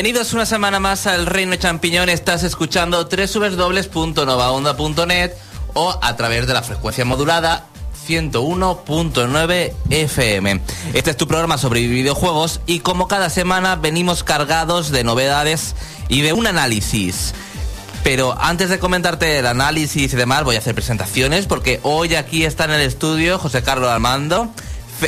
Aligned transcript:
Bienvenidos 0.00 0.32
una 0.32 0.46
semana 0.46 0.80
más 0.80 1.06
al 1.06 1.26
Reino 1.26 1.54
Champiñón. 1.56 2.08
Estás 2.08 2.42
escuchando 2.42 3.06
www.novaonda.net 3.06 5.32
o 5.74 5.98
a 6.00 6.16
través 6.16 6.46
de 6.46 6.54
la 6.54 6.62
frecuencia 6.62 7.04
modulada 7.04 7.66
101.9 8.08 9.74
FM. 9.90 10.62
Este 10.94 11.10
es 11.10 11.16
tu 11.18 11.28
programa 11.28 11.58
sobre 11.58 11.86
videojuegos 11.86 12.62
y 12.64 12.80
como 12.80 13.08
cada 13.08 13.28
semana 13.28 13.76
venimos 13.76 14.24
cargados 14.24 14.90
de 14.90 15.04
novedades 15.04 15.76
y 16.08 16.22
de 16.22 16.32
un 16.32 16.46
análisis. 16.46 17.34
Pero 18.02 18.34
antes 18.40 18.70
de 18.70 18.78
comentarte 18.78 19.38
el 19.38 19.46
análisis 19.46 20.14
y 20.14 20.16
demás, 20.16 20.44
voy 20.44 20.56
a 20.56 20.60
hacer 20.60 20.74
presentaciones 20.74 21.44
porque 21.44 21.78
hoy 21.82 22.14
aquí 22.14 22.46
está 22.46 22.64
en 22.64 22.70
el 22.70 22.80
estudio 22.80 23.38
José 23.38 23.62
Carlos 23.62 23.90
Armando 23.90 24.48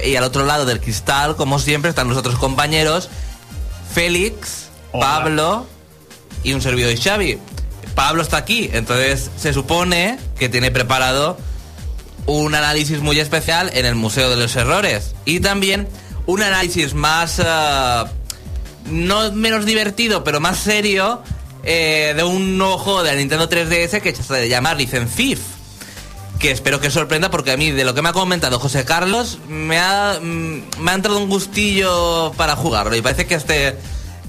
y 0.04 0.16
al 0.16 0.24
otro 0.24 0.44
lado 0.44 0.66
del 0.66 0.80
cristal, 0.80 1.34
como 1.36 1.58
siempre, 1.58 1.88
están 1.88 2.08
los 2.08 2.18
otros 2.18 2.36
compañeros 2.36 3.08
Félix, 3.94 4.71
Pablo 4.92 5.66
y 6.44 6.52
un 6.52 6.62
servidor 6.62 6.90
de 6.90 6.96
Xavi. 6.96 7.38
Pablo 7.94 8.22
está 8.22 8.38
aquí, 8.38 8.70
entonces 8.72 9.30
se 9.36 9.52
supone 9.52 10.18
que 10.38 10.48
tiene 10.48 10.70
preparado 10.70 11.36
un 12.26 12.54
análisis 12.54 13.00
muy 13.00 13.18
especial 13.18 13.70
en 13.74 13.84
el 13.84 13.94
Museo 13.94 14.30
de 14.30 14.36
los 14.36 14.54
Errores 14.56 15.14
y 15.24 15.40
también 15.40 15.88
un 16.26 16.42
análisis 16.42 16.94
más 16.94 17.40
eh, 17.40 18.04
no 18.86 19.32
menos 19.32 19.64
divertido, 19.64 20.24
pero 20.24 20.40
más 20.40 20.58
serio 20.58 21.22
eh, 21.64 22.14
de 22.16 22.24
un 22.24 22.58
nuevo 22.58 22.78
juego 22.78 23.02
de 23.02 23.12
la 23.12 23.16
Nintendo 23.16 23.48
3DS 23.48 24.00
que 24.00 24.14
se 24.14 24.48
llama 24.48 24.74
Rhythm 24.74 25.06
Thief. 25.06 25.40
Que 26.38 26.50
espero 26.50 26.80
que 26.80 26.90
sorprenda 26.90 27.30
porque 27.30 27.52
a 27.52 27.56
mí, 27.56 27.70
de 27.70 27.84
lo 27.84 27.94
que 27.94 28.02
me 28.02 28.08
ha 28.08 28.12
comentado 28.12 28.58
José 28.58 28.84
Carlos, 28.84 29.38
me 29.48 29.78
ha, 29.78 30.18
mm, 30.20 30.80
me 30.80 30.90
ha 30.90 30.94
entrado 30.94 31.18
un 31.18 31.28
gustillo 31.28 32.32
para 32.36 32.56
jugarlo 32.56 32.96
y 32.96 33.02
parece 33.02 33.26
que 33.26 33.36
esté, 33.36 33.76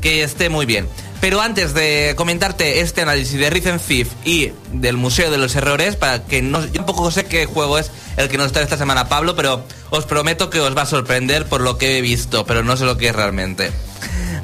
que 0.04 0.22
esté 0.22 0.50
muy 0.50 0.68
bien. 0.68 0.88
Pero 1.22 1.40
antes 1.40 1.74
de 1.74 2.14
comentarte 2.18 2.82
este 2.82 3.02
análisis 3.02 3.40
de 3.40 3.50
Rhythm 3.50 3.80
Thief 3.80 4.10
y 4.26 4.52
del 4.74 4.98
Museo 4.98 5.32
de 5.32 5.38
los 5.38 5.56
Errores, 5.56 5.96
para 5.96 6.26
que 6.26 6.42
no, 6.42 6.64
yo 6.66 6.74
tampoco 6.74 7.10
sé 7.10 7.26
qué 7.26 7.46
juego 7.46 7.78
es 7.80 7.90
el 8.18 8.28
que 8.28 8.38
nos 8.38 8.52
trae 8.52 8.66
esta 8.66 8.78
semana 8.78 9.08
Pablo, 9.08 9.34
pero 9.34 9.64
os 9.90 10.06
prometo 10.06 10.50
que 10.50 10.60
os 10.60 10.76
va 10.76 10.82
a 10.82 10.86
sorprender 10.86 11.46
por 11.46 11.62
lo 11.62 11.78
que 11.78 11.98
he 11.98 12.02
visto, 12.02 12.46
pero 12.46 12.62
no 12.62 12.76
sé 12.76 12.84
lo 12.84 12.98
que 12.98 13.08
es 13.08 13.16
realmente. 13.16 13.72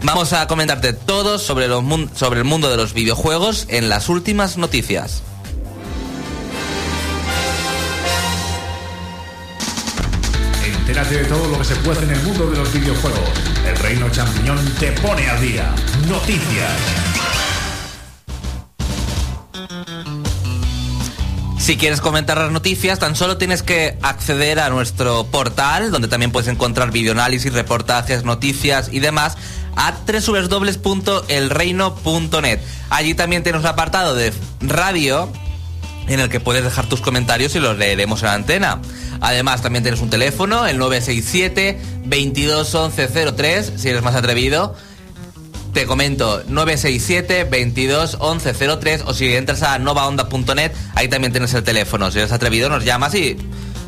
Vamos 0.04 0.32
a 0.32 0.48
comentarte 0.48 0.94
todo 0.94 1.38
sobre, 1.38 1.68
sobre 2.16 2.40
el 2.40 2.46
mundo 2.46 2.70
de 2.70 2.78
los 2.78 2.94
videojuegos 2.94 3.66
en 3.68 3.90
las 3.90 4.08
últimas 4.08 4.56
noticias. 4.56 5.22
De 11.00 11.24
todo 11.24 11.48
lo 11.48 11.58
que 11.58 11.64
se 11.64 11.78
puede 11.78 12.04
en 12.04 12.10
el 12.12 12.22
mundo 12.24 12.52
de 12.52 12.58
los 12.58 12.74
videojuegos. 12.74 13.22
El 13.66 13.76
Reino 13.78 14.10
Champiñón 14.10 14.60
te 14.80 14.92
pone 14.92 15.28
al 15.28 15.42
día. 15.42 15.74
Noticias. 16.08 16.72
Si 21.58 21.78
quieres 21.78 22.02
comentar 22.02 22.38
las 22.38 22.52
noticias, 22.52 23.00
tan 23.00 23.16
solo 23.16 23.38
tienes 23.38 23.64
que 23.64 23.98
acceder 24.02 24.60
a 24.60 24.70
nuestro 24.70 25.26
portal, 25.26 25.90
donde 25.90 26.10
también 26.10 26.32
puedes 26.32 26.50
encontrar 26.50 26.92
videoanálisis, 26.92 27.54
reportajes, 27.54 28.26
noticias 28.26 28.90
y 28.92 29.00
demás, 29.00 29.38
a 29.78 29.94
www.elreino.net. 30.06 32.60
Allí 32.90 33.14
también 33.16 33.42
tienes 33.42 33.62
un 33.62 33.68
apartado 33.68 34.16
de 34.16 34.34
radio 34.60 35.32
en 36.10 36.20
el 36.20 36.30
que 36.30 36.40
puedes 36.40 36.64
dejar 36.64 36.88
tus 36.88 37.02
comentarios 37.02 37.56
y 37.56 37.60
los 37.60 37.78
leeremos 37.78 38.22
en 38.22 38.28
la 38.28 38.34
antena. 38.34 38.82
Además, 39.22 39.62
también 39.62 39.84
tienes 39.84 40.02
un 40.02 40.10
teléfono, 40.10 40.66
el 40.66 40.78
967 40.78 41.80
221103, 42.06 43.74
si 43.76 43.90
eres 43.90 44.02
más 44.02 44.16
atrevido. 44.16 44.76
Te 45.74 45.86
comento, 45.86 46.42
967 46.48 47.46
221103 47.46 49.04
o 49.06 49.14
si 49.14 49.36
entras 49.36 49.62
a 49.62 49.78
novaonda.net, 49.78 50.72
ahí 50.96 51.08
también 51.08 51.32
tienes 51.32 51.54
el 51.54 51.64
teléfono. 51.64 52.12
Si 52.12 52.18
eres 52.18 52.32
atrevido, 52.32 52.70
nos 52.70 52.84
llamas 52.84 53.14
y 53.14 53.38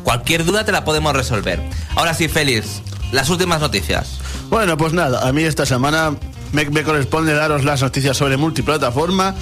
cualquier 0.04 0.44
duda 0.44 0.64
te 0.64 0.70
la 0.70 0.84
podemos 0.84 1.12
resolver. 1.14 1.60
Ahora 1.96 2.14
sí, 2.14 2.28
Félix, 2.28 2.82
las 3.10 3.30
últimas 3.30 3.60
noticias. 3.60 4.18
Bueno, 4.48 4.76
pues 4.76 4.92
nada, 4.92 5.26
a 5.26 5.32
mí 5.32 5.42
esta 5.42 5.66
semana 5.66 6.14
me, 6.52 6.66
me 6.70 6.84
corresponde 6.84 7.32
daros 7.34 7.64
las 7.64 7.82
noticias 7.82 8.16
sobre 8.16 8.36
multiplataforma 8.36 9.34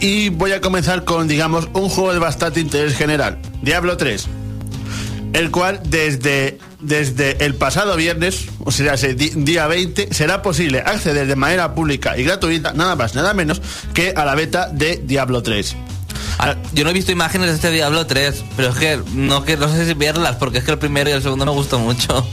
y 0.00 0.28
voy 0.28 0.52
a 0.52 0.60
comenzar 0.60 1.04
con, 1.04 1.28
digamos, 1.28 1.68
un 1.72 1.88
juego 1.88 2.12
de 2.12 2.18
bastante 2.18 2.60
interés 2.60 2.96
general, 2.96 3.38
Diablo 3.62 3.96
3, 3.96 4.26
el 5.32 5.50
cual 5.50 5.80
desde, 5.84 6.58
desde 6.80 7.44
el 7.44 7.54
pasado 7.54 7.96
viernes, 7.96 8.46
o 8.64 8.70
sea, 8.70 8.94
ese 8.94 9.14
día 9.14 9.66
20, 9.66 10.12
será 10.12 10.42
posible 10.42 10.80
acceder 10.80 11.26
de 11.26 11.36
manera 11.36 11.74
pública 11.74 12.16
y 12.16 12.24
gratuita, 12.24 12.72
nada 12.72 12.96
más, 12.96 13.14
nada 13.14 13.34
menos, 13.34 13.60
que 13.94 14.12
a 14.16 14.24
la 14.24 14.34
beta 14.34 14.68
de 14.68 15.02
Diablo 15.04 15.42
3. 15.42 15.76
Ah, 16.38 16.54
Yo 16.74 16.84
no 16.84 16.90
he 16.90 16.92
visto 16.92 17.12
imágenes 17.12 17.48
de 17.48 17.54
este 17.54 17.70
Diablo 17.70 18.06
3, 18.06 18.44
pero 18.56 18.68
es 18.68 18.76
que 18.76 19.00
no, 19.14 19.44
que 19.44 19.56
no 19.56 19.68
sé 19.68 19.86
si 19.86 19.94
verlas, 19.94 20.36
porque 20.36 20.58
es 20.58 20.64
que 20.64 20.72
el 20.72 20.78
primero 20.78 21.08
y 21.08 21.14
el 21.14 21.22
segundo 21.22 21.46
me 21.46 21.52
gustó 21.52 21.78
mucho. 21.78 22.26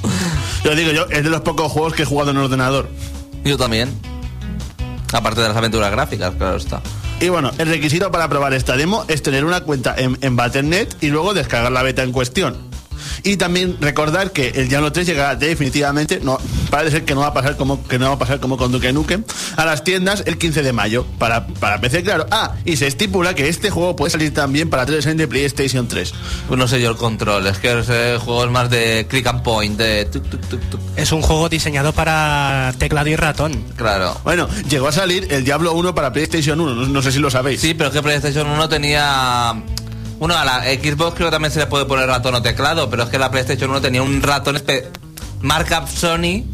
Yo 0.63 0.75
digo 0.75 0.91
yo, 0.91 1.05
es 1.09 1.23
de 1.23 1.29
los 1.29 1.41
pocos 1.41 1.71
juegos 1.71 1.93
que 1.93 2.03
he 2.03 2.05
jugado 2.05 2.31
en 2.31 2.37
ordenador. 2.37 2.89
Yo 3.43 3.57
también. 3.57 3.89
Aparte 5.11 5.41
de 5.41 5.49
las 5.49 5.57
aventuras 5.57 5.91
gráficas, 5.91 6.33
claro 6.35 6.55
está. 6.55 6.81
Y 7.23 7.29
bueno, 7.29 7.51
el 7.57 7.69
requisito 7.69 8.11
para 8.11 8.27
probar 8.27 8.53
esta 8.53 8.75
demo 8.75 9.05
es 9.07 9.23
tener 9.23 9.45
una 9.45 9.61
cuenta 9.61 9.95
en, 9.97 10.17
en 10.19 10.35
Battle.net 10.35 10.89
y 10.99 11.07
luego 11.07 11.33
descargar 11.33 11.71
la 11.71 11.81
beta 11.81 12.03
en 12.03 12.11
cuestión. 12.11 12.72
Y 13.23 13.37
también 13.37 13.77
recordar 13.79 14.31
que 14.31 14.49
el 14.49 14.67
Diablo 14.67 14.91
3 14.91 15.07
llegará 15.07 15.35
definitivamente, 15.35 16.19
no, 16.21 16.39
parece 16.69 16.97
ser 16.97 17.05
que 17.05 17.15
no 17.15 17.21
va 17.21 17.27
a 17.27 17.33
pasar 17.33 17.57
como 17.57 17.85
que 17.87 17.99
no 17.99 18.07
va 18.07 18.13
a 18.13 18.19
pasar 18.19 18.39
como 18.39 18.57
con 18.57 18.71
Duke 18.71 18.93
Nukem, 18.93 19.23
a 19.55 19.65
las 19.65 19.83
tiendas 19.83 20.23
el 20.25 20.37
15 20.37 20.63
de 20.63 20.73
mayo 20.73 21.05
para, 21.17 21.47
para 21.47 21.79
PC, 21.79 22.03
claro. 22.03 22.25
Ah, 22.31 22.55
y 22.65 22.77
se 22.77 22.87
estipula 22.87 23.35
que 23.35 23.49
este 23.49 23.69
juego 23.69 23.95
puede 23.95 24.11
salir 24.11 24.33
también 24.33 24.69
para 24.69 24.85
360 24.85 25.21
de 25.23 25.27
PlayStation 25.27 25.87
3. 25.87 26.13
Pues 26.47 26.57
no 26.57 26.67
sé 26.67 26.81
yo 26.81 26.89
el 26.89 26.97
control, 26.97 27.47
es 27.47 27.57
que 27.57 27.79
ese 27.79 28.17
juego 28.17 28.45
es 28.45 28.51
más 28.51 28.69
de 28.69 29.05
click 29.09 29.27
and 29.27 29.41
point, 29.41 29.77
de. 29.77 30.09
Es 30.95 31.11
un 31.11 31.21
juego 31.21 31.49
diseñado 31.49 31.93
para 31.93 32.73
teclado 32.77 33.09
y 33.09 33.15
ratón. 33.15 33.63
Claro. 33.75 34.19
Bueno, 34.23 34.47
llegó 34.69 34.87
a 34.87 34.91
salir 34.91 35.27
el 35.31 35.43
Diablo 35.43 35.73
1 35.73 35.95
para 35.95 36.11
PlayStation 36.11 36.59
1, 36.59 36.75
no, 36.75 36.87
no 36.87 37.01
sé 37.01 37.11
si 37.11 37.19
lo 37.19 37.29
sabéis. 37.29 37.61
Sí, 37.61 37.73
pero 37.73 37.89
es 37.89 37.95
que 37.95 38.01
PlayStation 38.01 38.47
1 38.47 38.69
tenía... 38.69 39.53
Bueno, 40.23 40.37
a 40.37 40.45
la 40.45 40.63
Xbox 40.63 41.15
creo 41.15 41.27
que 41.27 41.31
también 41.31 41.51
se 41.51 41.59
le 41.59 41.65
puede 41.67 41.83
poner 41.83 42.07
ratón 42.07 42.33
o 42.33 42.41
teclado, 42.41 42.89
pero 42.89 43.03
es 43.03 43.09
que 43.09 43.19
la 43.19 43.29
PlayStation 43.29 43.69
1 43.71 43.81
tenía 43.81 44.01
un 44.01 44.21
ratón 44.21 44.55
espe- 44.55 44.85
marca 45.41 45.85
Sony 45.85 46.45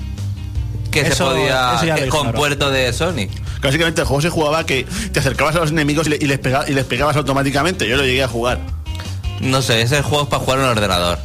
que 0.90 1.12
se 1.12 1.24
podía... 1.24 1.78
que- 1.80 2.06
he 2.06 2.10
con 2.10 2.32
puerto 2.32 2.72
de 2.72 2.92
Sony. 2.94 3.28
Básicamente 3.62 4.02
el 4.02 4.08
juego 4.08 4.22
se 4.24 4.32
jugaba 4.32 4.66
que 4.66 4.88
te 5.14 5.20
acercabas 5.20 5.56
a 5.56 5.60
los 5.60 5.70
enemigos 5.70 6.08
y, 6.08 6.10
le- 6.10 6.16
y 6.20 6.26
les, 6.26 6.40
pega- 6.42 6.66
y 6.68 6.74
les 6.74 6.84
pegabas 6.86 7.16
automáticamente. 7.16 7.88
Yo 7.88 7.96
lo 7.96 8.02
llegué 8.06 8.24
a 8.24 8.28
jugar. 8.28 8.60
No 9.40 9.62
sé, 9.62 9.84
ese 9.84 10.02
juego 10.02 10.24
es 10.24 10.30
para 10.30 10.44
jugar 10.44 10.58
en 10.58 10.66
el 10.66 10.72
ordenador. 10.72 11.20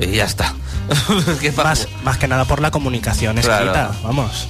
Y 0.00 0.06
ya 0.10 0.24
está. 0.24 0.54
Es 1.28 1.38
que 1.38 1.46
es 1.46 1.54
para 1.54 1.68
Más, 1.68 1.86
más 2.02 2.18
que 2.18 2.26
nada 2.26 2.46
por 2.46 2.60
la 2.60 2.72
comunicación 2.72 3.36
Claro. 3.36 3.64
escrita, 3.66 3.92
vamos. 4.02 4.48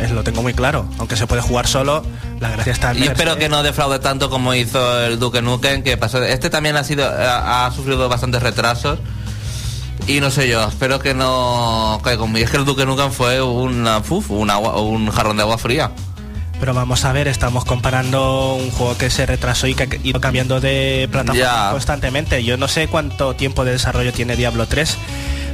Es, 0.00 0.10
lo 0.10 0.22
tengo 0.22 0.42
muy 0.42 0.54
claro. 0.54 0.88
Aunque 0.98 1.16
se 1.16 1.26
puede 1.26 1.42
jugar 1.42 1.66
solo, 1.66 2.04
la 2.40 2.50
gracia 2.50 2.72
está 2.72 2.90
en 2.90 2.98
Y 2.98 3.00
verse, 3.00 3.12
espero 3.14 3.36
que 3.36 3.48
no 3.48 3.62
defraude 3.62 3.98
tanto 3.98 4.30
como 4.30 4.54
hizo 4.54 5.04
el 5.04 5.18
Duke 5.18 5.42
Nukem, 5.42 5.82
que 5.82 5.96
pasó. 5.96 6.22
Este 6.22 6.50
también 6.50 6.76
ha 6.76 6.84
sido, 6.84 7.06
ha, 7.06 7.66
ha 7.66 7.70
sufrido 7.72 8.08
bastantes 8.08 8.42
retrasos. 8.42 8.98
Y 10.06 10.20
no 10.20 10.30
sé 10.30 10.48
yo, 10.48 10.66
espero 10.66 10.98
que 11.00 11.12
no 11.14 12.00
caiga 12.02 12.18
conmigo. 12.20 12.44
Es 12.44 12.50
que 12.50 12.56
el 12.56 12.64
Duke 12.64 12.86
Nukem 12.86 13.10
fue 13.10 13.42
una, 13.42 13.98
uf, 13.98 14.30
un, 14.30 14.50
agua, 14.50 14.80
un 14.80 15.10
jarrón 15.10 15.36
de 15.36 15.42
agua 15.42 15.58
fría. 15.58 15.90
Pero 16.60 16.74
vamos 16.74 17.04
a 17.04 17.12
ver, 17.12 17.28
estamos 17.28 17.64
comparando 17.64 18.54
un 18.54 18.70
juego 18.70 18.96
que 18.96 19.10
se 19.10 19.26
retrasó 19.26 19.66
y 19.66 19.74
que 19.74 19.84
ha 19.84 19.88
ido 20.02 20.20
cambiando 20.20 20.60
de 20.60 21.08
plataforma 21.10 21.70
constantemente. 21.70 22.42
Yo 22.42 22.56
no 22.56 22.68
sé 22.68 22.88
cuánto 22.88 23.34
tiempo 23.34 23.64
de 23.64 23.72
desarrollo 23.72 24.12
tiene 24.12 24.34
Diablo 24.34 24.66
3, 24.66 24.96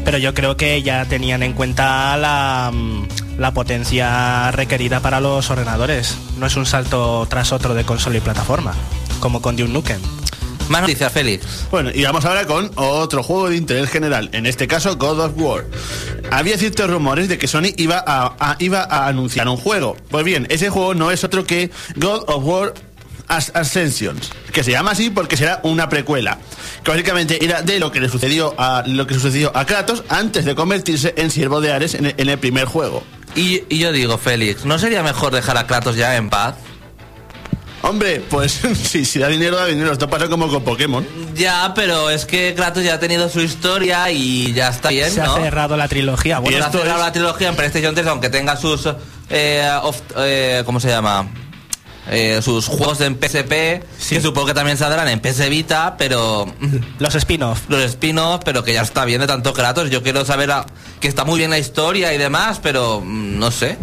pero 0.05 0.19
yo 0.19 0.33
creo 0.33 0.57
que 0.57 0.83
ya 0.83 1.05
tenían 1.05 1.43
en 1.43 1.53
cuenta 1.53 2.17
la, 2.17 2.71
mm, 2.73 3.03
la 3.39 3.53
potencia 3.53 4.51
requerida 4.53 5.01
para 5.01 5.21
los 5.21 5.51
ordenadores. 5.51 6.17
No 6.39 6.47
es 6.47 6.57
un 6.57 6.67
salto 6.67 7.27
tras 7.29 7.53
otro 7.53 7.75
de 7.75 7.85
consola 7.85 8.19
y 8.19 8.21
plataforma, 8.21 8.73
como 9.21 9.41
con 9.43 9.57
Duke 9.57 9.71
Nukem. 9.73 10.01
Más 10.69 10.81
noticias, 10.81 11.13
Félix. 11.13 11.67
Bueno, 11.71 11.91
y 11.95 12.03
vamos 12.05 12.25
ahora 12.25 12.47
con 12.47 12.71
otro 12.77 13.23
juego 13.23 13.51
de 13.51 13.57
interés 13.57 13.91
general, 13.91 14.31
en 14.33 14.47
este 14.47 14.67
caso 14.67 14.97
God 14.97 15.21
of 15.21 15.33
War. 15.37 15.67
Había 16.31 16.57
ciertos 16.57 16.89
rumores 16.89 17.29
de 17.29 17.37
que 17.37 17.47
Sony 17.49 17.75
iba 17.77 18.03
a, 18.07 18.35
a- 18.41 18.57
iba 18.61 18.81
a 18.83 19.07
anunciar 19.09 19.47
un 19.49 19.59
juego. 19.59 19.95
Pues 20.09 20.25
bien, 20.25 20.47
ese 20.49 20.71
juego 20.71 20.95
no 20.95 21.11
es 21.11 21.23
otro 21.23 21.45
que 21.45 21.71
God 21.97 22.25
of 22.29 22.45
War 22.45 22.73
As- 23.29 23.53
Ascensions, 23.55 24.31
que 24.55 24.65
se 24.65 24.71
llama 24.71 24.93
así 24.93 25.11
porque 25.11 25.37
será 25.37 25.61
una 25.65 25.91
precuela, 25.91 26.39
que 26.83 26.91
básicamente 26.91 27.45
era 27.45 27.61
de 27.61 27.79
lo 27.79 27.93
que 27.93 28.01
le 28.01 28.09
sucedió 28.09 28.55
a 28.59 28.85
lo 28.87 29.07
que 29.07 29.15
sucedió 29.15 29.55
a 29.55 29.67
Kratos 29.67 30.03
antes 30.09 30.47
de 30.47 30.55
convertirse 30.55 31.13
en 31.19 31.31
siervo 31.31 31.61
de 31.61 31.73
Ares 31.73 31.95
en 31.95 32.07
el, 32.07 32.15
en 32.17 32.29
el 32.31 32.39
primer 32.39 32.65
juego. 32.67 33.03
Y, 33.35 33.65
y 33.69 33.79
yo 33.79 33.91
digo, 33.93 34.17
Félix, 34.19 34.65
¿no 34.65 34.79
sería 34.79 35.03
mejor 35.03 35.33
dejar 35.35 35.57
a 35.59 35.67
Kratos 35.67 35.97
ya 35.97 36.17
en 36.17 36.31
paz? 36.31 36.55
Hombre, 37.83 38.23
pues 38.31 38.53
si, 38.85 39.05
si 39.05 39.19
da 39.19 39.29
dinero, 39.29 39.57
da 39.57 39.67
dinero. 39.67 39.93
Esto 39.93 40.09
pasa 40.09 40.29
como 40.29 40.49
con 40.49 40.63
Pokémon. 40.65 41.07
Ya, 41.35 41.73
pero 41.75 42.09
es 42.11 42.25
que 42.25 42.55
Kratos 42.55 42.83
ya 42.85 42.95
ha 42.95 43.01
tenido 43.01 43.29
su 43.29 43.41
historia 43.41 44.11
y 44.11 44.53
ya 44.55 44.69
está 44.69 44.89
bien, 44.91 45.11
Se 45.11 45.21
¿no? 45.21 45.35
ha 45.35 45.41
cerrado 45.41 45.77
la 45.77 45.89
trilogía. 45.89 46.39
Bueno, 46.39 46.57
Bueno, 46.59 46.67
ha 46.67 46.71
cerrado 46.73 47.01
es- 47.01 47.05
la 47.07 47.13
trilogía 47.13 47.49
en 47.49 47.57
PlayStation 47.57 47.95
3, 47.95 48.07
aunque 48.07 48.31
tenga 48.31 48.57
sus... 48.57 48.89
eh, 49.31 49.69
off- 49.83 50.01
eh, 50.17 50.63
¿Cómo 50.65 50.81
se 50.81 50.89
llama? 50.89 51.29
Eh, 52.11 52.41
sus 52.43 52.67
juegos 52.67 53.01
en 53.01 53.15
PSP, 53.19 53.83
Sí. 53.99 54.17
que 54.17 54.21
supongo 54.21 54.49
que 54.49 54.55
también 54.55 54.77
saldrán 54.77 55.09
en 55.09 55.21
PS 55.21 55.49
Vita, 55.49 55.97
pero 55.97 56.47
los 56.99 57.15
spin-off. 57.15 57.63
los 57.69 57.81
spin-offs, 57.83 58.43
pero 58.45 58.63
que 58.63 58.75
ya 58.75 58.83
está 58.83 59.05
bien 59.07 59.21
de 59.23 59.27
tanto 59.27 59.55
Kratos. 59.55 59.89
Yo 59.91 60.03
quiero 60.03 60.25
saber 60.27 60.51
a- 60.51 60.67
que 61.01 61.09
está 61.09 61.25
muy 61.25 61.39
bien 61.39 61.49
la 61.51 61.59
historia 61.59 62.13
y 62.13 62.19
demás, 62.19 62.61
pero 62.63 63.01
mm, 63.01 63.39
no 63.39 63.51
sé. 63.51 63.79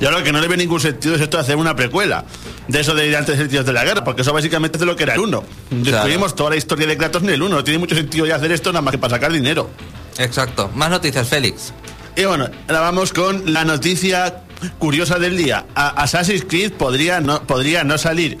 Yo 0.00 0.10
lo 0.10 0.22
que 0.22 0.32
no 0.32 0.40
le 0.40 0.48
ve 0.48 0.58
ningún 0.58 0.80
sentido 0.80 1.14
es 1.14 1.22
esto 1.22 1.38
de 1.38 1.44
hacer 1.44 1.56
una 1.56 1.74
precuela. 1.74 2.24
De 2.68 2.80
eso 2.80 2.94
de 2.94 3.06
ir 3.06 3.16
antes 3.16 3.38
del 3.38 3.48
Dios 3.48 3.64
de 3.64 3.72
la 3.72 3.84
guerra, 3.84 4.04
porque 4.04 4.20
eso 4.22 4.32
básicamente 4.34 4.76
es 4.76 4.80
de 4.80 4.86
lo 4.86 4.94
que 4.96 5.04
era 5.04 5.14
el 5.14 5.20
1. 5.20 5.42
Descubrimos 5.70 6.34
toda 6.34 6.50
la 6.50 6.56
historia 6.56 6.86
de 6.86 6.96
Kratos 6.98 7.22
en 7.22 7.30
el 7.30 7.40
1. 7.42 7.54
No 7.56 7.64
tiene 7.64 7.78
mucho 7.78 7.94
sentido 7.94 8.26
ya 8.26 8.36
hacer 8.36 8.52
esto 8.52 8.70
nada 8.72 8.82
más 8.82 8.92
que 8.92 8.98
para 8.98 9.14
sacar 9.14 9.32
dinero. 9.32 9.70
Exacto. 10.18 10.70
Más 10.74 10.90
noticias, 10.90 11.26
Félix. 11.28 11.72
Y 12.16 12.24
bueno, 12.24 12.48
ahora 12.68 12.80
vamos 12.80 13.12
con 13.12 13.52
la 13.52 13.64
noticia 13.64 14.42
curiosa 14.78 15.18
del 15.18 15.36
día. 15.36 15.66
A- 15.74 16.02
Assassin's 16.02 16.44
Creed 16.48 16.72
podría 16.72 17.20
no, 17.20 17.42
podría 17.42 17.84
no 17.84 17.98
salir. 17.98 18.38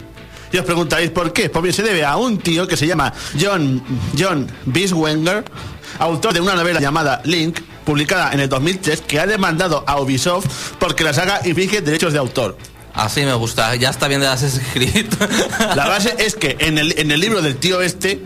Y 0.52 0.58
os 0.58 0.64
preguntaréis 0.64 1.10
por 1.10 1.32
qué. 1.32 1.50
Pues 1.50 1.62
bien, 1.62 1.74
se 1.74 1.82
debe 1.82 2.04
a 2.04 2.16
un 2.16 2.38
tío 2.38 2.66
que 2.68 2.76
se 2.76 2.86
llama 2.86 3.12
John, 3.40 3.82
John 4.18 4.46
Biswenger, 4.66 5.44
autor 5.98 6.32
de 6.34 6.40
una 6.40 6.54
novela 6.54 6.80
llamada 6.80 7.20
Link, 7.24 7.60
publicada 7.84 8.32
en 8.32 8.40
el 8.40 8.48
2003, 8.48 9.00
que 9.02 9.18
ha 9.20 9.26
demandado 9.26 9.84
a 9.86 10.00
Ubisoft 10.00 10.46
porque 10.78 11.04
la 11.04 11.12
saga 11.12 11.40
infringe 11.44 11.80
derechos 11.80 12.12
de 12.12 12.18
autor. 12.18 12.56
Así 12.94 13.22
me 13.22 13.34
gusta. 13.34 13.74
Ya 13.76 13.90
está 13.90 14.08
bien 14.08 14.20
de 14.20 14.28
Assassin's 14.28 14.64
Creed. 14.72 15.06
La 15.74 15.86
base 15.86 16.14
es 16.18 16.34
que 16.34 16.56
en 16.60 16.78
el, 16.78 16.98
en 16.98 17.10
el 17.10 17.20
libro 17.20 17.42
del 17.42 17.56
tío 17.56 17.82
este 17.82 18.22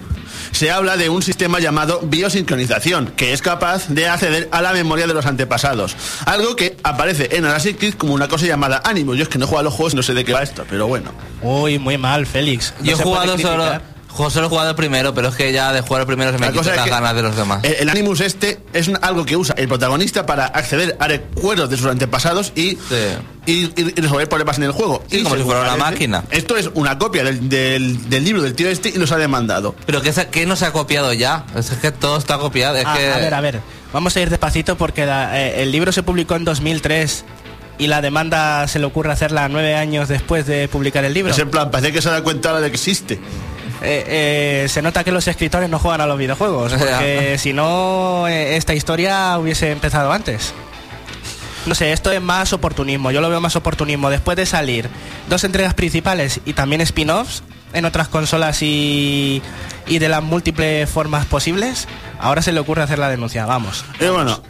se 0.52 0.70
habla 0.70 0.96
de 0.96 1.08
un 1.08 1.22
sistema 1.22 1.60
llamado 1.60 2.00
biosincronización, 2.02 3.12
que 3.16 3.32
es 3.32 3.42
capaz 3.42 3.88
de 3.88 4.08
acceder 4.08 4.48
a 4.52 4.62
la 4.62 4.72
memoria 4.72 5.06
de 5.06 5.14
los 5.14 5.26
antepasados. 5.26 5.96
Algo 6.26 6.56
que 6.56 6.76
aparece 6.82 7.36
en 7.36 7.44
Assassin's 7.44 7.78
Creed 7.78 7.94
como 7.94 8.14
una 8.14 8.28
cosa 8.28 8.46
llamada 8.46 8.82
Animus. 8.84 9.16
Yo 9.16 9.22
es 9.24 9.28
que 9.28 9.38
no 9.38 9.44
he 9.44 9.48
jugado 9.48 9.60
a 9.60 9.64
los 9.64 9.74
juegos 9.74 9.92
y 9.94 9.96
no 9.96 10.02
sé 10.02 10.14
de 10.14 10.24
qué 10.24 10.32
va 10.32 10.42
esto, 10.42 10.64
pero 10.68 10.86
bueno. 10.86 11.12
Uy, 11.42 11.78
muy 11.78 11.98
mal, 11.98 12.26
Félix. 12.26 12.74
No 12.78 12.84
Yo 12.84 12.92
he 12.92 12.96
se 12.96 13.02
puede 13.02 13.16
jugado 13.16 13.38
solo, 13.38 13.80
criticar. 14.10 14.16
jo- 14.24 14.30
solo 14.30 14.46
he 14.46 14.48
jugado 14.48 14.70
el 14.70 14.76
primero, 14.76 15.14
pero 15.14 15.28
es 15.28 15.34
que 15.36 15.52
ya 15.52 15.72
de 15.72 15.80
jugar 15.80 16.02
el 16.02 16.06
primero 16.06 16.32
se 16.32 16.38
me 16.38 16.46
La 16.46 16.52
quitan 16.52 16.76
las 16.76 16.88
ganas 16.88 17.14
de 17.14 17.22
los 17.22 17.36
demás. 17.36 17.64
El, 17.64 17.74
el 17.74 17.88
Animus 17.88 18.20
este 18.20 18.60
es 18.72 18.88
un- 18.88 18.98
algo 19.02 19.24
que 19.24 19.36
usa 19.36 19.54
el 19.58 19.68
protagonista 19.68 20.26
para 20.26 20.46
acceder 20.46 20.96
a 21.00 21.08
recuerdos 21.08 21.70
de 21.70 21.76
sus 21.76 21.86
antepasados 21.86 22.52
y, 22.54 22.78
y, 23.46 23.52
y- 23.52 23.72
y 23.76 24.00
resolver 24.00 24.28
problemas 24.28 24.58
en 24.58 24.64
el 24.64 24.72
juego. 24.72 25.02
Sí, 25.10 25.18
Y 25.18 25.22
como 25.22 25.36
si 25.36 25.42
fuera 25.42 25.60
una 25.62 25.76
máquina. 25.76 26.24
Esto 26.30 26.56
es 26.56 26.70
una 26.74 26.98
copia 26.98 27.24
del, 27.24 27.48
del- 27.48 28.08
del 28.10 28.24
libro 28.24 28.42
del 28.42 28.54
tío 28.54 28.68
este 28.68 28.90
y 28.90 28.94
los 28.98 29.12
ha 29.12 29.16
demandado. 29.16 29.74
Pero 29.86 30.02
que, 30.02 30.12
que 30.30 30.46
no 30.46 30.56
se 30.56 30.66
ha 30.66 30.72
copiado 30.72 31.12
ya. 31.12 31.44
Es 31.56 31.70
que 31.70 31.90
todo 31.92 32.16
está 32.18 32.38
copiado. 32.38 32.76
Es 32.76 32.84
Ah, 32.86 32.94
que... 32.96 33.10
A 33.12 33.18
ver, 33.18 33.34
a 33.34 33.40
ver. 33.40 33.60
Vamos 33.92 34.14
a 34.16 34.20
ir 34.20 34.30
despacito 34.30 34.76
porque 34.76 35.06
la- 35.06 35.40
eh, 35.40 35.62
el 35.62 35.72
libro 35.72 35.90
se 35.92 36.02
publicó 36.02 36.36
en 36.36 36.44
2003 36.44 37.24
y 37.78 37.86
la 37.86 38.02
demanda 38.02 38.68
se 38.68 38.78
le 38.78 38.84
ocurre 38.84 39.10
hacerla 39.10 39.48
nueve 39.48 39.74
años 39.74 40.06
después 40.08 40.46
de 40.46 40.68
publicar 40.68 41.02
el 41.04 41.14
libro. 41.14 41.32
Es 41.32 41.38
en 41.38 41.50
plan, 41.50 41.70
parece 41.70 41.92
que 41.92 42.02
se 42.02 42.10
da 42.10 42.22
cuenta 42.22 42.50
ahora 42.50 42.60
de 42.60 42.68
que 42.68 42.76
existe. 42.76 43.18
Eh, 43.82 44.64
eh, 44.64 44.68
se 44.68 44.82
nota 44.82 45.04
que 45.04 45.12
los 45.12 45.26
escritores 45.26 45.70
no 45.70 45.78
juegan 45.78 46.00
a 46.00 46.06
los 46.06 46.18
videojuegos, 46.18 46.72
porque 46.78 47.36
si 47.38 47.52
no, 47.52 48.28
eh, 48.28 48.56
esta 48.56 48.74
historia 48.74 49.38
hubiese 49.38 49.70
empezado 49.70 50.12
antes. 50.12 50.52
No 51.66 51.74
sé, 51.74 51.92
esto 51.92 52.10
es 52.10 52.22
más 52.22 52.52
oportunismo, 52.52 53.10
yo 53.10 53.20
lo 53.20 53.28
veo 53.28 53.40
más 53.40 53.56
oportunismo. 53.56 54.10
Después 54.10 54.36
de 54.36 54.46
salir 54.46 54.88
dos 55.28 55.44
entregas 55.44 55.74
principales 55.74 56.40
y 56.46 56.54
también 56.54 56.80
spin-offs 56.80 57.42
en 57.72 57.84
otras 57.84 58.08
consolas 58.08 58.62
y, 58.62 59.42
y 59.86 59.98
de 59.98 60.08
las 60.08 60.22
múltiples 60.22 60.88
formas 60.88 61.26
posibles, 61.26 61.86
ahora 62.18 62.42
se 62.42 62.52
le 62.52 62.60
ocurre 62.60 62.82
hacer 62.82 62.98
la 62.98 63.08
denuncia, 63.08 63.44
vamos. 63.46 63.84
Y 64.00 64.06
bueno, 64.06 64.42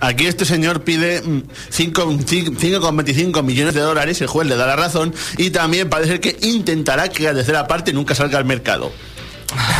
aquí 0.00 0.26
este 0.26 0.44
señor 0.44 0.82
pide 0.82 1.22
mm, 1.22 1.42
cinco- 1.70 2.06
cin- 2.10 2.56
5,25 2.56 3.42
millones 3.42 3.74
de 3.74 3.80
dólares, 3.80 4.20
el 4.20 4.26
juez 4.28 4.46
le 4.48 4.56
da 4.56 4.66
la 4.66 4.76
razón, 4.76 5.14
y 5.36 5.50
también 5.50 5.88
parece 5.88 6.20
que 6.20 6.36
intentará 6.42 7.08
que 7.08 7.22
la 7.24 7.34
tercera 7.34 7.66
parte 7.66 7.92
nunca 7.92 8.14
salga 8.14 8.38
al 8.38 8.44
mercado. 8.44 8.92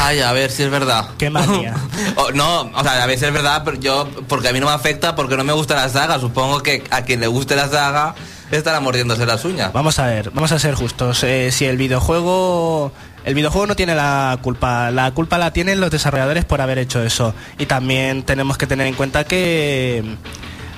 Ay, 0.01 0.19
a 0.21 0.33
ver 0.33 0.51
si 0.51 0.65
es 0.65 0.71
verdad. 0.71 1.11
Qué 1.17 1.31
manía. 1.31 1.77
O- 2.17 2.33
no, 2.33 2.63
o 2.75 2.83
sea, 2.83 3.03
a 3.03 3.07
ver 3.07 3.19
si 3.19 3.25
es 3.25 3.33
verdad, 3.33 3.63
pero 3.65 3.79
yo, 3.79 4.09
porque 4.27 4.49
a 4.49 4.53
mí 4.53 4.59
no 4.59 4.67
me 4.67 4.73
afecta, 4.73 5.15
porque 5.15 5.37
no 5.37 5.45
me 5.45 5.53
gusta 5.53 5.77
la 5.77 5.89
saga. 5.89 6.19
Supongo 6.19 6.61
que 6.63 6.83
a 6.91 7.03
quien 7.03 7.21
le 7.21 7.29
guste 7.29 7.55
la 7.55 7.69
saga 7.69 8.17
estará 8.51 8.81
mordiéndose 8.81 9.25
las 9.27 9.45
uñas. 9.45 9.73
Vamos 9.73 10.01
a 10.01 10.07
ver, 10.07 10.33
vamos 10.33 10.51
a 10.51 10.59
ser 10.59 10.75
justos. 10.75 11.23
Eh, 11.23 11.51
si 11.53 11.67
el 11.67 11.77
videojuego. 11.77 12.93
El 13.25 13.35
videojuego 13.35 13.67
no 13.67 13.77
tiene 13.77 13.95
la 13.95 14.39
culpa. 14.43 14.91
La 14.91 15.11
culpa 15.13 15.39
la 15.39 15.53
tienen 15.53 15.81
los 15.81 15.91
desarrolladores 15.91 16.45
por 16.45 16.61
haber 16.61 16.79
hecho 16.79 17.03
eso. 17.03 17.35
Y 17.59 17.67
también 17.67 18.23
tenemos 18.23 18.59
que 18.59 18.67
tener 18.67 18.87
en 18.87 18.95
cuenta 18.95 19.25
que. 19.25 20.03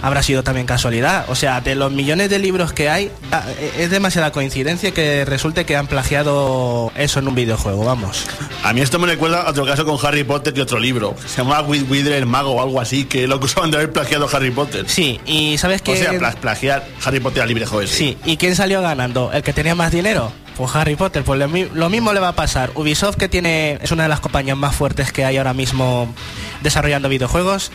Habrá 0.02 0.22
sido 0.22 0.42
también 0.42 0.66
casualidad. 0.66 1.24
O 1.28 1.34
sea, 1.36 1.60
de 1.60 1.74
los 1.76 1.92
millones 1.92 2.28
de 2.28 2.38
libros 2.40 2.72
que 2.72 2.90
hay, 2.90 3.10
ah, 3.30 3.44
es 3.78 3.90
demasiada 3.90 4.32
coincidencia 4.32 4.90
que 4.92 5.24
resulte 5.24 5.64
que 5.64 5.76
han 5.76 5.86
plagiado 5.86 6.90
eso 6.96 7.20
en 7.20 7.28
un 7.28 7.34
videojuego, 7.36 7.84
vamos. 7.84 8.26
A 8.64 8.72
mí 8.72 8.80
esto 8.80 8.98
me 8.98 9.06
recuerda 9.06 9.42
a 9.42 9.50
otro 9.50 9.64
caso 9.64 9.84
con 9.84 9.96
Harry 10.04 10.24
Potter 10.24 10.52
y 10.56 10.60
otro 10.60 10.78
libro. 10.80 11.14
Se 11.26 11.38
llamaba 11.42 11.62
With 11.66 11.88
Wither 11.88 12.14
el 12.14 12.26
mago 12.26 12.52
o 12.52 12.62
algo 12.62 12.80
así, 12.80 13.04
que 13.04 13.26
lo 13.28 13.36
acusaban 13.36 13.70
de 13.70 13.76
haber 13.78 13.92
plagiado 13.92 14.28
Harry 14.32 14.50
Potter. 14.50 14.88
Sí, 14.88 15.20
y 15.24 15.56
¿sabes 15.58 15.82
qué? 15.82 15.92
O 15.92 15.96
sea, 15.96 16.18
pla- 16.18 16.32
plagiar 16.32 16.84
Harry 17.04 17.20
Potter 17.20 17.42
al 17.42 17.48
libre 17.48 17.66
juego 17.66 17.82
ese. 17.82 17.96
Sí, 17.96 18.18
¿y 18.24 18.36
quién 18.36 18.56
salió 18.56 18.82
ganando? 18.82 19.30
¿El 19.32 19.42
que 19.42 19.52
tenía 19.52 19.74
más 19.74 19.92
dinero? 19.92 20.32
Pues 20.56 20.74
Harry 20.76 20.96
Potter, 20.96 21.22
pues 21.24 21.40
lo 21.40 21.88
mismo 21.90 22.12
le 22.12 22.20
va 22.20 22.28
a 22.28 22.34
pasar. 22.34 22.72
Ubisoft, 22.74 23.16
que 23.16 23.28
tiene 23.28 23.78
es 23.80 23.90
una 23.90 24.02
de 24.02 24.08
las 24.10 24.20
compañías 24.20 24.56
más 24.56 24.74
fuertes 24.76 25.10
que 25.10 25.24
hay 25.24 25.38
ahora 25.38 25.54
mismo 25.54 26.12
desarrollando 26.60 27.08
videojuegos, 27.08 27.70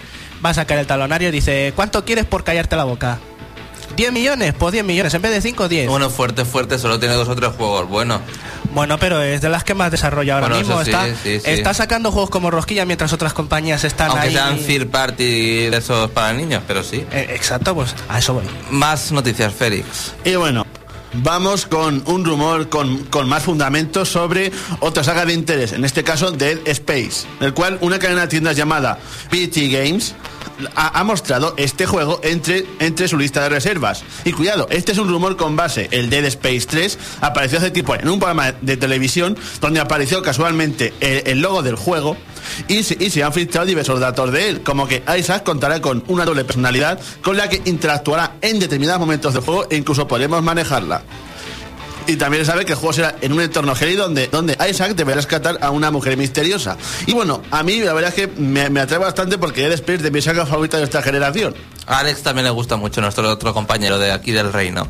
va 0.46 0.50
a 0.51 0.53
sacar 0.53 0.77
el 0.77 0.88
talonario 0.88 1.29
y 1.29 1.32
dice, 1.32 1.74
¿cuánto 1.75 2.06
quieres 2.06 2.25
por 2.25 2.44
callarte 2.44 2.75
la 2.75 2.84
boca? 2.84 3.20
¿10 3.96 4.12
millones? 4.12 4.53
Pues 4.53 4.74
10 4.74 4.84
millones, 4.86 5.13
en 5.13 5.22
vez 5.22 5.32
de 5.32 5.41
5, 5.41 5.67
10. 5.70 5.88
Bueno, 5.89 6.10
fuerte, 6.10 6.46
fuerte, 6.46 6.77
solo 6.77 7.00
tiene 7.00 7.15
dos 7.15 7.27
o 7.29 7.36
tres 7.36 7.51
juegos. 7.58 7.88
Bueno, 7.88 8.20
Bueno, 8.74 9.00
pero 9.00 9.22
es 9.24 9.41
de 9.41 9.50
las 9.50 9.63
que 9.63 9.74
más 9.74 9.89
desarrolla 9.89 10.36
ahora 10.36 10.48
Bueno, 10.50 10.60
mismo. 10.60 10.84
sí, 10.84 10.91
está, 10.91 11.06
sí, 11.06 11.39
sí. 11.39 11.50
está 11.50 11.74
sacando 11.74 12.12
juegos 12.12 12.29
como 12.29 12.51
Rosquilla 12.51 12.86
mientras 12.86 13.12
otras 13.13 13.34
compañías 13.34 13.84
están 13.86 14.12
aunque 14.12 14.27
ahí. 14.27 14.34
sean 14.34 14.60
third 14.60 14.88
party 14.89 15.70
de 15.70 15.77
esos 15.77 16.12
para 16.12 16.34
niños, 16.34 16.62
pero 16.67 16.84
sí. 16.84 17.03
Eh, 17.12 17.29
exacto, 17.34 17.74
pues 17.74 17.96
a 18.10 18.20
eso 18.20 18.34
voy. 18.36 18.44
Más 18.70 19.12
noticias, 19.13 19.51
Félix. 19.53 20.13
Y 20.25 20.36
bueno, 20.36 20.66
vamos 21.24 21.65
con 21.65 22.03
un 22.05 22.25
rumor 22.25 22.69
con, 22.69 23.03
con 23.05 23.27
más 23.27 23.43
fundamentos 23.43 24.09
sobre 24.09 24.51
otra 24.79 25.03
saga 25.03 25.25
de 25.25 25.33
interés, 25.33 25.74
en 25.74 25.86
este 25.86 26.03
caso 26.03 26.31
Dead 26.31 26.59
Space, 26.65 27.27
el 27.39 27.53
cual 27.53 27.77
una 27.81 28.00
cadena 28.00 28.21
de 28.21 28.27
tiendas 28.27 28.55
llamada 28.55 29.00
PT 29.29 29.69
Games 29.69 30.15
ha, 30.75 31.03
mostrado 31.03 31.53
este 31.57 31.86
juego 31.86 32.19
entre, 32.24 32.65
entre 32.79 33.07
su 33.07 33.17
lista 33.17 33.43
de 33.43 33.50
reservas. 33.50 34.03
Y 34.25 34.31
cuidado, 34.31 34.67
este 34.71 34.91
es 34.91 34.97
un 34.97 35.07
rumor 35.07 35.38
con 35.38 35.55
base. 35.55 35.88
El 35.91 36.09
Dead 36.09 36.25
Space 36.25 36.65
3 36.67 36.97
apareció 37.21 37.59
hace 37.59 37.71
tiempo 37.71 37.95
en 37.95 38.09
un 38.09 38.19
programa 38.19 38.53
de 38.53 38.77
televisión 38.77 39.38
donde 39.62 39.79
apareció 39.79 40.21
casualmente 40.21 40.93
el 41.00 41.41
logo 41.41 41.62
del 41.62 41.75
juego 41.75 42.17
y 42.67 42.83
se, 42.83 42.97
y 42.99 43.09
se 43.09 43.23
han 43.23 43.33
filtrado 43.33 43.65
diversos 43.65 43.99
datos 43.99 44.31
de 44.31 44.49
él, 44.49 44.61
como 44.61 44.87
que 44.87 45.03
Isaac 45.17 45.43
contará 45.43 45.81
con 45.81 46.03
una 46.07 46.25
doble 46.25 46.43
personalidad 46.43 46.99
con 47.21 47.37
la 47.37 47.49
que 47.49 47.61
interactuará 47.65 48.35
en 48.41 48.59
determinados 48.59 48.99
momentos 48.99 49.33
del 49.33 49.43
juego 49.43 49.67
e 49.69 49.77
incluso 49.77 50.07
podremos 50.07 50.41
manejarla. 50.43 51.01
Y 52.07 52.15
también 52.15 52.45
sabe 52.45 52.63
que 52.63 52.71
el 52.71 52.77
juego 52.77 52.93
será 52.93 53.15
en 53.19 53.33
un 53.33 53.41
entorno 53.41 53.75
gélido 53.75 54.03
donde, 54.05 54.27
donde 54.27 54.57
Isaac 54.69 54.95
deberá 54.95 55.17
rescatar 55.17 55.59
a 55.61 55.71
una 55.71 55.91
mujer 55.91 56.15
misteriosa. 56.15 56.77
Y 57.05 57.13
bueno, 57.13 57.41
a 57.51 57.63
mí 57.63 57.81
la 57.81 57.93
verdad 57.93 58.13
es 58.15 58.27
que 58.27 58.41
me, 58.41 58.69
me 58.69 58.79
atrae 58.79 58.97
bastante 58.97 59.37
porque 59.37 59.61
Dead 59.61 59.73
Space 59.73 59.97
de 60.03 60.09
mi 60.09 60.21
saga 60.21 60.45
favorita 60.45 60.77
de 60.77 60.85
esta 60.85 61.01
generación. 61.01 61.53
A 61.85 61.99
Alex 61.99 62.23
también 62.23 62.45
le 62.45 62.51
gusta 62.51 62.77
mucho, 62.77 63.01
nuestro 63.01 63.29
otro 63.29 63.53
compañero 63.53 63.99
de 63.99 64.13
aquí 64.13 64.31
del 64.31 64.53
reino. 64.53 64.87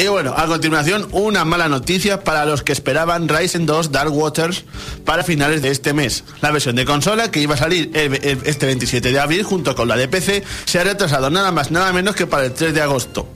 Y 0.00 0.06
bueno, 0.06 0.32
a 0.36 0.46
continuación, 0.46 1.08
una 1.10 1.44
mala 1.44 1.68
noticia 1.68 2.22
para 2.22 2.44
los 2.44 2.62
que 2.62 2.70
esperaban 2.70 3.28
Ryzen 3.28 3.66
2 3.66 3.90
Dark 3.90 4.12
Waters 4.14 4.64
para 5.04 5.24
finales 5.24 5.60
de 5.60 5.70
este 5.70 5.92
mes. 5.92 6.22
La 6.40 6.52
versión 6.52 6.76
de 6.76 6.84
consola 6.84 7.32
que 7.32 7.40
iba 7.40 7.56
a 7.56 7.58
salir 7.58 7.90
este 7.92 8.66
27 8.66 9.10
de 9.10 9.18
abril 9.18 9.42
junto 9.42 9.74
con 9.74 9.88
la 9.88 9.96
de 9.96 10.06
PC 10.06 10.44
se 10.66 10.78
ha 10.78 10.84
retrasado 10.84 11.30
nada 11.30 11.50
más, 11.50 11.72
nada 11.72 11.92
menos 11.92 12.14
que 12.14 12.28
para 12.28 12.44
el 12.44 12.52
3 12.52 12.74
de 12.74 12.80
agosto. 12.80 13.28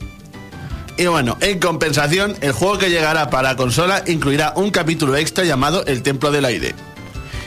Y 0.95 1.05
bueno, 1.07 1.37
en 1.41 1.59
compensación, 1.59 2.37
el 2.39 2.53
juego 2.53 2.77
que 2.77 2.89
llegará 2.89 3.29
para 3.29 3.57
consola 3.57 4.01
incluirá 4.07 4.53
un 4.55 4.71
capítulo 4.71 5.17
extra 5.17 5.43
llamado 5.43 5.85
El 5.85 6.01
Templo 6.01 6.31
del 6.31 6.45
Aire. 6.45 6.75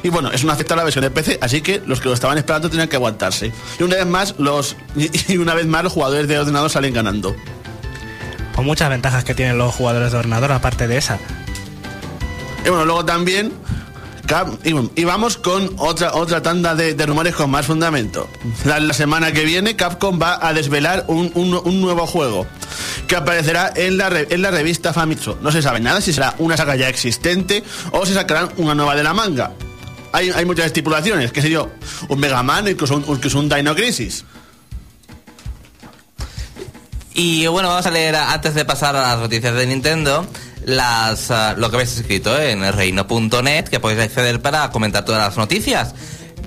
Y 0.02 0.10
bueno, 0.10 0.30
eso 0.30 0.46
no 0.46 0.52
afecta 0.52 0.74
a 0.74 0.76
la 0.76 0.84
versión 0.84 1.02
de 1.04 1.10
PC, 1.10 1.38
así 1.40 1.62
que 1.62 1.80
los 1.86 2.02
que 2.02 2.08
lo 2.08 2.14
estaban 2.14 2.36
esperando 2.36 2.68
tenían 2.68 2.88
que 2.88 2.96
aguantarse. 2.96 3.50
Y 3.80 3.82
una 3.82 3.96
vez 3.96 4.06
más, 4.06 4.34
los 4.36 4.76
y 5.28 5.38
una 5.38 5.54
vez 5.54 5.66
más 5.66 5.84
los 5.84 5.94
jugadores 5.94 6.28
de 6.28 6.38
ordenador 6.38 6.68
salen 6.68 6.92
ganando. 6.92 7.34
Con 8.56 8.64
muchas 8.64 8.88
ventajas 8.88 9.22
que 9.22 9.34
tienen 9.34 9.58
los 9.58 9.74
jugadores 9.74 10.12
de 10.12 10.18
ordenador, 10.18 10.50
aparte 10.50 10.88
de 10.88 10.96
esa. 10.96 11.18
Y 12.64 12.68
bueno, 12.70 12.86
luego 12.86 13.04
también. 13.04 13.52
Y, 14.96 15.04
vamos 15.04 15.36
con 15.36 15.70
otra, 15.76 16.14
otra 16.14 16.42
tanda 16.42 16.74
de, 16.74 16.94
rumores 17.06 17.36
con 17.36 17.48
más 17.48 17.64
fundamento. 17.66 18.28
La, 18.64 18.92
semana 18.92 19.30
que 19.30 19.44
viene 19.44 19.76
Capcom 19.76 20.20
va 20.20 20.44
a 20.44 20.52
desvelar 20.52 21.04
un, 21.06 21.30
un- 21.34 21.80
nuevo 21.80 22.08
juego. 22.08 22.44
que 23.06 23.14
aparecerá 23.14 23.72
en 23.76 23.98
la, 23.98 24.10
en 24.28 24.42
la 24.42 24.50
revista 24.50 24.92
Famitsu. 24.92 25.36
No 25.42 25.52
se 25.52 25.62
sabe 25.62 25.78
nada 25.78 26.00
si 26.00 26.12
será 26.12 26.34
una 26.38 26.56
saga 26.56 26.74
ya 26.74 26.88
existente 26.88 27.62
o 27.92 28.04
si 28.04 28.14
sacarán 28.14 28.48
una 28.56 28.74
nueva 28.74 28.96
de 28.96 29.04
la 29.04 29.14
manga. 29.14 29.52
Hay, 30.12 30.30
hay 30.30 30.44
muchas 30.44 30.66
estipulaciones, 30.66 31.30
que 31.30 31.40
sería 31.40 31.60
un 32.08 32.18
Mega 32.18 32.42
Man, 32.42 32.66
incluso 32.66 32.96
un, 32.96 33.04
incluso 33.06 33.38
un 33.38 33.48
Dino 33.48 33.76
Crisis. 33.76 34.24
Y 37.18 37.46
bueno, 37.46 37.70
vamos 37.70 37.86
a 37.86 37.90
leer 37.90 38.14
antes 38.14 38.54
de 38.54 38.66
pasar 38.66 38.94
a 38.94 39.00
las 39.00 39.18
noticias 39.18 39.54
de 39.54 39.66
Nintendo. 39.66 40.26
Las, 40.66 41.30
ah, 41.30 41.54
lo 41.56 41.70
que 41.70 41.76
habéis 41.76 41.96
escrito 41.96 42.38
en 42.38 42.62
el 42.62 42.74
reino.net, 42.74 43.68
que 43.68 43.80
podéis 43.80 44.02
acceder 44.02 44.42
para 44.42 44.70
comentar 44.70 45.06
todas 45.06 45.22
las 45.22 45.36
noticias 45.38 45.94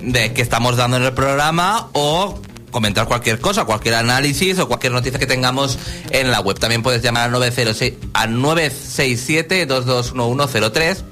de 0.00 0.32
que 0.32 0.42
estamos 0.42 0.76
dando 0.76 0.98
en 0.98 1.02
el 1.02 1.12
programa 1.12 1.88
o 1.92 2.40
comentar 2.70 3.08
cualquier 3.08 3.40
cosa, 3.40 3.64
cualquier 3.64 3.96
análisis 3.96 4.60
o 4.60 4.68
cualquier 4.68 4.92
noticia 4.92 5.18
que 5.18 5.26
tengamos 5.26 5.76
en 6.10 6.30
la 6.30 6.38
web. 6.38 6.56
También 6.56 6.84
puedes 6.84 7.02
llamar 7.02 7.24
al 7.24 7.32
906 7.32 7.94
al 8.12 8.40
967 8.40 9.66
221103 9.66 11.04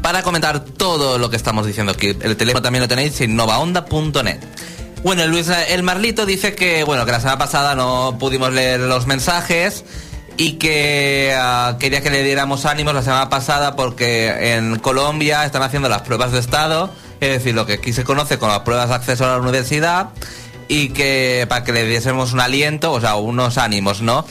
para 0.00 0.22
comentar 0.22 0.60
todo 0.60 1.18
lo 1.18 1.28
que 1.28 1.36
estamos 1.36 1.66
diciendo 1.66 1.90
aquí. 1.90 2.16
El 2.20 2.36
teléfono 2.36 2.62
también 2.62 2.82
lo 2.82 2.88
tenéis 2.88 3.20
en 3.20 3.34
novaonda.net. 3.34 4.38
Bueno, 5.02 5.26
Luis, 5.26 5.48
el 5.48 5.82
Marlito 5.82 6.26
dice 6.26 6.54
que, 6.54 6.84
bueno, 6.84 7.04
que 7.04 7.10
la 7.10 7.18
semana 7.18 7.38
pasada 7.38 7.74
no 7.74 8.16
pudimos 8.20 8.52
leer 8.52 8.78
los 8.78 9.08
mensajes 9.08 9.84
y 10.36 10.54
que 10.54 11.34
ah, 11.36 11.76
quería 11.80 12.02
que 12.02 12.10
le 12.10 12.22
diéramos 12.22 12.66
ánimos 12.66 12.94
la 12.94 13.02
semana 13.02 13.28
pasada 13.28 13.74
porque 13.74 14.54
en 14.54 14.78
Colombia 14.78 15.44
están 15.44 15.62
haciendo 15.62 15.88
las 15.88 16.02
pruebas 16.02 16.30
de 16.30 16.38
estado, 16.38 16.88
es 17.20 17.30
decir, 17.30 17.52
lo 17.52 17.66
que 17.66 17.74
aquí 17.74 17.92
se 17.92 18.04
conoce 18.04 18.38
con 18.38 18.48
las 18.48 18.60
pruebas 18.60 18.90
de 18.90 18.94
acceso 18.94 19.24
a 19.24 19.30
la 19.30 19.38
universidad 19.38 20.10
y 20.68 20.90
que 20.90 21.46
para 21.48 21.64
que 21.64 21.72
le 21.72 21.84
diésemos 21.84 22.32
un 22.32 22.38
aliento, 22.38 22.92
o 22.92 23.00
sea, 23.00 23.16
unos 23.16 23.58
ánimos, 23.58 24.02
¿no? 24.02 24.24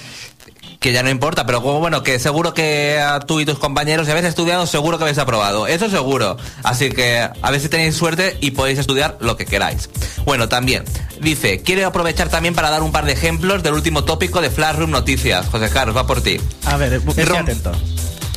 Que 0.81 0.91
ya 0.91 1.03
no 1.03 1.11
importa, 1.11 1.45
pero 1.45 1.61
como 1.61 1.79
bueno, 1.79 2.01
que 2.01 2.17
seguro 2.17 2.55
que 2.55 3.00
tú 3.27 3.39
y 3.39 3.45
tus 3.45 3.59
compañeros, 3.59 4.07
si 4.07 4.11
habéis 4.11 4.25
estudiado, 4.25 4.65
seguro 4.65 4.97
que 4.97 5.03
habéis 5.03 5.19
aprobado. 5.19 5.67
Eso 5.67 5.88
seguro. 5.91 6.38
Así 6.63 6.89
que 6.89 7.19
a 7.19 7.51
ver 7.51 7.61
si 7.61 7.69
tenéis 7.69 7.95
suerte 7.95 8.35
y 8.41 8.50
podéis 8.50 8.79
estudiar 8.79 9.15
lo 9.21 9.38
que 9.38 9.45
queráis. 9.45 9.91
Bueno, 10.25 10.50
también, 10.50 10.83
dice, 11.19 11.61
quiero 11.61 11.85
aprovechar 11.85 12.29
también 12.29 12.55
para 12.55 12.71
dar 12.71 12.81
un 12.81 12.91
par 12.91 13.05
de 13.05 13.11
ejemplos 13.11 13.61
del 13.61 13.75
último 13.75 14.05
tópico 14.05 14.41
de 14.41 14.50
Flashroom 14.50 14.89
Noticias. 14.89 15.45
José 15.50 15.69
Carlos, 15.69 15.95
va 15.95 16.07
por 16.07 16.23
ti. 16.23 16.39
A 16.65 16.77
ver, 16.77 17.00
atento. 17.35 17.71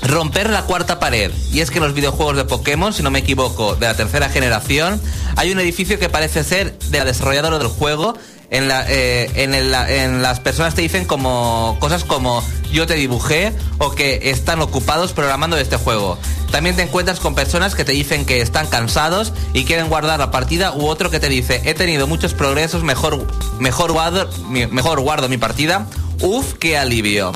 Romper 0.03 0.51
la 0.51 0.65
cuarta 0.65 0.99
pared. 0.99 1.33
Y 1.51 1.61
es 1.61 1.71
que 1.71 1.79
en 1.79 1.85
los 1.85 1.95
videojuegos 1.95 2.37
de 2.37 2.45
Pokémon, 2.45 2.93
si 2.93 3.03
no 3.03 3.11
me 3.11 3.21
equivoco, 3.21 3.75
de 3.75 3.87
la 3.87 3.95
tercera 3.95 4.29
generación, 4.29 5.01
hay 5.37 5.51
un 5.51 5.61
edificio 5.61 5.99
que 5.99 6.11
parece 6.11 6.45
ser 6.45 6.79
de 6.79 6.99
la 6.99 7.07
desarrolladora 7.07 7.59
del 7.59 7.69
juego. 7.69 8.19
Eh, 8.57 9.31
en, 9.35 10.23
las 10.23 10.39
personas 10.39 10.77
te 10.77 10.83
dicen 10.83 11.07
como 11.07 11.77
cosas 11.81 12.05
como 12.05 12.41
yo 12.73 12.87
te 12.87 12.95
dibujé 12.95 13.53
o 13.79 13.91
que 13.93 14.31
están 14.31 14.61
ocupados 14.61 15.13
programando 15.13 15.57
este 15.57 15.77
juego. 15.77 16.19
También 16.53 16.77
te 16.77 16.83
encuentras 16.83 17.19
con 17.19 17.35
personas 17.35 17.75
que 17.75 17.85
te 17.85 17.91
dicen 17.91 18.25
que 18.25 18.41
están 18.41 18.69
cansados 18.69 19.33
y 19.55 19.65
quieren 19.65 19.89
guardar 19.89 20.21
la 20.21 20.31
partida 20.31 20.73
u 20.73 20.87
otro 20.87 21.11
que 21.11 21.19
te 21.19 21.29
dice 21.29 21.63
he 21.65 21.75
tenido 21.75 22.07
muchos 22.07 22.33
progresos, 22.33 22.85
mejor, 22.85 23.27
mejor, 23.59 23.91
guardo, 23.91 24.31
mejor 24.71 25.01
guardo 25.01 25.29
mi 25.29 25.37
partida. 25.37 25.89
Uf, 26.21 26.55
qué 26.55 26.79
alivio. 26.79 27.33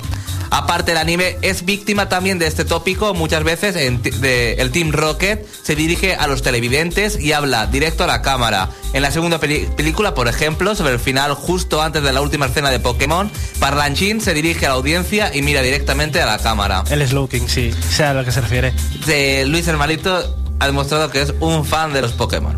Aparte, 0.51 0.93
el 0.93 0.99
anime 0.99 1.37
es 1.43 1.65
víctima 1.65 2.09
también 2.09 2.39
de 2.39 2.47
este 2.47 2.65
tópico. 2.65 3.15
Muchas 3.15 3.45
veces 3.45 3.77
en 3.77 4.03
de- 4.03 4.55
el 4.55 4.71
Team 4.71 4.93
Rocket 4.93 5.47
se 5.63 5.75
dirige 5.75 6.15
a 6.15 6.27
los 6.27 6.43
televidentes 6.43 7.19
y 7.21 7.33
habla 7.33 7.67
directo 7.67 8.05
a 8.05 8.07
la 8.07 8.23
cámara. 8.23 8.71
En 8.93 9.03
la 9.03 9.11
segunda 9.11 9.39
película, 9.39 10.15
por 10.15 10.29
ejemplo, 10.29 10.75
sobre 10.75 10.95
el 10.95 11.01
final, 11.01 11.35
justo 11.35 11.83
antes 11.83 12.03
de 12.03 12.13
la 12.13 12.21
última 12.23 12.47
escena 12.47 12.71
de 12.71 12.81
Pokémon, 12.81 13.31
Parlanchín 13.61 14.21
se 14.21 14.33
dirige 14.35 14.67
a 14.67 14.71
la 14.71 14.75
audiencia 14.77 15.31
y 15.35 15.43
mira 15.43 15.61
directamente 15.63 16.21
a 16.23 16.27
la 16.27 16.39
cámara. 16.39 16.85
El 16.91 17.07
Slowking, 17.07 17.49
sí, 17.49 17.71
sea 17.91 18.11
a 18.11 18.15
lo 18.15 18.25
que 18.25 18.33
se 18.33 18.41
refiere. 18.41 18.73
Eh, 19.07 19.45
Luis 19.47 19.67
Hermanito 19.69 20.37
ha 20.61 20.67
demostrado 20.67 21.11
que 21.11 21.23
es 21.23 21.35
un 21.41 21.65
fan 21.65 21.93
de 21.93 22.03
los 22.03 22.13
Pokémon. 22.13 22.57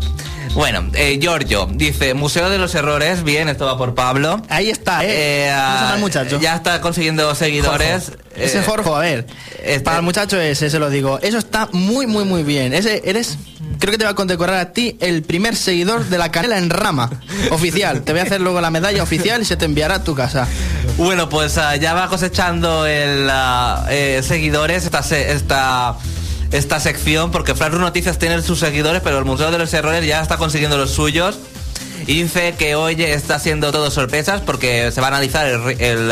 Bueno, 0.53 0.83
eh, 0.95 1.17
Giorgio 1.21 1.65
dice, 1.71 2.13
Museo 2.13 2.49
de 2.49 2.57
los 2.57 2.75
Errores, 2.75 3.23
bien, 3.23 3.47
esto 3.47 3.65
va 3.65 3.77
por 3.77 3.95
Pablo. 3.95 4.41
Ahí 4.49 4.69
está, 4.69 5.01
¿eh? 5.05 5.47
Eh, 5.47 5.53
¿Cómo 5.53 5.71
se 5.77 5.81
llama 5.83 5.95
el 5.95 6.01
muchacho? 6.01 6.39
Ya 6.41 6.55
está 6.57 6.81
consiguiendo 6.81 7.33
seguidores. 7.35 8.07
Jorge. 8.09 8.21
Ese 8.45 8.59
Eh, 8.59 8.63
Jorge, 8.65 8.89
a 8.89 8.97
ver. 8.99 9.27
este- 9.63 9.79
Para 9.79 9.97
el 9.97 10.03
muchacho 10.03 10.39
ese, 10.41 10.69
se 10.69 10.77
lo 10.77 10.89
digo. 10.89 11.19
Eso 11.21 11.37
está 11.37 11.69
muy, 11.71 12.05
muy, 12.05 12.25
muy 12.25 12.43
bien. 12.43 12.73
Ese 12.73 13.01
eres. 13.05 13.37
Creo 13.79 13.91
que 13.93 13.97
te 13.97 14.03
va 14.03 14.11
a 14.11 14.15
condecorar 14.15 14.57
a 14.57 14.73
ti 14.73 14.97
el 14.99 15.23
primer 15.23 15.55
seguidor 15.55 16.03
de 16.05 16.17
la 16.17 16.31
canela 16.31 16.57
en 16.57 16.69
rama. 16.69 17.09
Oficial. 17.51 18.01
Te 18.01 18.11
voy 18.11 18.19
a 18.19 18.23
hacer 18.23 18.41
luego 18.41 18.59
la 18.59 18.71
medalla 18.71 19.01
oficial 19.03 19.41
y 19.41 19.45
se 19.45 19.55
te 19.55 19.63
enviará 19.63 19.95
a 19.95 20.03
tu 20.03 20.15
casa. 20.15 20.47
Bueno, 20.97 21.29
pues 21.29 21.57
ah, 21.57 21.77
ya 21.77 21.93
va 21.93 22.09
cosechando 22.09 22.85
el 22.85 23.27
ah, 23.31 23.85
eh, 23.89 24.21
seguidores 24.21 24.83
esta, 24.83 25.01
se- 25.01 25.31
esta, 25.31 25.95
esta 26.51 26.79
sección, 26.79 27.31
porque 27.31 27.55
Flash 27.55 27.73
Noticias 27.73 28.17
tiene 28.19 28.41
sus 28.41 28.59
seguidores, 28.59 29.01
pero 29.03 29.17
el 29.17 29.25
Museo 29.25 29.51
de 29.51 29.57
los 29.57 29.73
Errores 29.73 30.05
ya 30.05 30.21
está 30.21 30.37
consiguiendo 30.37 30.77
los 30.77 30.91
suyos. 30.91 31.39
Y 32.07 32.23
dice 32.23 32.55
que 32.57 32.75
hoy 32.75 33.01
está 33.01 33.35
haciendo 33.35 33.71
todo 33.71 33.91
sorpresas 33.91 34.41
porque 34.41 34.91
se 34.91 35.01
va 35.01 35.07
a 35.07 35.09
analizar 35.09 35.47
el, 35.47 35.79
el 35.79 36.11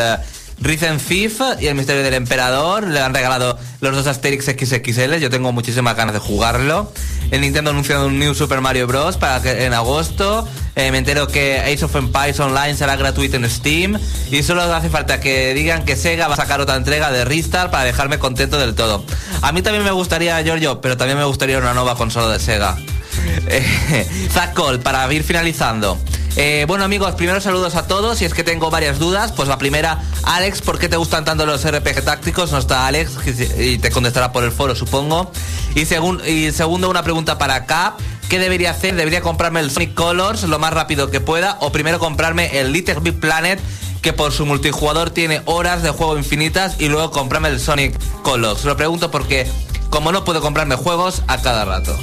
Rhythm 0.60 0.98
Thief 0.98 1.40
y 1.60 1.66
el 1.66 1.74
Misterio 1.74 2.02
del 2.02 2.14
Emperador. 2.14 2.86
Le 2.86 3.00
han 3.00 3.14
regalado 3.14 3.58
los 3.80 3.94
dos 3.94 4.06
Asterix 4.06 4.44
XXL. 4.44 5.16
Yo 5.16 5.30
tengo 5.30 5.52
muchísimas 5.52 5.96
ganas 5.96 6.14
de 6.14 6.20
jugarlo. 6.20 6.92
El 7.30 7.40
Nintendo 7.40 7.70
anunciado 7.70 8.06
un 8.06 8.18
New 8.18 8.34
Super 8.34 8.60
Mario 8.60 8.86
Bros. 8.86 9.16
para 9.16 9.40
que 9.40 9.64
en 9.64 9.72
agosto. 9.72 10.46
Eh, 10.76 10.90
me 10.92 10.98
entero 10.98 11.26
que 11.26 11.58
Ace 11.58 11.84
of 11.84 11.94
Empires 11.96 12.38
Online 12.40 12.74
será 12.74 12.96
gratuito 12.96 13.36
en 13.36 13.48
Steam. 13.48 13.98
Y 14.30 14.42
solo 14.42 14.62
hace 14.62 14.90
falta 14.90 15.20
que 15.20 15.54
digan 15.54 15.84
que 15.84 15.96
Sega 15.96 16.28
va 16.28 16.34
a 16.34 16.36
sacar 16.36 16.60
otra 16.60 16.76
entrega 16.76 17.10
de 17.10 17.24
Ristar 17.24 17.70
para 17.70 17.84
dejarme 17.84 18.18
contento 18.18 18.58
del 18.58 18.74
todo. 18.74 19.04
A 19.42 19.52
mí 19.52 19.62
también 19.62 19.84
me 19.84 19.92
gustaría, 19.92 20.40
Giorgio, 20.42 20.80
pero 20.80 20.96
también 20.96 21.18
me 21.18 21.24
gustaría 21.24 21.58
una 21.58 21.74
nueva 21.74 21.96
consola 21.96 22.32
de 22.32 22.38
Sega. 22.38 22.76
Eh, 23.52 24.28
Zack 24.32 24.54
Cole, 24.54 24.78
para 24.78 25.12
ir 25.12 25.24
finalizando. 25.24 25.98
Eh, 26.36 26.64
bueno 26.68 26.84
amigos, 26.84 27.14
primero 27.16 27.40
saludos 27.40 27.74
a 27.74 27.88
todos 27.88 28.22
y 28.22 28.24
es 28.24 28.34
que 28.34 28.44
tengo 28.44 28.70
varias 28.70 28.98
dudas. 28.98 29.32
Pues 29.32 29.48
la 29.48 29.58
primera, 29.58 30.00
Alex, 30.22 30.62
¿por 30.62 30.78
qué 30.78 30.88
te 30.88 30.96
gustan 30.96 31.24
tanto 31.24 31.46
los 31.46 31.68
RPG 31.68 32.04
tácticos? 32.04 32.52
No 32.52 32.58
está 32.58 32.86
Alex 32.86 33.12
y 33.58 33.78
te 33.78 33.90
contestará 33.90 34.32
por 34.32 34.44
el 34.44 34.52
foro, 34.52 34.74
supongo. 34.74 35.32
Y, 35.74 35.80
y 35.80 36.52
segundo, 36.52 36.88
una 36.88 37.02
pregunta 37.02 37.38
para 37.38 37.66
Cap. 37.66 37.98
¿Qué 38.28 38.38
debería 38.38 38.70
hacer? 38.70 38.94
¿Debería 38.94 39.22
comprarme 39.22 39.58
el 39.58 39.72
Sonic 39.72 39.94
Colors 39.94 40.44
lo 40.44 40.60
más 40.60 40.72
rápido 40.72 41.10
que 41.10 41.20
pueda? 41.20 41.56
¿O 41.60 41.72
primero 41.72 41.98
comprarme 41.98 42.60
el 42.60 42.72
Little 42.72 43.00
Big 43.00 43.18
Planet 43.18 43.60
que 44.02 44.12
por 44.12 44.30
su 44.30 44.46
multijugador 44.46 45.10
tiene 45.10 45.42
horas 45.46 45.82
de 45.82 45.90
juego 45.90 46.16
infinitas 46.16 46.76
y 46.78 46.88
luego 46.88 47.10
comprarme 47.10 47.48
el 47.48 47.58
Sonic 47.58 47.98
Colors? 48.22 48.64
Lo 48.64 48.76
pregunto 48.76 49.10
porque 49.10 49.48
como 49.90 50.12
no 50.12 50.24
puedo 50.24 50.40
comprarme 50.40 50.76
juegos 50.76 51.22
a 51.26 51.42
cada 51.42 51.64
rato. 51.64 51.98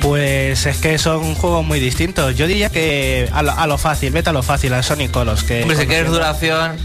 Pues 0.00 0.66
es 0.66 0.76
que 0.78 0.98
son 0.98 1.34
juegos 1.34 1.64
muy 1.64 1.80
distintos. 1.80 2.36
Yo 2.36 2.46
diría 2.46 2.70
que 2.70 3.28
a 3.32 3.42
lo, 3.42 3.52
a 3.52 3.66
lo 3.66 3.78
fácil, 3.78 4.12
vete 4.12 4.30
a 4.30 4.32
lo 4.32 4.42
fácil, 4.42 4.72
al 4.72 4.84
Sonic 4.84 5.10
Colors. 5.10 5.42
Que 5.42 5.62
Hombre, 5.62 5.76
si 5.76 5.86
quieres 5.86 6.10
duración... 6.10 6.76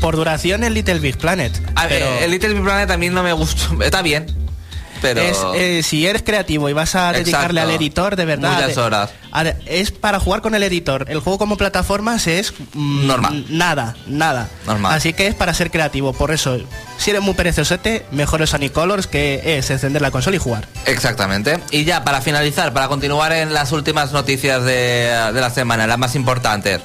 Por 0.00 0.16
duración 0.16 0.64
el 0.64 0.74
Little 0.74 0.98
Big 0.98 1.16
Planet. 1.16 1.52
A 1.76 1.86
ver, 1.86 2.00
pero 2.00 2.24
el 2.24 2.30
Little 2.32 2.54
Big 2.54 2.62
Planet 2.64 2.90
a 2.90 2.96
mí 2.96 3.08
no 3.08 3.22
me 3.22 3.32
gustó. 3.32 3.80
Está 3.84 4.02
bien, 4.02 4.26
pero... 5.02 5.20
es, 5.20 5.36
eh, 5.54 5.82
si 5.82 6.06
eres 6.06 6.22
creativo 6.22 6.68
y 6.70 6.72
vas 6.72 6.94
a 6.94 7.12
dedicarle 7.12 7.60
Exacto. 7.60 7.60
al 7.60 7.70
editor, 7.76 8.16
de 8.16 8.24
verdad. 8.24 8.52
Muchas 8.54 8.74
de- 8.76 8.80
horas. 8.80 9.10
a- 9.32 9.42
es 9.66 9.90
para 9.90 10.18
jugar 10.20 10.40
con 10.40 10.54
el 10.54 10.62
editor. 10.62 11.04
El 11.08 11.18
juego 11.20 11.38
como 11.38 11.56
plataformas 11.58 12.26
es 12.26 12.54
mm, 12.72 13.06
Normal. 13.06 13.44
Nada, 13.50 13.96
nada. 14.06 14.48
Normal. 14.66 14.94
Así 14.94 15.12
que 15.12 15.26
es 15.26 15.34
para 15.34 15.52
ser 15.52 15.70
creativo. 15.70 16.12
Por 16.14 16.30
eso, 16.30 16.56
si 16.96 17.10
eres 17.10 17.20
muy 17.22 17.34
perezosete, 17.34 18.06
mejor 18.12 18.46
Sonic 18.46 18.72
Colors, 18.72 19.06
que 19.06 19.58
es 19.58 19.68
encender 19.70 20.00
la 20.00 20.10
consola 20.10 20.36
y 20.36 20.38
jugar. 20.38 20.66
Exactamente. 20.86 21.58
Y 21.70 21.84
ya, 21.84 22.04
para 22.04 22.20
finalizar, 22.22 22.72
para 22.72 22.88
continuar 22.88 23.32
en 23.32 23.52
las 23.52 23.72
últimas 23.72 24.12
noticias 24.12 24.62
de, 24.64 25.30
de 25.34 25.40
la 25.40 25.50
semana, 25.50 25.86
las 25.86 25.98
más 25.98 26.14
importantes. 26.14 26.80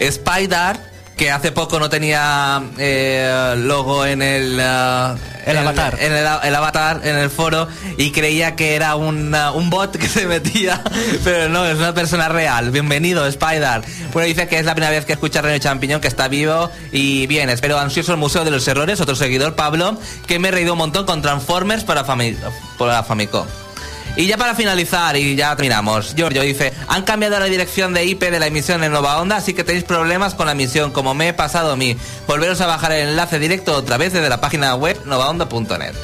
Spider, 0.00 0.78
que 1.20 1.30
hace 1.30 1.52
poco 1.52 1.78
no 1.78 1.90
tenía 1.90 2.62
eh, 2.78 3.54
logo 3.58 4.06
en 4.06 4.22
el... 4.22 4.58
eh, 4.58 5.14
El 5.44 5.58
avatar. 5.58 5.98
En 6.00 6.14
el, 6.14 6.26
el 6.44 6.54
avatar, 6.54 7.02
en 7.04 7.14
el 7.14 7.28
foro, 7.28 7.68
y 7.98 8.10
creía 8.10 8.56
que 8.56 8.74
era 8.74 8.96
un, 8.96 9.34
uh, 9.34 9.52
un 9.52 9.68
bot 9.68 9.98
que 9.98 10.08
se 10.08 10.26
metía, 10.26 10.82
pero 11.22 11.50
no, 11.50 11.66
es 11.66 11.76
una 11.76 11.92
persona 11.92 12.30
real. 12.30 12.70
Bienvenido, 12.70 13.26
Spider. 13.26 13.82
Bueno, 14.14 14.28
dice 14.28 14.48
que 14.48 14.58
es 14.58 14.64
la 14.64 14.74
primera 14.74 14.92
vez 14.92 15.04
que 15.04 15.12
escucha 15.12 15.40
a 15.40 15.42
René 15.42 15.60
Champiñón, 15.60 16.00
que 16.00 16.08
está 16.08 16.26
vivo, 16.28 16.70
y 16.90 17.26
bien, 17.26 17.50
espero 17.50 17.78
ansioso 17.78 18.12
el 18.12 18.18
Museo 18.18 18.42
de 18.46 18.52
los 18.52 18.66
Errores, 18.66 18.98
otro 19.02 19.14
seguidor, 19.14 19.54
Pablo, 19.54 19.98
que 20.26 20.38
me 20.38 20.48
he 20.48 20.52
reído 20.52 20.72
un 20.72 20.78
montón 20.78 21.04
con 21.04 21.20
Transformers 21.20 21.84
para, 21.84 22.02
Fami 22.02 22.34
para 22.78 23.02
Famicom. 23.02 23.46
Y 24.16 24.26
ya 24.26 24.36
para 24.36 24.54
finalizar, 24.54 25.16
y 25.16 25.36
ya 25.36 25.54
terminamos, 25.54 26.14
Giorgio 26.14 26.42
dice, 26.42 26.72
han 26.88 27.04
cambiado 27.04 27.38
la 27.38 27.46
dirección 27.46 27.94
de 27.94 28.04
IP 28.04 28.22
de 28.24 28.40
la 28.40 28.48
emisión 28.48 28.82
en 28.82 28.92
Nova 28.92 29.20
Onda, 29.20 29.36
así 29.36 29.54
que 29.54 29.64
tenéis 29.64 29.84
problemas 29.84 30.34
con 30.34 30.46
la 30.46 30.52
emisión, 30.52 30.90
como 30.90 31.14
me 31.14 31.28
he 31.28 31.32
pasado 31.32 31.72
a 31.72 31.76
mí. 31.76 31.96
Volveros 32.26 32.60
a 32.60 32.66
bajar 32.66 32.92
el 32.92 33.10
enlace 33.10 33.38
directo 33.38 33.74
otra 33.74 33.96
vez 33.96 34.12
desde 34.12 34.28
la 34.28 34.40
página 34.40 34.74
web 34.74 35.00
novaonda.net. 35.06 35.94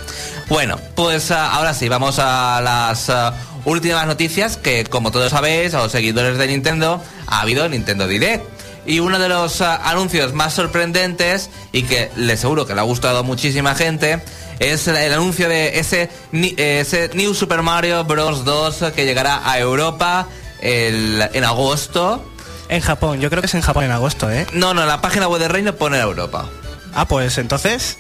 Bueno, 0.48 0.78
pues 0.94 1.32
ah, 1.32 1.52
ahora 1.54 1.75
sí, 1.75 1.88
vamos 1.88 2.18
a 2.20 2.60
las 2.62 3.10
ah, 3.10 3.34
últimas 3.64 4.06
noticias, 4.06 4.56
que 4.56 4.84
como 4.84 5.10
todos 5.10 5.30
sabéis, 5.30 5.75
a 5.75 5.78
los 5.78 5.90
seguidores 5.90 6.38
de 6.38 6.46
Nintendo, 6.46 7.02
ha 7.26 7.40
habido 7.40 7.68
Nintendo 7.68 8.06
Direct. 8.06 8.44
Y 8.86 9.00
uno 9.00 9.18
de 9.18 9.28
los 9.28 9.60
ah, 9.60 9.80
anuncios 9.84 10.32
más 10.32 10.54
sorprendentes 10.54 11.50
y 11.72 11.82
que 11.82 12.10
le 12.14 12.36
seguro 12.36 12.66
que 12.66 12.75
le 12.75 12.80
ha 12.80 12.84
gustado 12.84 13.25
muchísima 13.25 13.75
gente 13.75 14.22
es 14.58 14.86
el, 14.88 15.12
anuncio 15.12 15.48
de 15.48 15.78
ese, 15.78 16.08
eh, 16.32 16.80
ese 16.80 17.10
New 17.14 17.34
Super 17.34 17.62
Mario 17.62 18.04
Bros. 18.04 18.44
2 18.44 18.84
que 18.94 19.04
llegará 19.04 19.48
a 19.48 19.58
Europa 19.58 20.26
el- 20.60 21.28
en 21.32 21.44
agosto. 21.44 22.25
En 22.68 22.80
Japón, 22.80 23.20
yo 23.20 23.30
creo 23.30 23.42
que 23.42 23.46
es 23.46 23.54
en 23.54 23.60
Japón 23.60 23.84
en 23.84 23.92
agosto, 23.92 24.30
¿eh? 24.30 24.46
No, 24.52 24.75
no, 24.75 24.82
en 24.82 24.88
la 24.88 25.00
página 25.00 25.28
web 25.28 25.40
de 25.40 25.48
Reino 25.48 25.75
pone 25.75 25.98
Europa. 25.98 26.46
Ah, 26.94 27.06
pues 27.06 27.38
entonces, 27.38 27.96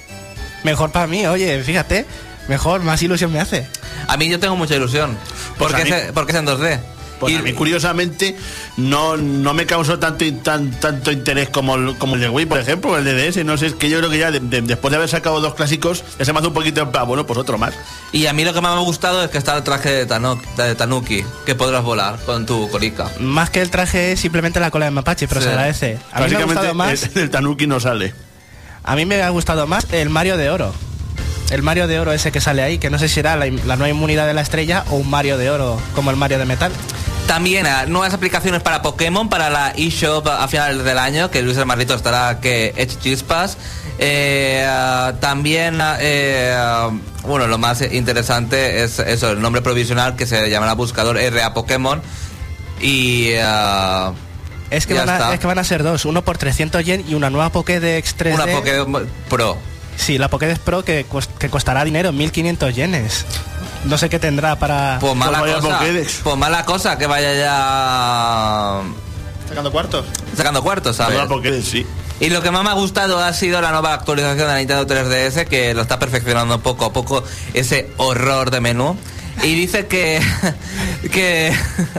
mejor 0.64 0.90
para 0.90 1.06
mí, 1.06 1.26
oye, 1.26 1.62
fíjate, 1.62 2.04
mejor, 2.48 2.80
más 2.82 3.00
ilusión 3.02 3.32
me 3.32 3.40
hace. 3.40 3.66
A 4.08 4.16
mí 4.16 4.28
yo 4.28 4.40
tengo 4.40 4.56
mucha 4.56 4.74
ilusión. 4.74 5.16
Pues 5.58 5.72
porque, 5.72 5.82
a 5.82 5.84
mí- 5.84 5.90
es, 5.92 6.12
porque 6.12 6.32
es 6.32 6.38
en 6.38 6.46
2D. 6.46 6.78
Pues 7.20 7.32
Y- 7.32 7.36
a 7.36 7.42
mí, 7.42 7.52
curiosamente, 7.52 8.36
no, 8.76 9.16
no 9.16 9.54
me 9.54 9.64
causó 9.66 9.98
tanto, 9.98 10.24
tan, 10.42 10.70
tanto 10.80 11.10
interés 11.12 11.48
como 11.48 11.76
el, 11.76 11.96
como 11.96 12.14
el 12.14 12.20
de 12.20 12.28
Wii, 12.28 12.46
por 12.46 12.58
ejemplo, 12.58 12.96
el 12.98 13.04
de 13.04 13.14
DS. 13.30 13.44
No 13.44 13.56
sé, 13.56 13.66
es 13.66 13.74
que 13.74 13.88
yo 13.88 13.98
creo 13.98 14.10
que 14.10 14.18
ya 14.18 14.30
de- 14.30 14.40
de- 14.40 14.62
después 14.62 14.90
de 14.90 14.96
haber 14.96 15.08
sacado 15.08 15.40
dos 15.40 15.54
clásicos, 15.54 16.04
ya 16.18 16.24
se 16.24 16.32
me 16.32 16.38
hace 16.40 16.48
un 16.48 16.54
poquito, 16.54 16.90
ah, 16.94 17.02
bueno, 17.04 17.26
pues 17.26 17.38
otro 17.38 17.56
más. 17.58 17.74
Y 18.12 18.26
a 18.26 18.32
mí 18.32 18.44
lo 18.44 18.52
que 18.52 18.60
más 18.60 18.74
me 18.74 18.80
ha 18.80 18.84
gustado 18.84 19.22
es 19.24 19.30
que 19.30 19.38
está 19.38 19.56
el 19.56 19.62
traje 19.62 19.90
de, 19.90 20.06
Tano- 20.06 20.40
de 20.56 20.74
Tanuki, 20.74 21.24
que 21.46 21.54
podrás 21.54 21.82
volar 21.82 22.18
con 22.26 22.44
tu 22.46 22.68
colica. 22.70 23.10
Más 23.20 23.50
que 23.50 23.62
el 23.62 23.70
traje 23.70 24.12
es 24.12 24.20
simplemente 24.20 24.60
la 24.60 24.70
cola 24.70 24.84
de 24.86 24.90
mapache, 24.90 25.26
pero 25.28 25.40
Sí. 25.40 25.46
se 25.46 25.50
agradece. 25.52 25.98
A 26.12 26.20
mí 26.22 26.30
me 26.30 26.36
ha 26.36 26.44
gustado 26.44 26.74
más, 26.74 27.02
el, 27.14 27.22
el 27.22 27.30
Tanuki 27.30 27.66
no 27.66 27.80
sale. 27.80 28.14
a 28.84 28.94
mí 28.94 29.04
me 29.06 29.22
ha 29.22 29.30
gustado 29.30 29.66
más 29.66 29.86
el 29.92 30.10
Mario 30.10 30.36
de 30.36 30.50
Oro. 30.50 30.72
El 31.50 31.62
Mario 31.62 31.86
de 31.86 32.00
Oro 32.00 32.12
ese 32.12 32.32
que 32.32 32.40
sale 32.40 32.60
ahí, 32.62 32.78
que 32.78 32.90
no 32.90 32.98
sé 32.98 33.08
si 33.08 33.20
era 33.20 33.36
la, 33.36 33.46
la 33.46 33.76
nueva 33.76 33.88
inmunidad 33.88 34.26
de 34.26 34.34
la 34.34 34.40
estrella 34.40 34.84
o 34.90 34.96
un 34.96 35.08
Mario 35.08 35.38
de 35.38 35.48
Oro 35.50 35.80
como 35.94 36.10
el 36.10 36.16
Mario 36.16 36.38
de 36.40 36.44
metal. 36.44 36.72
También 37.26 37.66
ah, 37.66 37.86
nuevas 37.86 38.14
aplicaciones 38.14 38.62
para 38.62 38.82
Pokémon 38.82 39.28
para 39.28 39.50
la 39.50 39.70
eShop 39.76 40.28
a 40.28 40.46
finales 40.46 40.84
del 40.84 40.98
año, 40.98 41.30
que 41.30 41.42
Luis 41.42 41.56
el 41.56 41.66
Marrito 41.66 41.94
estará 41.94 42.40
que 42.40 42.72
hecho 42.76 42.98
chispas. 43.00 43.58
Eh, 43.98 44.64
también, 45.20 45.78
eh, 46.00 46.54
ah, 46.56 46.90
bueno, 47.22 47.48
lo 47.48 47.58
más 47.58 47.82
interesante 47.92 48.84
es 48.84 49.00
eso, 49.00 49.32
el 49.32 49.40
nombre 49.40 49.60
provisional 49.60 50.14
que 50.14 50.26
se 50.26 50.48
llamará 50.48 50.74
buscador 50.74 51.16
RA 51.16 51.52
Pokémon. 51.52 52.00
Y 52.80 53.32
ah, 53.42 54.12
Es 54.70 54.86
que, 54.86 54.94
van 54.94 55.08
a, 55.08 55.34
es 55.34 55.40
que 55.40 55.46
van 55.46 55.58
a 55.58 55.64
ser 55.64 55.82
dos, 55.82 56.04
uno 56.04 56.22
por 56.22 56.38
300 56.38 56.84
yen 56.84 57.04
y 57.08 57.14
una 57.14 57.30
nueva 57.30 57.50
Pokédex 57.50 58.16
3D. 58.16 58.34
una 58.34 58.46
Pokémon 58.46 59.08
Pro. 59.28 59.58
Sí, 59.96 60.18
la 60.18 60.28
Pokédex 60.28 60.58
Pro 60.58 60.84
que, 60.84 61.06
que 61.38 61.48
costará 61.50 61.84
dinero, 61.84 62.12
1500 62.12 62.74
yenes. 62.74 63.26
No 63.84 63.98
sé 63.98 64.08
qué 64.08 64.18
tendrá 64.18 64.56
para... 64.56 64.98
Pues 65.00 65.14
mala 65.14 65.40
vaya 65.40 65.60
cosa. 65.60 65.78
Pokédex. 65.78 66.20
Pues 66.24 66.36
mala 66.36 66.64
cosa 66.64 66.98
que 66.98 67.06
vaya 67.06 67.34
ya 67.34 68.82
Sacando 69.48 69.70
cuartos. 69.70 70.04
sacando 70.36 70.62
cuartos, 70.62 70.96
¿sabes? 70.96 71.20
Porque 71.28 71.62
sí. 71.62 71.86
Y 72.18 72.30
lo 72.30 72.42
que 72.42 72.50
más 72.50 72.64
me 72.64 72.70
ha 72.70 72.74
gustado 72.74 73.18
ha 73.22 73.32
sido 73.32 73.60
la 73.60 73.70
nueva 73.72 73.92
actualización 73.94 74.38
de 74.38 74.44
la 74.46 74.56
Nintendo 74.58 74.86
3DS 74.86 75.46
que 75.46 75.74
lo 75.74 75.82
está 75.82 75.98
perfeccionando 75.98 76.60
poco 76.60 76.86
a 76.86 76.92
poco 76.92 77.22
ese 77.54 77.90
horror 77.98 78.50
de 78.50 78.60
menú. 78.60 78.96
Y 79.42 79.54
dice 79.54 79.86
que, 79.86 80.20
que 81.12 81.52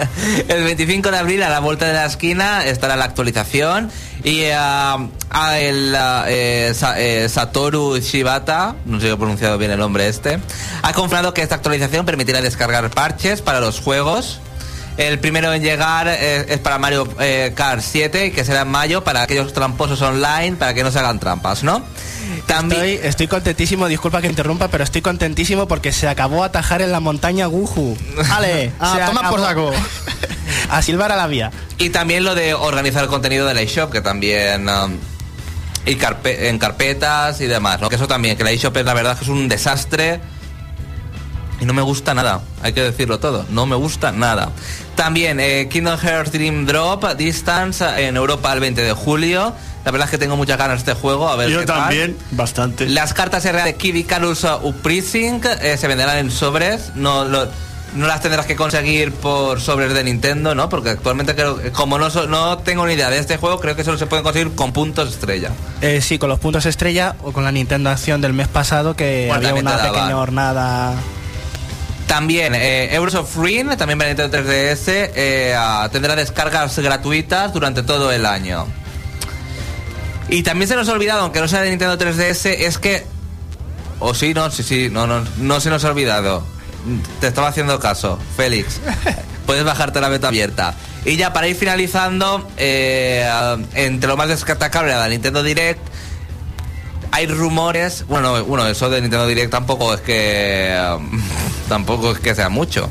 el 0.47 0.63
25 0.63 1.11
de 1.11 1.17
abril 1.17 1.43
a 1.43 1.49
la 1.49 1.59
vuelta 1.59 1.85
de 1.85 1.93
la 1.93 2.05
esquina 2.05 2.65
estará 2.65 2.95
la 2.95 3.05
actualización 3.05 3.91
y 4.27 4.43
ah, 4.53 5.07
ah, 5.29 5.57
el 5.57 5.95
ah, 5.95 6.25
eh, 6.27 6.73
eh, 6.97 7.29
Satoru 7.29 7.97
Shibata, 7.97 8.75
no 8.85 8.99
sé 8.99 9.07
si 9.07 9.13
he 9.13 9.15
pronunciado 9.15 9.57
bien 9.57 9.71
el 9.71 9.79
nombre 9.79 10.09
este, 10.09 10.39
ha 10.81 10.91
confirmado 10.91 11.33
que 11.33 11.41
esta 11.41 11.55
actualización 11.55 12.05
permitirá 12.05 12.41
descargar 12.41 12.89
parches 12.89 13.41
para 13.41 13.61
los 13.61 13.79
juegos 13.79 14.41
el 14.97 15.19
primero 15.19 15.53
en 15.53 15.61
llegar 15.61 16.07
eh, 16.07 16.45
es 16.49 16.59
para 16.59 16.79
Mario 16.79 17.07
eh, 17.19 17.53
Kart 17.55 17.81
7, 17.81 18.31
que 18.31 18.43
será 18.43 18.61
en 18.61 18.67
mayo, 18.69 19.03
para 19.03 19.21
aquellos 19.21 19.53
tramposos 19.53 20.01
online, 20.01 20.57
para 20.57 20.73
que 20.73 20.83
no 20.83 20.91
se 20.91 20.97
hagan 20.97 21.19
trampas, 21.19 21.63
¿no? 21.63 21.83
También... 22.45 22.81
Estoy, 22.81 23.07
estoy 23.09 23.27
contentísimo, 23.27 23.87
disculpa 23.87 24.21
que 24.21 24.27
interrumpa, 24.27 24.67
pero 24.67 24.83
estoy 24.83 25.01
contentísimo 25.01 25.67
porque 25.67 25.91
se 25.91 26.07
acabó 26.07 26.43
atajar 26.43 26.81
en 26.81 26.91
la 26.91 26.99
montaña 26.99 27.45
Guju. 27.47 27.97
Ale, 28.31 28.71
a 28.79 28.95
Se 28.95 29.01
tomar 29.05 29.29
por 29.29 29.39
saco. 29.39 29.71
A 30.69 30.81
silbar 30.81 31.11
a 31.11 31.15
la 31.15 31.27
vía. 31.27 31.51
Y 31.77 31.89
también 31.89 32.23
lo 32.23 32.35
de 32.35 32.53
organizar 32.53 33.03
el 33.03 33.09
contenido 33.09 33.45
de 33.45 33.53
la 33.53 33.61
eShop, 33.61 33.91
que 33.91 34.01
también... 34.01 34.67
um, 34.69 34.97
y 35.85 35.95
carpe- 35.95 36.47
en 36.49 36.59
carpetas 36.59 37.39
y 37.39 37.47
demás, 37.47 37.79
¿no? 37.79 37.87
Que 37.87 37.95
eso 37.95 38.07
también, 38.09 38.35
que 38.35 38.43
la 38.43 38.51
eShop 38.51 38.75
es 38.75 38.83
la 38.85 38.93
verdad 38.93 39.17
que 39.17 39.23
es 39.23 39.29
un 39.29 39.47
desastre 39.47 40.19
y 41.61 41.65
no 41.65 41.73
me 41.73 41.81
gusta 41.81 42.13
nada, 42.13 42.41
hay 42.61 42.73
que 42.73 42.81
decirlo 42.83 43.19
todo, 43.19 43.45
no 43.49 43.65
me 43.65 43.75
gusta 43.75 44.11
nada. 44.11 44.51
También 44.95 45.39
eh, 45.39 45.67
Kingdom 45.71 45.97
Hearts 45.97 46.31
Dream 46.31 46.65
Drop 46.65 47.03
Distance 47.15 47.83
en 48.05 48.15
Europa 48.17 48.51
el 48.53 48.59
20 48.59 48.81
de 48.81 48.91
julio. 48.93 49.53
La 49.87 49.91
verdad 49.91 50.07
es 50.07 50.11
que 50.11 50.17
tengo 50.17 50.35
muchas 50.35 50.57
ganas 50.57 50.83
de 50.83 50.91
este 50.91 51.01
juego, 51.01 51.29
a 51.29 51.37
ver 51.37 51.47
Yo 51.49 51.61
qué 51.61 51.65
tal. 51.65 51.77
también, 51.83 52.17
bastante. 52.31 52.89
Las 52.89 53.13
cartas 53.13 53.45
RA 53.45 53.63
de 53.63 53.75
Kid 53.75 53.95
Icarus 53.95 54.45
Uprising 54.61 55.39
eh, 55.61 55.77
se 55.77 55.87
venderán 55.87 56.17
en 56.17 56.29
sobres, 56.29 56.91
no 56.95 57.23
lo- 57.23 57.47
no 57.95 58.05
las 58.05 58.19
tendrás 58.21 58.45
que 58.45 58.57
conseguir 58.57 59.13
por 59.13 59.61
sobres 59.61 59.93
de 59.93 60.03
Nintendo, 60.03 60.53
¿no? 60.53 60.67
Porque 60.67 60.89
actualmente 60.89 61.35
creo 61.35 61.55
que 61.57 61.71
como 61.71 61.97
no, 61.97 62.09
so- 62.09 62.27
no 62.27 62.57
tengo 62.57 62.85
ni 62.85 62.95
idea 62.95 63.09
de 63.09 63.17
este 63.17 63.37
juego, 63.37 63.61
creo 63.61 63.77
que 63.77 63.85
solo 63.85 63.97
se 63.97 64.07
pueden 64.07 64.23
conseguir 64.25 64.53
con 64.55 64.73
puntos 64.73 65.07
estrella. 65.07 65.51
Eh, 65.81 66.01
sí, 66.01 66.19
con 66.19 66.27
los 66.27 66.37
puntos 66.41 66.65
estrella 66.65 67.15
o 67.23 67.31
con 67.31 67.45
la 67.45 67.53
Nintendo 67.53 67.89
Acción 67.89 68.19
del 68.19 68.33
mes 68.33 68.49
pasado 68.49 68.93
que 68.93 69.27
Bueno, 69.29 69.47
había 69.47 69.61
una 69.61 69.77
pequeña 69.81 70.17
hornada. 70.17 70.95
También 72.07 72.55
eh, 72.55 72.93
Euros 72.93 73.15
of 73.15 73.37
Ring, 73.37 73.69
también 73.77 73.97
para 73.97 74.09
Nintendo 74.09 74.37
3DS, 74.37 75.11
eh, 75.15 75.55
ah, 75.57 75.87
tendrá 75.89 76.13
descargas 76.17 76.77
gratuitas 76.79 77.53
durante 77.53 77.83
todo 77.83 78.11
el 78.11 78.25
año. 78.25 78.67
Y 80.29 80.43
también 80.43 80.67
se 80.67 80.75
nos 80.75 80.89
ha 80.89 80.93
olvidado, 80.93 81.21
aunque 81.21 81.39
no 81.39 81.47
sea 81.47 81.61
de 81.61 81.69
Nintendo 81.69 81.97
3DS, 81.97 82.45
es 82.45 82.77
que... 82.77 83.05
O 83.99 84.13
sí, 84.13 84.33
no, 84.33 84.51
sí, 84.51 84.61
sí, 84.63 84.89
no, 84.91 85.07
no, 85.07 85.23
no 85.37 85.59
se 85.59 85.69
nos 85.69 85.83
ha 85.85 85.89
olvidado. 85.89 86.43
Te 87.19 87.27
estaba 87.27 87.47
haciendo 87.47 87.79
caso, 87.79 88.19
Félix. 88.35 88.79
Puedes 89.45 89.63
bajarte 89.63 90.01
la 90.01 90.09
beta 90.09 90.27
abierta. 90.27 90.75
Y 91.05 91.15
ya 91.15 91.31
para 91.33 91.47
ir 91.47 91.55
finalizando, 91.55 92.47
eh, 92.57 93.27
entre 93.73 94.07
lo 94.09 94.17
más 94.17 94.27
destacable 94.27 94.91
de 94.91 94.97
la 94.99 95.07
Nintendo 95.07 95.41
Direct, 95.41 95.79
hay 97.11 97.25
rumores, 97.27 98.05
bueno, 98.07 98.43
bueno, 98.43 98.67
eso 98.67 98.89
de 98.89 99.01
Nintendo 99.01 99.25
Direct 99.25 99.49
tampoco 99.49 99.93
es 99.93 100.01
que 100.01 100.77
tampoco 101.69 102.11
es 102.11 102.19
que 102.19 102.35
sea 102.35 102.49
mucho. 102.49 102.89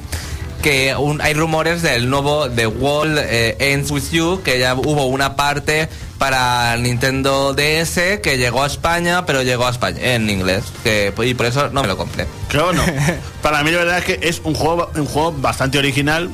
Que 0.63 0.97
un- 0.97 1.21
hay 1.21 1.35
rumores 1.35 1.83
del 1.83 2.09
nuevo 2.09 2.49
The 2.51 2.67
Wall 2.67 3.19
eh, 3.19 3.57
Ends 3.61 3.91
With 3.91 4.11
You, 4.11 4.41
que 4.43 4.59
ya 4.59 4.75
hubo 4.75 5.07
una 5.07 5.37
parte 5.37 5.89
para 6.19 6.77
Nintendo 6.77 7.53
DS 7.55 8.21
que 8.23 8.37
llegó 8.39 8.63
a 8.63 8.67
España, 8.67 9.27
pero 9.27 9.43
llegó 9.43 9.67
a 9.67 9.71
España 9.71 9.99
en 10.15 10.29
inglés. 10.31 10.65
Que, 10.83 11.13
y 11.25 11.35
por 11.35 11.47
eso 11.47 11.69
no 11.71 11.83
me 11.83 11.89
lo 11.89 11.97
compré. 11.97 12.27
Claro, 12.49 12.73
no. 12.73 12.83
Para 13.43 13.63
mí 13.63 13.71
la 13.71 13.79
verdad 13.79 13.99
es 13.99 14.05
que 14.05 14.19
es 14.29 14.41
un 14.45 14.55
juego, 14.55 14.91
un 14.95 15.07
juego 15.07 15.33
bastante 15.33 15.79
original, 15.79 16.31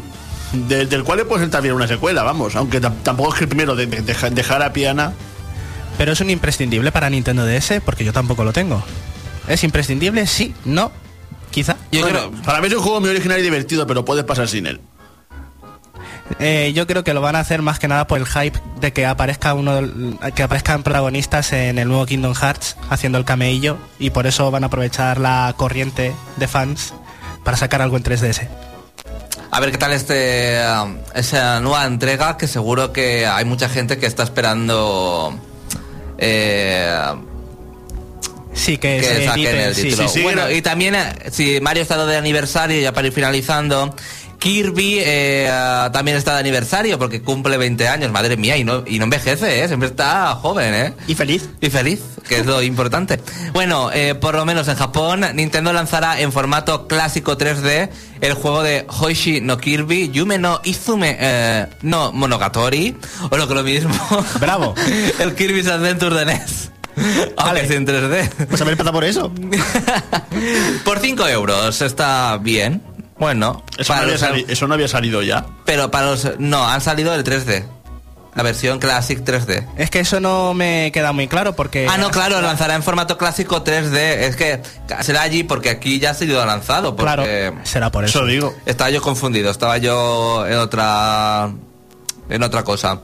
de- 0.53 0.87
del 0.87 1.03
cual 1.05 1.19
le 1.19 1.25
puede 1.25 1.43
sentar 1.43 1.63
bien 1.63 1.75
una 1.75 1.89
secuela, 1.89 2.23
vamos. 2.23 2.55
Aunque 2.57 2.81
tam- 2.81 3.03
tampoco 3.03 3.31
es 3.33 3.39
que 3.39 3.45
el 3.45 3.49
primero 3.49 3.75
de, 3.75 3.87
de- 3.87 4.03
deja- 4.03 4.31
dejar 4.31 4.63
a 4.63 4.73
Piana. 4.73 5.13
Pero 5.99 6.13
es 6.13 6.21
un 6.21 6.31
imprescindible 6.31 6.91
para 6.93 7.11
Nintendo 7.11 7.45
DS 7.45 7.81
porque 7.85 8.05
yo 8.05 8.13
tampoco 8.13 8.45
lo 8.45 8.53
tengo. 8.53 8.83
¿Es 9.49 9.63
imprescindible? 9.65 10.27
Sí, 10.27 10.55
no, 10.65 10.91
quizá. 11.51 11.77
Yo 11.91 12.01
Bueno, 12.03 12.31
creo, 12.31 12.43
para 12.45 12.61
mí 12.61 12.69
es 12.69 12.73
un 12.75 12.81
juego 12.83 13.01
muy 13.01 13.11
original 13.11 13.39
y 13.41 13.43
divertido, 13.43 13.87
pero 13.87 14.05
puedes 14.05 14.25
pasar 14.25 14.49
sin 14.49 14.67
él. 14.67 14.81
Eh, 16.39 16.73
yo 16.75 16.87
creo 16.87 17.05
que 17.05 17.15
lo 17.15 17.21
van 17.21 17.37
a 17.37 17.41
hacer 17.41 17.63
más 17.63 17.79
que 17.79 17.89
nada 17.89 18.07
por 18.07 18.19
el 18.19 18.27
hype 18.27 18.59
de 18.81 18.93
que 18.93 19.07
aparezca 19.07 19.55
uno 19.55 19.81
que 20.35 20.43
aparezcan 20.43 20.83
protagonistas 20.83 21.53
en 21.53 21.79
el 21.79 21.89
nuevo 21.89 22.05
Kingdom 22.07 22.35
Hearts 22.35 22.77
haciendo 22.91 23.19
el 23.19 23.25
cameillo 23.25 23.77
y 23.99 24.11
por 24.11 24.27
eso 24.27 24.51
van 24.51 24.65
a 24.65 24.67
aprovechar 24.67 25.19
la 25.21 25.55
corriente 25.57 26.13
de 26.37 26.49
fans 26.49 26.95
para 27.45 27.57
sacar 27.57 27.81
algo 27.83 27.97
en 27.97 28.03
3DS. 28.05 28.49
a 29.51 29.61
ver 29.61 29.71
qué 29.71 29.79
tal 29.79 29.93
este 29.93 30.59
um, 30.83 30.97
esa 31.15 31.61
nueva 31.61 31.85
entrega, 31.87 32.37
que 32.37 32.47
seguro 32.49 32.93
que 32.93 33.27
hay 33.27 33.45
mucha 33.45 33.69
gente 33.69 33.99
que 33.99 34.07
está 34.07 34.23
esperando... 34.25 35.39
Eh, 36.19 36.97
Sí, 38.55 38.77
que, 38.77 38.99
que 38.99 39.05
se 39.05 39.25
saquen 39.25 39.47
edite, 39.47 39.65
el 39.69 39.75
sí, 39.75 39.83
título. 39.85 40.09
sí, 40.09 40.15
sí, 40.19 40.23
bueno, 40.23 40.43
era- 40.43 40.53
y 40.53 40.61
también, 40.61 40.95
eh, 40.95 41.15
si 41.31 41.59
Mario 41.63 41.83
está 41.83 42.05
de 42.05 42.17
aniversario, 42.19 42.79
ya 42.83 42.93
para 42.93 43.07
ir 43.07 43.13
finalizando, 43.15 43.97
Kirby 44.43 44.99
eh, 44.99 45.49
ah, 45.49 45.91
también 45.93 46.17
está 46.17 46.35
de 46.35 46.41
aniversario 46.41 46.99
porque 46.99 47.23
cumple 47.23 47.57
20 47.59 47.87
años, 47.87 48.11
madre 48.11 48.37
mía, 48.37 48.57
y 48.57 48.65
no, 48.65 48.83
y 48.85 48.99
no 48.99 49.05
envejece, 49.05 49.63
¿eh? 49.63 49.69
siempre 49.69 49.89
está 49.89 50.35
joven, 50.35 50.75
¿eh? 50.75 50.95
Y 51.07 51.15
feliz. 51.15 51.49
Y 51.61 51.71
feliz, 51.71 52.01
que 52.27 52.41
es 52.41 52.47
lo 52.47 52.61
importante. 52.61 53.21
Bueno, 53.53 53.93
eh, 53.93 54.17
por 54.17 54.35
lo 54.35 54.45
menos 54.45 54.67
en 54.67 54.75
Japón, 54.75 55.25
Nintendo 55.35 55.73
lanzará 55.73 56.21
en 56.21 56.33
formato 56.33 56.89
clásico 56.89 57.39
3D 57.39 57.89
el 58.21 58.35
juego 58.35 58.65
de 58.65 58.85
Hoishi 58.89 59.41
no 59.41 59.59
Kirby, 59.59 60.11
Yume 60.11 60.39
no 60.39 60.61
Izume 60.65 61.17
eh, 61.21 61.67
no 61.83 62.11
Monogatari, 62.11 62.97
o 63.31 63.37
lo 63.37 63.47
que 63.47 63.55
lo 63.55 63.63
mismo. 63.63 63.95
Bravo. 64.41 64.75
el 65.21 65.37
Kirby's 65.37 65.69
Adventure 65.69 66.17
de 66.17 66.25
NES. 66.25 66.73
Vale. 67.37 67.65
es 67.65 67.71
en 67.71 67.87
3D. 67.87 68.47
Pues 68.49 68.61
haber 68.61 68.73
empezado 68.73 68.93
por 68.93 69.05
eso. 69.05 69.33
Por 70.85 70.99
5 70.99 71.29
euros 71.29 71.81
está 71.81 72.39
bien. 72.39 72.83
Bueno, 73.23 73.63
Eso 73.79 73.83
no, 73.83 73.87
para 73.87 74.01
había 74.01 74.13
los- 74.15 74.21
sali- 74.21 74.47
eso 74.49 74.67
no 74.67 74.75
había 74.75 74.89
salido 74.89 75.23
ya. 75.23 75.47
pero 75.65 75.93
para 75.93 76.07
los... 76.07 76.29
No, 76.41 76.67
han 76.69 76.81
salido 76.81 77.15
el 77.15 77.23
3D. 77.23 77.65
La 78.35 78.43
versión 78.43 78.81
Classic 78.81 79.21
3D. 79.23 79.69
Es 79.77 79.91
que 79.91 80.01
eso 80.01 80.19
no 80.19 80.55
me 80.55 80.91
queda 80.93 81.13
muy 81.13 81.29
claro 81.29 81.55
porque... 81.55 81.87
Ah, 81.89 81.99
no, 81.99 82.11
claro, 82.11 82.41
lanzará 82.41 82.75
en 82.75 82.83
formato 82.83 83.17
clásico 83.19 83.63
3D. 83.63 83.97
Es 83.97 84.35
que 84.35 84.61
será 85.03 85.23
allí 85.23 85.45
porque 85.45 85.71
aquí 85.71 86.01
ya 86.01 86.11
ha 86.11 86.15
sido 86.15 86.45
lanzado. 86.45 86.97
Porque 86.97 87.05
Claro, 87.15 87.61
será 87.63 87.93
por 87.93 88.05
eso. 88.05 88.19
Eso 88.19 88.27
digo. 88.27 88.55
Estaba 88.67 88.91
yo 88.91 89.01
confundido, 89.03 89.53
estaba 89.53 89.79
yo 89.79 90.45
en 90.49 90.57
otra 90.59 91.51
en 92.29 92.43
otra 92.43 92.65
cosa. 92.65 93.03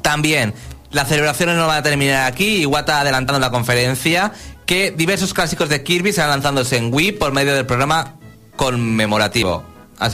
También, 0.00 0.54
las 0.90 1.08
celebraciones 1.08 1.56
no 1.56 1.66
van 1.66 1.78
a 1.78 1.82
terminar 1.82 2.24
aquí, 2.30 2.62
Iwata 2.62 3.00
adelantando 3.00 3.40
la 3.40 3.50
conferencia 3.50 4.32
que 4.64 4.90
diversos 4.90 5.34
clásicos 5.34 5.68
de 5.68 5.82
Kirby 5.82 6.12
serán 6.12 6.30
lanzándose 6.30 6.76
en 6.76 6.94
Wii 6.94 7.12
por 7.12 7.32
medio 7.32 7.54
del 7.54 7.66
programa 7.66 8.14
conmemorativo. 8.56 9.64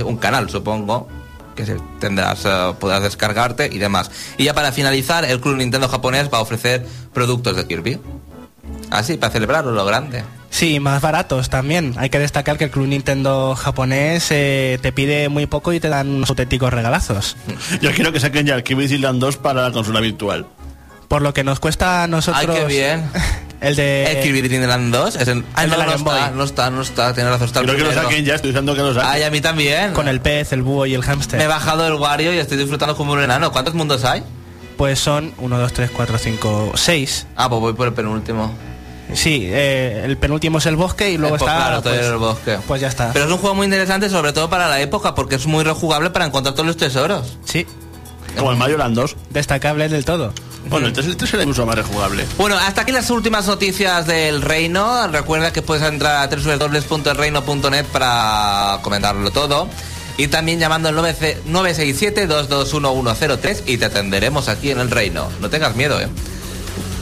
Un 0.04 0.16
canal, 0.18 0.50
supongo, 0.50 1.08
que 1.54 1.66
se 1.66 1.76
tendrás, 1.98 2.44
eh, 2.44 2.74
podrás 2.78 3.02
descargarte 3.02 3.68
y 3.72 3.78
demás. 3.78 4.10
Y 4.36 4.44
ya 4.44 4.54
para 4.54 4.70
finalizar, 4.70 5.24
el 5.24 5.40
Club 5.40 5.56
Nintendo 5.56 5.88
japonés 5.88 6.28
va 6.32 6.38
a 6.38 6.40
ofrecer 6.42 6.86
productos 7.12 7.56
de 7.56 7.66
Kirby. 7.66 7.98
Así, 8.90 9.16
para 9.16 9.32
celebrarlo 9.32 9.72
lo 9.72 9.84
grande. 9.84 10.24
Sí, 10.50 10.80
más 10.80 11.02
baratos 11.02 11.50
también. 11.50 11.94
Hay 11.98 12.10
que 12.10 12.18
destacar 12.18 12.58
que 12.58 12.64
el 12.64 12.70
Club 12.70 12.86
Nintendo 12.86 13.54
japonés 13.54 14.28
eh, 14.30 14.78
te 14.80 14.92
pide 14.92 15.28
muy 15.28 15.46
poco 15.46 15.72
y 15.72 15.80
te 15.80 15.88
dan 15.88 16.08
unos 16.08 16.30
auténticos 16.30 16.72
regalazos. 16.72 17.36
Yo 17.82 17.92
quiero 17.92 18.12
que 18.12 18.20
saquen 18.20 18.46
ya 18.46 18.54
el 18.54 18.62
Kirby 18.62 18.98
Land 18.98 19.20
2 19.20 19.36
para 19.38 19.62
la 19.62 19.72
consola 19.72 20.00
virtual. 20.00 20.46
Por 21.08 21.22
lo 21.22 21.32
que 21.34 21.42
nos 21.44 21.58
cuesta 21.60 22.02
a 22.02 22.06
nosotros... 22.06 22.44
Ay, 22.48 22.60
qué 22.60 22.64
bien. 22.66 23.10
El 23.60 23.74
de... 23.74 24.12
El 24.12 24.22
Kirby 24.22 24.40
Dream 24.46 24.68
Land 24.68 24.94
2 24.94 25.16
es 25.16 25.26
en... 25.26 25.44
Ah, 25.54 25.64
el 25.64 25.70
de 25.70 25.76
no, 25.76 25.82
la 25.82 25.86
no 25.86 25.90
Game 25.92 26.04
Boy. 26.04 26.14
está, 26.14 26.30
no 26.30 26.44
está, 26.44 26.70
no 26.70 26.82
está, 26.82 27.12
tiene 27.14 27.28
razón, 27.28 27.48
está 27.48 27.58
el 27.58 27.64
Quiero 27.66 27.78
que 27.78 27.84
lo 27.86 27.90
primero. 27.90 28.08
saquen 28.08 28.24
ya, 28.24 28.34
estoy 28.36 28.50
diciendo 28.50 28.72
que 28.76 28.82
lo 28.82 28.94
saquen. 28.94 29.10
Ay, 29.10 29.22
a 29.24 29.30
mí 29.32 29.40
también. 29.40 29.94
Con 29.94 30.06
el 30.06 30.20
pez, 30.20 30.52
el 30.52 30.62
búho 30.62 30.86
y 30.86 30.94
el 30.94 31.02
hámster. 31.02 31.38
Me 31.38 31.44
he 31.46 31.48
bajado 31.48 31.84
el 31.88 31.94
Wario 31.94 32.32
y 32.32 32.38
estoy 32.38 32.56
disfrutando 32.56 32.96
como 32.96 33.14
un 33.14 33.20
enano. 33.20 33.50
¿Cuántos 33.50 33.74
mundos 33.74 34.04
hay? 34.04 34.22
Pues 34.76 35.00
son 35.00 35.32
1, 35.38 35.58
2, 35.58 35.72
3, 35.72 35.90
4, 35.92 36.18
5, 36.18 36.72
6. 36.76 37.26
Ah, 37.34 37.48
pues 37.48 37.60
voy 37.60 37.72
por 37.72 37.88
el 37.88 37.94
penúltimo. 37.94 38.52
Sí, 39.12 39.40
eh, 39.50 40.02
el 40.04 40.16
penúltimo 40.18 40.58
es 40.58 40.66
el 40.66 40.76
bosque 40.76 41.10
y 41.10 41.18
luego 41.18 41.34
Eh, 41.34 41.38
pues 41.40 41.50
está... 41.50 41.64
claro, 41.66 41.82
pues, 41.82 42.06
el 42.06 42.16
bosque. 42.16 42.58
pues 42.68 42.80
ya 42.80 42.86
está. 42.86 43.10
Pero 43.12 43.24
es 43.24 43.32
un 43.32 43.38
juego 43.38 43.56
muy 43.56 43.64
interesante, 43.64 44.08
sobre 44.08 44.32
todo 44.32 44.48
para 44.48 44.68
la 44.68 44.80
época, 44.80 45.16
porque 45.16 45.34
es 45.34 45.46
muy 45.46 45.64
rejugable 45.64 46.10
para 46.10 46.26
encontrar 46.26 46.54
todos 46.54 46.66
los 46.68 46.76
tesoros. 46.76 47.38
Sí, 47.44 47.66
Como 48.36 48.52
el 48.52 48.56
Mario 48.56 48.76
Land 48.78 48.94
2. 48.94 49.16
destacable 49.30 49.88
del 49.88 50.04
todo. 50.04 50.32
Bueno, 50.66 50.88
entonces 50.88 51.12
el 51.12 51.16
3 51.16 51.34
era 51.34 51.42
incluso 51.42 51.64
más 51.64 51.76
rejugable. 51.76 52.26
Bueno, 52.36 52.56
hasta 52.56 52.80
aquí 52.82 52.90
las 52.92 53.08
últimas 53.10 53.46
noticias 53.46 54.06
del 54.06 54.42
reino. 54.42 55.08
Recuerda 55.08 55.50
que 55.52 55.62
puedes 55.62 55.82
entrar 55.82 56.16
a 56.16 56.28
www.elreino.net 56.28 57.86
para 57.86 58.78
comentarlo 58.82 59.30
todo. 59.30 59.68
Y 60.16 60.28
también 60.28 60.58
llamando 60.58 60.88
al 60.88 60.96
967-221-103 60.96 63.62
y 63.66 63.76
te 63.78 63.84
atenderemos 63.84 64.48
aquí 64.48 64.72
en 64.72 64.80
el 64.80 64.90
reino. 64.90 65.28
No 65.40 65.48
tengas 65.48 65.76
miedo, 65.76 66.00
¿eh? 66.00 66.08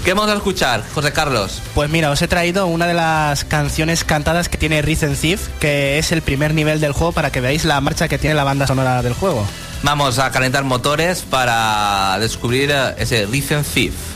¿Qué 0.05 0.13
vamos 0.15 0.31
a 0.31 0.35
escuchar, 0.35 0.85
José 0.95 1.13
Carlos? 1.13 1.61
Pues 1.75 1.91
mira, 1.91 2.11
os 2.13 2.23
he 2.23 2.29
traído 2.29 2.67
una 2.67 2.87
de 2.87 2.95
las 2.95 3.45
canciones 3.45 4.05
cantadas 4.05 4.49
que 4.49 4.57
tiene 4.57 4.81
Rhythm 4.81 5.17
Thief, 5.17 5.49
que 5.59 5.99
es 5.99 6.13
el 6.13 6.23
primer 6.23 6.55
nivel 6.55 6.79
del 6.79 6.93
juego 6.93 7.11
para 7.11 7.33
que 7.33 7.41
veáis 7.41 7.65
la 7.65 7.81
marcha 7.81 8.07
que 8.07 8.17
tiene 8.17 8.37
la 8.37 8.45
banda 8.45 8.69
sonora 8.69 9.03
del 9.03 9.15
juego. 9.15 9.45
Vamos 9.83 10.19
a 10.19 10.31
calentar 10.31 10.65
motores 10.65 11.23
para 11.23 12.19
descubrir 12.19 12.71
eh, 12.71 12.95
ese 12.99 13.27
Rhythm 13.27 13.63
Thief. 13.63 14.16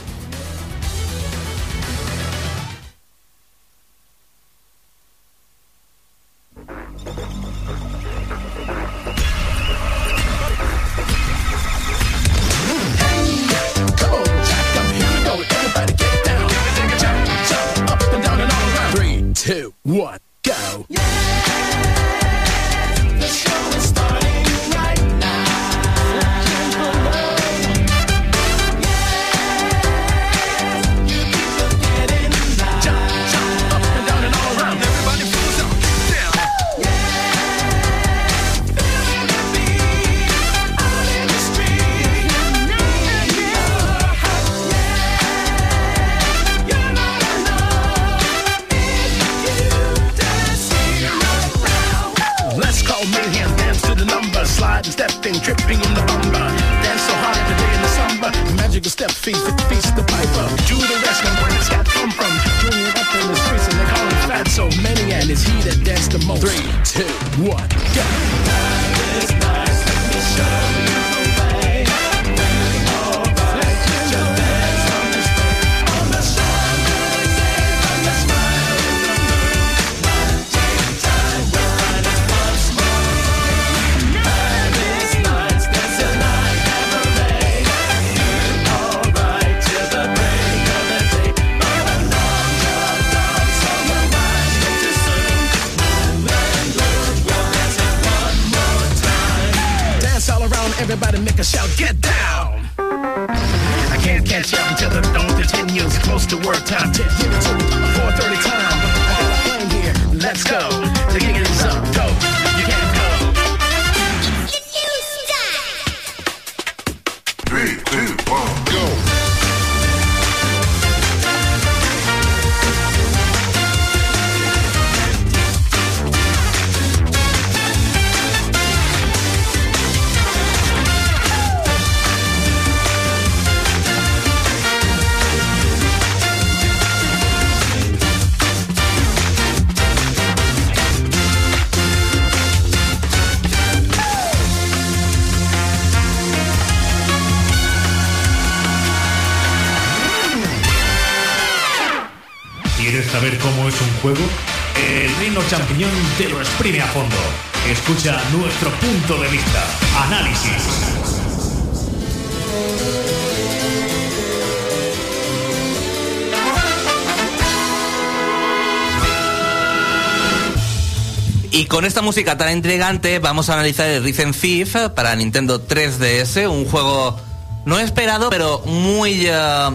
Música 172.02 172.36
tan 172.36 172.52
intrigante 172.52 173.18
vamos 173.18 173.50
a 173.50 173.54
analizar 173.54 173.88
el 173.88 174.02
Rhythm 174.02 174.32
Thief 174.32 174.76
para 174.94 175.14
Nintendo 175.16 175.66
3DS, 175.66 176.48
un 176.48 176.64
juego 176.64 177.18
no 177.64 177.78
esperado, 177.78 178.30
pero 178.30 178.62
muy 178.64 179.26
eh, 179.26 179.70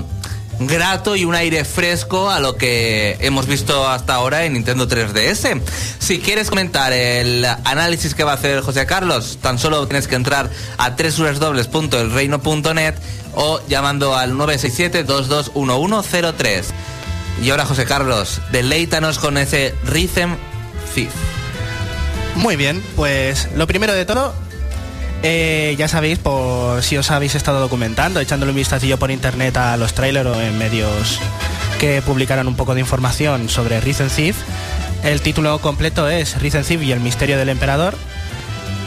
grato 0.59 1.15
y 1.15 1.23
un 1.25 1.33
aire 1.35 1.63
fresco 1.65 2.29
a 2.29 2.39
lo 2.39 2.55
que 2.55 3.17
hemos 3.21 3.47
visto 3.47 3.87
hasta 3.87 4.15
ahora 4.15 4.45
en 4.45 4.53
Nintendo 4.53 4.87
3DS. 4.87 5.61
Si 5.99 6.19
quieres 6.19 6.49
comentar 6.49 6.93
el 6.93 7.45
análisis 7.63 8.15
que 8.15 8.23
va 8.23 8.31
a 8.31 8.35
hacer 8.35 8.61
José 8.61 8.85
Carlos, 8.85 9.39
tan 9.41 9.59
solo 9.59 9.85
tienes 9.87 10.07
que 10.07 10.15
entrar 10.15 10.49
a 10.77 10.91
www.elreino.net 10.91 12.95
o 13.33 13.59
llamando 13.67 14.15
al 14.15 14.31
967-221103. 14.33 16.63
Y 17.43 17.49
ahora 17.49 17.65
José 17.65 17.83
Carlos, 17.85 18.39
deleítanos 18.51 19.19
con 19.19 19.37
ese 19.37 19.75
Rhythm 19.85 20.37
Thief. 20.93 21.11
Muy 22.35 22.55
bien, 22.55 22.83
pues 22.95 23.49
lo 23.55 23.65
primero 23.65 23.93
de 23.93 24.05
todo, 24.05 24.33
eh, 25.23 25.73
ya 25.77 25.87
sabéis, 25.87 26.19
por 26.19 26.83
si 26.83 26.97
os 26.97 27.09
habéis 27.09 27.33
estado 27.33 27.59
documentando, 27.59 28.19
echándole 28.19 28.51
un 28.51 28.57
vistacillo 28.57 28.99
por 28.99 29.09
internet 29.09 29.57
a 29.57 29.77
los 29.77 29.93
trailers 29.93 30.29
o 30.29 30.41
en 30.41 30.57
medios 30.57 31.19
que 31.79 32.01
publicaran 32.01 32.47
un 32.47 32.55
poco 32.55 32.73
de 32.73 32.81
información 32.81 33.49
sobre 33.49 33.79
Rhythm 33.79 34.09
Thief, 34.09 34.35
el 35.03 35.21
título 35.21 35.59
completo 35.59 36.09
es 36.09 36.39
Rhythm 36.41 36.63
Thief 36.63 36.83
y 36.83 36.91
el 36.91 36.99
misterio 36.99 37.37
del 37.37 37.49
emperador 37.49 37.95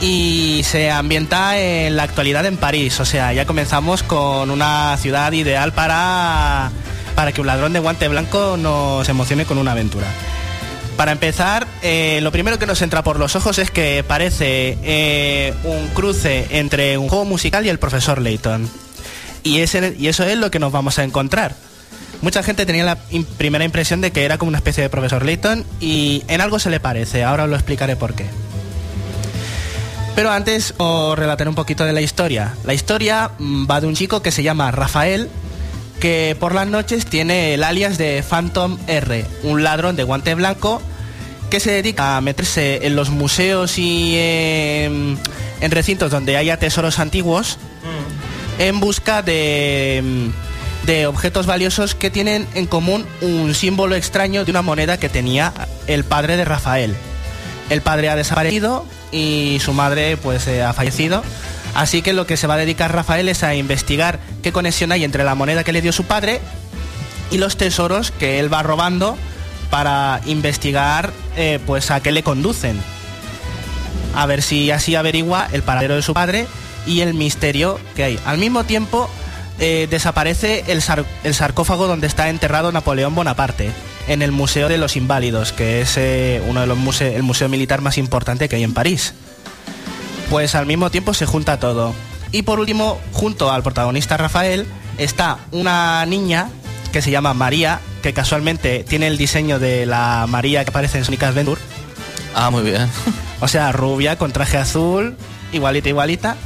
y 0.01 0.61
se 0.65 0.91
ambienta 0.91 1.59
en 1.59 1.97
la 1.97 2.05
actualidad 2.05 2.47
en 2.47 2.57
París, 2.57 3.01
o 3.01 3.05
sea, 3.05 3.33
ya 3.33 3.47
comenzamos 3.47 4.03
con 4.03 4.51
una 4.51 4.97
ciudad 4.99 5.33
ideal 5.33 5.73
para, 5.73 6.71
para 7.17 7.33
que 7.33 7.41
un 7.41 7.47
ladrón 7.47 7.73
de 7.73 7.81
guante 7.81 8.07
blanco 8.09 8.57
nos 8.57 9.09
emocione 9.09 9.45
con 9.45 9.59
una 9.59 9.73
aventura. 9.73 10.07
Para 10.99 11.13
empezar, 11.13 11.67
eh, 11.83 12.19
lo 12.23 12.33
primero 12.33 12.59
que 12.59 12.67
nos 12.67 12.83
entra 12.83 13.03
por 13.05 13.19
los 13.21 13.37
ojos 13.37 13.59
es 13.59 13.71
que 13.71 14.05
parece 14.07 14.77
eh, 14.83 15.55
un 15.63 15.87
cruce 15.95 16.47
entre 16.51 16.99
un 16.99 17.09
juego 17.09 17.25
musical 17.25 17.65
y 17.65 17.69
el 17.69 17.79
profesor 17.79 18.21
Layton. 18.21 18.69
Y, 19.45 19.59
y 19.61 20.09
eso 20.09 20.25
es 20.25 20.37
lo 20.37 20.51
que 20.51 20.59
nos 20.59 20.73
vamos 20.73 20.99
a 20.99 21.05
encontrar. 21.05 21.55
Mucha 22.21 22.43
gente 22.43 22.67
tenía 22.67 22.83
la 22.85 22.99
im- 23.13 23.25
primera 23.25 23.65
impresión 23.65 24.01
de 24.01 24.11
que 24.11 24.25
era 24.25 24.39
como 24.39 24.49
una 24.49 24.59
especie 24.59 24.83
de 24.83 24.91
profesor 24.91 25.25
Layton 25.25 25.65
y 25.81 26.25
en 26.27 26.41
algo 26.41 26.59
se 26.59 26.69
le 26.69 26.81
parece, 26.81 27.23
ahora 27.23 27.45
os 27.45 27.51
lo 27.51 27.55
explicaré 27.55 27.95
por 27.95 28.15
qué. 28.15 28.27
Pero 30.17 30.33
antes 30.33 30.75
os 30.79 31.17
relataré 31.17 31.49
un 31.49 31.55
poquito 31.55 31.85
de 31.85 31.93
la 31.93 32.01
historia. 32.01 32.55
La 32.65 32.75
historia 32.75 33.31
mm, 33.39 33.71
va 33.71 33.81
de 33.81 33.87
un 33.87 33.95
chico 33.95 34.21
que 34.21 34.33
se 34.33 34.43
llama 34.43 34.73
Rafael, 34.73 35.29
que 36.01 36.37
por 36.39 36.55
las 36.55 36.67
noches 36.67 37.07
tiene 37.07 37.55
el 37.55 37.65
alias 37.65 37.99
de 37.99 38.23
Phantom 38.29 38.79
R, 38.87 39.25
un 39.43 39.63
ladrón 39.63 39.97
de 39.97 40.05
guante 40.05 40.35
blanco 40.35 40.83
que 41.51 41.61
se 41.61 41.71
dedica 41.71 42.17
a 42.17 42.21
meterse 42.21 42.87
en 42.87 42.95
los 42.95 43.11
museos 43.11 43.79
y 43.79 44.17
en 44.19 45.19
recintos 45.61 46.11
donde 46.11 46.37
haya 46.37 46.59
tesoros 46.59 46.99
antiguos 46.99 47.59
en 48.59 48.81
busca 48.81 49.23
de, 49.23 50.31
de 50.85 51.07
objetos 51.07 51.47
valiosos 51.47 51.95
que 51.95 52.11
tienen 52.11 52.47
en 52.55 52.67
común 52.67 53.07
un 53.21 53.55
símbolo 53.55 53.95
extraño 53.95 54.45
de 54.45 54.51
una 54.51 54.63
moneda 54.63 54.99
que 54.99 55.09
tenía 55.09 55.53
el 55.87 56.05
padre 56.05 56.37
de 56.37 56.45
Rafael. 56.45 56.95
El 57.71 57.83
padre 57.83 58.09
ha 58.09 58.17
desaparecido 58.17 58.85
y 59.13 59.59
su 59.61 59.73
madre 59.73 60.17
pues 60.17 60.47
eh, 60.47 60.63
ha 60.63 60.73
fallecido. 60.73 61.23
Así 61.79 62.03
que 62.03 62.13
lo 62.13 62.27
que 62.27 62.37
se 62.37 62.49
va 62.49 62.55
a 62.55 62.59
dedicar 62.59 62.93
Rafael 62.93 63.29
es 63.29 63.45
a 63.45 63.55
investigar 63.55 64.19
qué 64.43 64.51
conexión 64.51 64.91
hay 64.91 65.05
entre 65.05 65.23
la 65.23 65.37
moneda 65.37 65.63
que 65.63 65.73
le 65.73 65.81
dio 65.81 65.93
su 65.93 66.03
padre 66.03 66.41
y 67.31 67.39
los 67.39 67.57
tesoros 67.57 68.11
que 68.11 68.41
él 68.41 68.53
va 68.53 68.65
robando 68.65 69.17
para 69.71 70.21
investigar 70.27 71.13
eh, 71.37 71.61
pues 71.65 71.93
a 71.93 72.01
qué 72.01 72.11
le 72.11 72.25
conducen. 72.25 72.81
A 74.17 74.27
ver 74.27 74.43
si 74.43 74.73
así 74.73 74.97
averigua 74.97 75.47
el 75.53 75.63
paradero 75.63 75.95
de 75.95 76.03
su 76.03 76.15
padre 76.15 76.49
y 76.85 77.01
el 77.03 77.15
misterio 77.15 77.79
que 77.95 78.03
hay. 78.03 78.19
Al 78.27 78.39
mismo 78.39 78.65
tiempo 78.65 79.09
eh, 79.61 79.87
desaparece 79.89 80.65
el, 80.67 80.83
sar- 80.83 81.05
el 81.23 81.33
sarcófago 81.35 81.87
donde 81.87 82.09
está 82.09 82.29
enterrado 82.29 82.73
Napoleón 82.73 83.15
Bonaparte 83.15 83.71
en 84.09 84.23
el 84.23 84.33
Museo 84.33 84.69
de 84.69 84.79
los 84.79 84.97
Inválidos, 84.97 85.53
que 85.53 85.83
es 85.83 85.95
eh, 85.97 86.43
uno 86.49 86.61
de 86.63 86.67
los 86.67 86.77
muse- 86.79 87.15
el 87.15 87.23
museo 87.23 87.49
militar 87.49 87.83
más 87.83 87.99
importante 87.99 88.49
que 88.49 88.57
hay 88.57 88.65
en 88.65 88.75
París. 88.75 89.15
Pues 90.31 90.55
al 90.55 90.67
mismo 90.67 90.91
tiempo 90.91 91.15
se 91.15 91.27
junta 91.27 91.59
todo. 91.59 91.95
Y 92.33 92.43
por 92.43 92.61
último, 92.61 93.01
junto 93.13 93.51
al 93.51 93.63
protagonista 93.63 94.17
Rafael, 94.17 94.67
está 94.99 95.39
una 95.53 96.05
niña 96.07 96.51
que 96.93 97.03
se 97.03 97.11
llama 97.11 97.35
María, 97.35 97.81
que 98.03 98.13
casualmente 98.13 98.85
tiene 98.87 99.07
el 99.07 99.17
diseño 99.17 99.59
de 99.59 99.87
la 99.87 100.27
María 100.29 100.65
que 100.65 100.71
aparece 100.71 100.99
en 100.99 101.05
Sonic 101.05 101.23
Adventure. 101.23 101.61
Ah, 102.35 102.51
muy 102.51 102.63
bien. 102.63 102.89
O 103.41 103.49
sea, 103.49 103.73
rubia, 103.73 104.19
con 104.19 104.33
traje 104.33 104.59
azul, 104.59 105.17
igualita, 105.53 105.89
igualita, 105.89 106.37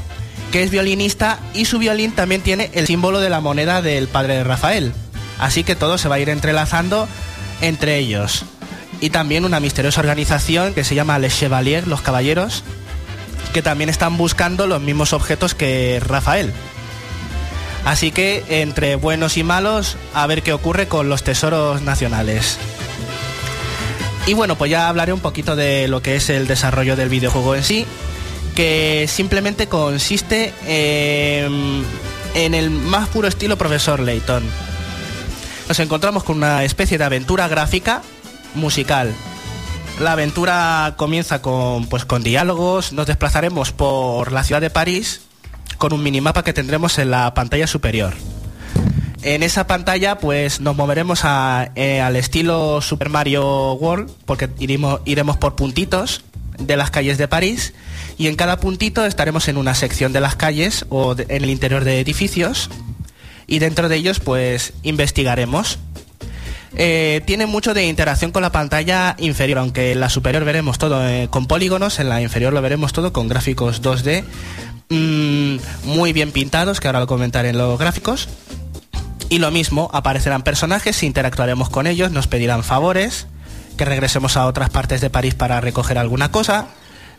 que 0.52 0.62
es 0.62 0.70
violinista 0.70 1.38
y 1.54 1.64
su 1.64 1.78
violín 1.78 2.12
también 2.12 2.42
tiene 2.42 2.70
el 2.74 2.86
símbolo 2.86 3.20
de 3.20 3.30
la 3.30 3.40
moneda 3.40 3.82
del 3.82 4.08
padre 4.08 4.34
de 4.34 4.44
Rafael. 4.44 4.92
Así 5.38 5.64
que 5.64 5.74
todo 5.74 5.98
se 5.98 6.08
va 6.08 6.16
a 6.16 6.20
ir 6.20 6.28
entrelazando 6.28 7.08
entre 7.60 7.98
ellos. 7.98 8.44
Y 9.00 9.10
también 9.10 9.44
una 9.44 9.58
misteriosa 9.58 10.00
organización 10.00 10.74
que 10.74 10.84
se 10.84 10.94
llama 10.94 11.18
Les 11.18 11.36
Chevaliers, 11.36 11.86
los 11.86 12.02
caballeros, 12.02 12.62
que 13.52 13.62
también 13.62 13.90
están 13.90 14.16
buscando 14.16 14.66
los 14.66 14.80
mismos 14.80 15.12
objetos 15.12 15.54
que 15.54 16.00
Rafael. 16.04 16.52
Así 17.84 18.12
que 18.12 18.44
entre 18.48 18.94
buenos 18.96 19.36
y 19.36 19.42
malos, 19.42 19.96
a 20.14 20.26
ver 20.26 20.42
qué 20.42 20.52
ocurre 20.52 20.86
con 20.86 21.08
los 21.08 21.24
tesoros 21.24 21.82
nacionales. 21.82 22.58
Y 24.26 24.34
bueno, 24.34 24.56
pues 24.56 24.70
ya 24.70 24.88
hablaré 24.88 25.12
un 25.12 25.20
poquito 25.20 25.56
de 25.56 25.88
lo 25.88 26.00
que 26.00 26.14
es 26.14 26.30
el 26.30 26.46
desarrollo 26.46 26.94
del 26.94 27.08
videojuego 27.08 27.56
en 27.56 27.64
sí, 27.64 27.86
que 28.54 29.06
simplemente 29.08 29.66
consiste 29.66 30.52
en 30.64 32.54
el 32.54 32.70
más 32.70 33.08
puro 33.08 33.26
estilo 33.26 33.58
profesor 33.58 33.98
Layton. 33.98 34.44
Nos 35.68 35.80
encontramos 35.80 36.22
con 36.22 36.36
una 36.36 36.62
especie 36.62 36.98
de 36.98 37.04
aventura 37.04 37.48
gráfica 37.48 38.02
musical. 38.54 39.12
La 40.02 40.12
aventura 40.12 40.94
comienza 40.96 41.40
con, 41.42 41.86
pues, 41.86 42.04
con 42.04 42.24
diálogos, 42.24 42.92
nos 42.92 43.06
desplazaremos 43.06 43.70
por 43.70 44.32
la 44.32 44.42
ciudad 44.42 44.60
de 44.60 44.68
París 44.68 45.20
con 45.78 45.92
un 45.92 46.02
minimapa 46.02 46.42
que 46.42 46.52
tendremos 46.52 46.98
en 46.98 47.12
la 47.12 47.32
pantalla 47.34 47.68
superior. 47.68 48.12
En 49.22 49.44
esa 49.44 49.68
pantalla 49.68 50.18
pues 50.18 50.60
nos 50.60 50.74
moveremos 50.74 51.22
eh, 51.76 52.00
al 52.00 52.16
estilo 52.16 52.80
Super 52.80 53.10
Mario 53.10 53.74
World 53.74 54.10
porque 54.26 54.50
iremos, 54.58 55.00
iremos 55.04 55.36
por 55.36 55.54
puntitos 55.54 56.24
de 56.58 56.76
las 56.76 56.90
calles 56.90 57.16
de 57.16 57.28
París 57.28 57.72
y 58.18 58.26
en 58.26 58.34
cada 58.34 58.58
puntito 58.58 59.06
estaremos 59.06 59.46
en 59.46 59.56
una 59.56 59.76
sección 59.76 60.12
de 60.12 60.20
las 60.20 60.34
calles 60.34 60.84
o 60.88 61.14
en 61.16 61.44
el 61.44 61.50
interior 61.50 61.84
de 61.84 62.00
edificios 62.00 62.70
y 63.46 63.60
dentro 63.60 63.88
de 63.88 63.94
ellos 63.94 64.18
pues 64.18 64.72
investigaremos. 64.82 65.78
Eh, 66.74 67.20
tiene 67.26 67.46
mucho 67.46 67.74
de 67.74 67.86
interacción 67.86 68.32
con 68.32 68.42
la 68.42 68.50
pantalla 68.50 69.14
inferior, 69.18 69.58
aunque 69.58 69.92
en 69.92 70.00
la 70.00 70.08
superior 70.08 70.44
veremos 70.44 70.78
todo 70.78 71.06
eh, 71.06 71.28
con 71.30 71.46
polígonos, 71.46 71.98
en 71.98 72.08
la 72.08 72.22
inferior 72.22 72.52
lo 72.52 72.62
veremos 72.62 72.92
todo 72.92 73.12
con 73.12 73.28
gráficos 73.28 73.82
2D 73.82 74.24
mm, 74.88 75.56
muy 75.84 76.12
bien 76.12 76.32
pintados, 76.32 76.80
que 76.80 76.88
ahora 76.88 77.00
lo 77.00 77.06
comentaré 77.06 77.50
en 77.50 77.58
los 77.58 77.78
gráficos. 77.78 78.28
Y 79.28 79.38
lo 79.38 79.50
mismo, 79.50 79.90
aparecerán 79.92 80.42
personajes, 80.42 81.02
interactuaremos 81.02 81.70
con 81.70 81.86
ellos, 81.86 82.10
nos 82.10 82.26
pedirán 82.26 82.64
favores, 82.64 83.26
que 83.76 83.84
regresemos 83.84 84.36
a 84.36 84.46
otras 84.46 84.70
partes 84.70 85.00
de 85.00 85.10
París 85.10 85.34
para 85.34 85.60
recoger 85.60 85.98
alguna 85.98 86.30
cosa, 86.30 86.66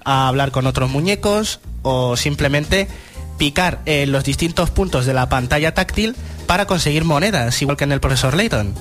a 0.06 0.28
hablar 0.28 0.52
con 0.52 0.68
otros 0.68 0.90
muñecos 0.90 1.60
o 1.82 2.16
simplemente 2.18 2.88
picar 3.38 3.80
en 3.86 4.12
los 4.12 4.24
distintos 4.24 4.70
puntos 4.70 5.06
de 5.06 5.14
la 5.14 5.28
pantalla 5.30 5.74
táctil 5.74 6.16
para 6.46 6.66
conseguir 6.66 7.04
monedas, 7.04 7.60
igual 7.62 7.78
que 7.78 7.84
en 7.84 7.92
el 7.92 8.00
profesor 8.00 8.36
Layton. 8.36 8.76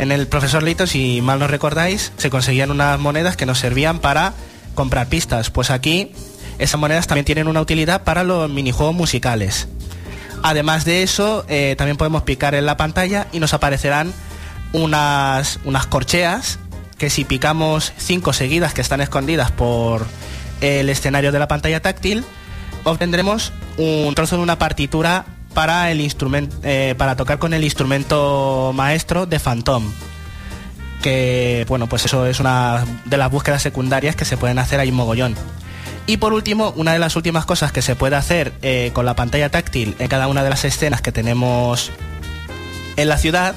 En 0.00 0.12
el 0.12 0.26
profesor 0.28 0.62
Layton, 0.62 0.86
si 0.86 1.20
mal 1.20 1.38
no 1.38 1.46
recordáis, 1.46 2.12
se 2.16 2.30
conseguían 2.30 2.70
unas 2.70 2.98
monedas 2.98 3.36
que 3.36 3.44
nos 3.44 3.58
servían 3.58 3.98
para 3.98 4.32
comprar 4.74 5.08
pistas. 5.08 5.50
Pues 5.50 5.68
aquí 5.68 6.12
esas 6.58 6.80
monedas 6.80 7.06
también 7.06 7.26
tienen 7.26 7.48
una 7.48 7.60
utilidad 7.60 8.02
para 8.02 8.24
los 8.24 8.48
minijuegos 8.48 8.94
musicales. 8.94 9.68
Además 10.42 10.86
de 10.86 11.02
eso, 11.02 11.44
eh, 11.48 11.74
también 11.76 11.98
podemos 11.98 12.22
picar 12.22 12.54
en 12.54 12.64
la 12.64 12.78
pantalla 12.78 13.26
y 13.30 13.40
nos 13.40 13.52
aparecerán 13.52 14.14
unas, 14.72 15.60
unas 15.64 15.86
corcheas 15.86 16.58
que 16.96 17.10
si 17.10 17.26
picamos 17.26 17.92
cinco 17.98 18.32
seguidas 18.32 18.72
que 18.72 18.80
están 18.80 19.02
escondidas 19.02 19.50
por 19.50 20.06
el 20.62 20.88
escenario 20.88 21.30
de 21.30 21.40
la 21.40 21.46
pantalla 21.46 21.82
táctil, 21.82 22.24
obtendremos 22.84 23.52
un 23.76 24.14
trozo 24.14 24.38
de 24.38 24.42
una 24.44 24.58
partitura 24.58 25.26
para 25.54 25.90
el 25.90 26.00
instrumento 26.00 26.56
para 26.96 27.16
tocar 27.16 27.38
con 27.38 27.54
el 27.54 27.64
instrumento 27.64 28.72
maestro 28.74 29.26
de 29.26 29.38
Phantom 29.38 29.90
que 31.02 31.64
bueno 31.68 31.86
pues 31.88 32.04
eso 32.04 32.26
es 32.26 32.40
una 32.40 32.84
de 33.04 33.16
las 33.16 33.30
búsquedas 33.30 33.62
secundarias 33.62 34.16
que 34.16 34.24
se 34.24 34.36
pueden 34.36 34.58
hacer 34.58 34.80
ahí 34.80 34.92
mogollón 34.92 35.34
y 36.06 36.18
por 36.18 36.32
último 36.32 36.72
una 36.76 36.92
de 36.92 36.98
las 36.98 37.16
últimas 37.16 37.46
cosas 37.46 37.72
que 37.72 37.82
se 37.82 37.96
puede 37.96 38.16
hacer 38.16 38.52
eh, 38.62 38.90
con 38.92 39.06
la 39.06 39.14
pantalla 39.14 39.50
táctil 39.50 39.96
en 39.98 40.08
cada 40.08 40.28
una 40.28 40.42
de 40.42 40.50
las 40.50 40.64
escenas 40.64 41.00
que 41.02 41.12
tenemos 41.12 41.90
en 42.96 43.08
la 43.08 43.16
ciudad 43.16 43.54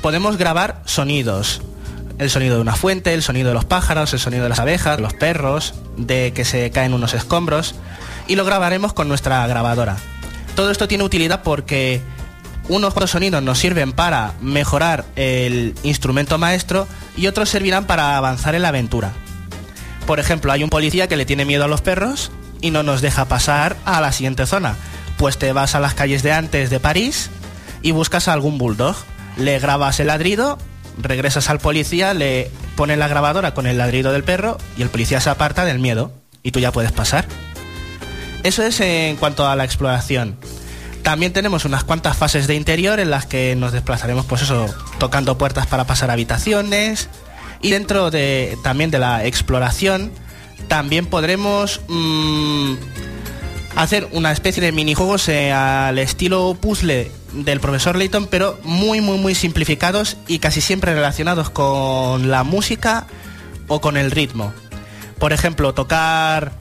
podemos 0.00 0.36
grabar 0.36 0.82
sonidos 0.84 1.62
el 2.18 2.30
sonido 2.30 2.56
de 2.56 2.60
una 2.60 2.76
fuente, 2.76 3.14
el 3.14 3.22
sonido 3.22 3.48
de 3.48 3.54
los 3.54 3.64
pájaros, 3.64 4.12
el 4.12 4.20
sonido 4.20 4.44
de 4.44 4.48
las 4.48 4.60
abejas, 4.60 5.00
los 5.00 5.14
perros, 5.14 5.74
de 5.96 6.32
que 6.32 6.44
se 6.44 6.70
caen 6.70 6.94
unos 6.94 7.14
escombros 7.14 7.74
y 8.28 8.36
lo 8.36 8.44
grabaremos 8.44 8.92
con 8.92 9.08
nuestra 9.08 9.46
grabadora. 9.46 9.96
Todo 10.54 10.70
esto 10.70 10.88
tiene 10.88 11.04
utilidad 11.04 11.42
porque 11.42 12.02
Unos 12.68 12.94
cuantos 12.94 13.10
sonidos 13.10 13.42
nos 13.42 13.58
sirven 13.58 13.92
para 13.92 14.34
mejorar 14.40 15.04
el 15.16 15.74
instrumento 15.82 16.38
maestro 16.38 16.86
y 17.16 17.26
otros 17.26 17.48
servirán 17.48 17.86
para 17.86 18.16
avanzar 18.16 18.54
en 18.54 18.62
la 18.62 18.68
aventura. 18.68 19.12
Por 20.06 20.20
ejemplo, 20.20 20.52
hay 20.52 20.62
un 20.62 20.70
policía 20.70 21.08
que 21.08 21.16
le 21.16 21.26
tiene 21.26 21.44
miedo 21.44 21.64
a 21.64 21.68
los 21.68 21.80
perros 21.80 22.30
y 22.60 22.70
no 22.70 22.82
nos 22.82 23.00
deja 23.00 23.24
pasar 23.24 23.76
a 23.84 24.00
la 24.00 24.12
siguiente 24.12 24.46
zona. 24.46 24.76
Pues 25.16 25.38
te 25.38 25.52
vas 25.52 25.74
a 25.74 25.80
las 25.80 25.94
calles 25.94 26.22
de 26.22 26.32
antes 26.32 26.70
de 26.70 26.80
París 26.80 27.30
y 27.82 27.90
buscas 27.90 28.28
a 28.28 28.32
algún 28.32 28.58
bulldog. 28.58 28.96
Le 29.36 29.58
grabas 29.58 29.98
el 29.98 30.06
ladrido, 30.06 30.58
regresas 30.98 31.50
al 31.50 31.58
policía, 31.58 32.14
le 32.14 32.50
pones 32.76 32.98
la 32.98 33.08
grabadora 33.08 33.54
con 33.54 33.66
el 33.66 33.78
ladrido 33.78 34.12
del 34.12 34.24
perro 34.24 34.58
y 34.76 34.82
el 34.82 34.88
policía 34.88 35.20
se 35.20 35.30
aparta 35.30 35.64
del 35.64 35.80
miedo 35.80 36.12
y 36.44 36.52
tú 36.52 36.60
ya 36.60 36.70
puedes 36.70 36.92
pasar. 36.92 37.26
Eso 38.42 38.62
es 38.64 38.80
en 38.80 39.16
cuanto 39.16 39.46
a 39.46 39.56
la 39.56 39.64
exploración. 39.64 40.36
También 41.02 41.32
tenemos 41.32 41.64
unas 41.64 41.84
cuantas 41.84 42.16
fases 42.16 42.46
de 42.46 42.54
interior 42.54 43.00
en 43.00 43.10
las 43.10 43.26
que 43.26 43.56
nos 43.56 43.72
desplazaremos, 43.72 44.24
pues 44.26 44.42
eso, 44.42 44.66
tocando 44.98 45.36
puertas 45.36 45.66
para 45.66 45.84
pasar 45.84 46.10
habitaciones. 46.10 47.08
Y 47.60 47.70
dentro 47.70 48.10
de 48.10 48.56
también 48.62 48.90
de 48.90 48.98
la 48.98 49.24
exploración, 49.24 50.12
también 50.68 51.06
podremos 51.06 51.80
mm, 51.88 52.74
hacer 53.76 54.08
una 54.12 54.32
especie 54.32 54.62
de 54.62 54.72
minijuegos 54.72 55.28
eh, 55.28 55.52
al 55.52 55.98
estilo 55.98 56.56
puzzle 56.60 57.10
del 57.32 57.60
profesor 57.60 57.96
Layton, 57.96 58.26
pero 58.26 58.58
muy, 58.62 59.00
muy, 59.00 59.18
muy 59.18 59.34
simplificados 59.34 60.16
y 60.28 60.38
casi 60.38 60.60
siempre 60.60 60.94
relacionados 60.94 61.50
con 61.50 62.30
la 62.30 62.44
música 62.44 63.06
o 63.68 63.80
con 63.80 63.96
el 63.96 64.10
ritmo. 64.10 64.52
Por 65.18 65.32
ejemplo, 65.32 65.72
tocar, 65.74 66.52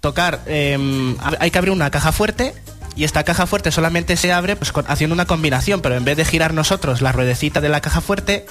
tocar, 0.00 0.40
em, 0.46 1.16
hay 1.38 1.50
que 1.50 1.58
abrir 1.58 1.72
una 1.72 1.90
caja 1.90 2.12
fuerte 2.12 2.54
y 2.96 3.04
esta 3.04 3.24
caja 3.24 3.46
fuerte 3.46 3.70
solamente 3.70 4.16
se 4.16 4.32
abre 4.32 4.56
pues, 4.56 4.72
haciendo 4.88 5.14
una 5.14 5.26
combinación, 5.26 5.80
pero 5.80 5.96
en 5.96 6.04
vez 6.04 6.16
de 6.16 6.24
girar 6.24 6.54
nosotros 6.54 7.00
la 7.00 7.12
ruedecita 7.12 7.60
de 7.60 7.68
la 7.68 7.80
caja 7.80 8.00
fuerte, 8.00 8.46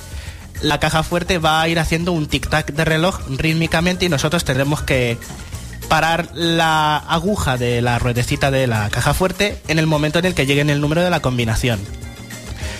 la 0.62 0.80
caja 0.80 1.04
fuerte 1.04 1.38
va 1.38 1.62
a 1.62 1.68
ir 1.68 1.80
haciendo 1.80 2.12
un 2.12 2.28
tic-tac 2.28 2.74
de 2.74 2.86
reloj 2.86 3.20
rítmicamente 3.30 4.06
y 4.06 4.10
nosotros 4.10 4.46
tendremos 4.46 4.82
que 4.82 5.18
parar 5.88 6.30
la 6.34 6.98
aguja 6.98 7.58
de 7.58 7.82
la 7.82 7.98
ruedecita 7.98 8.52
de 8.52 8.68
la 8.68 8.90
caja 8.90 9.14
fuerte 9.14 9.60
en 9.68 9.80
el 9.80 9.88
momento 9.88 10.20
en 10.20 10.26
el 10.26 10.36
que 10.36 10.46
llegue 10.46 10.62
en 10.62 10.70
el 10.70 10.82
número 10.82 11.02
de 11.02 11.10
la 11.10 11.22
combinación. 11.22 11.80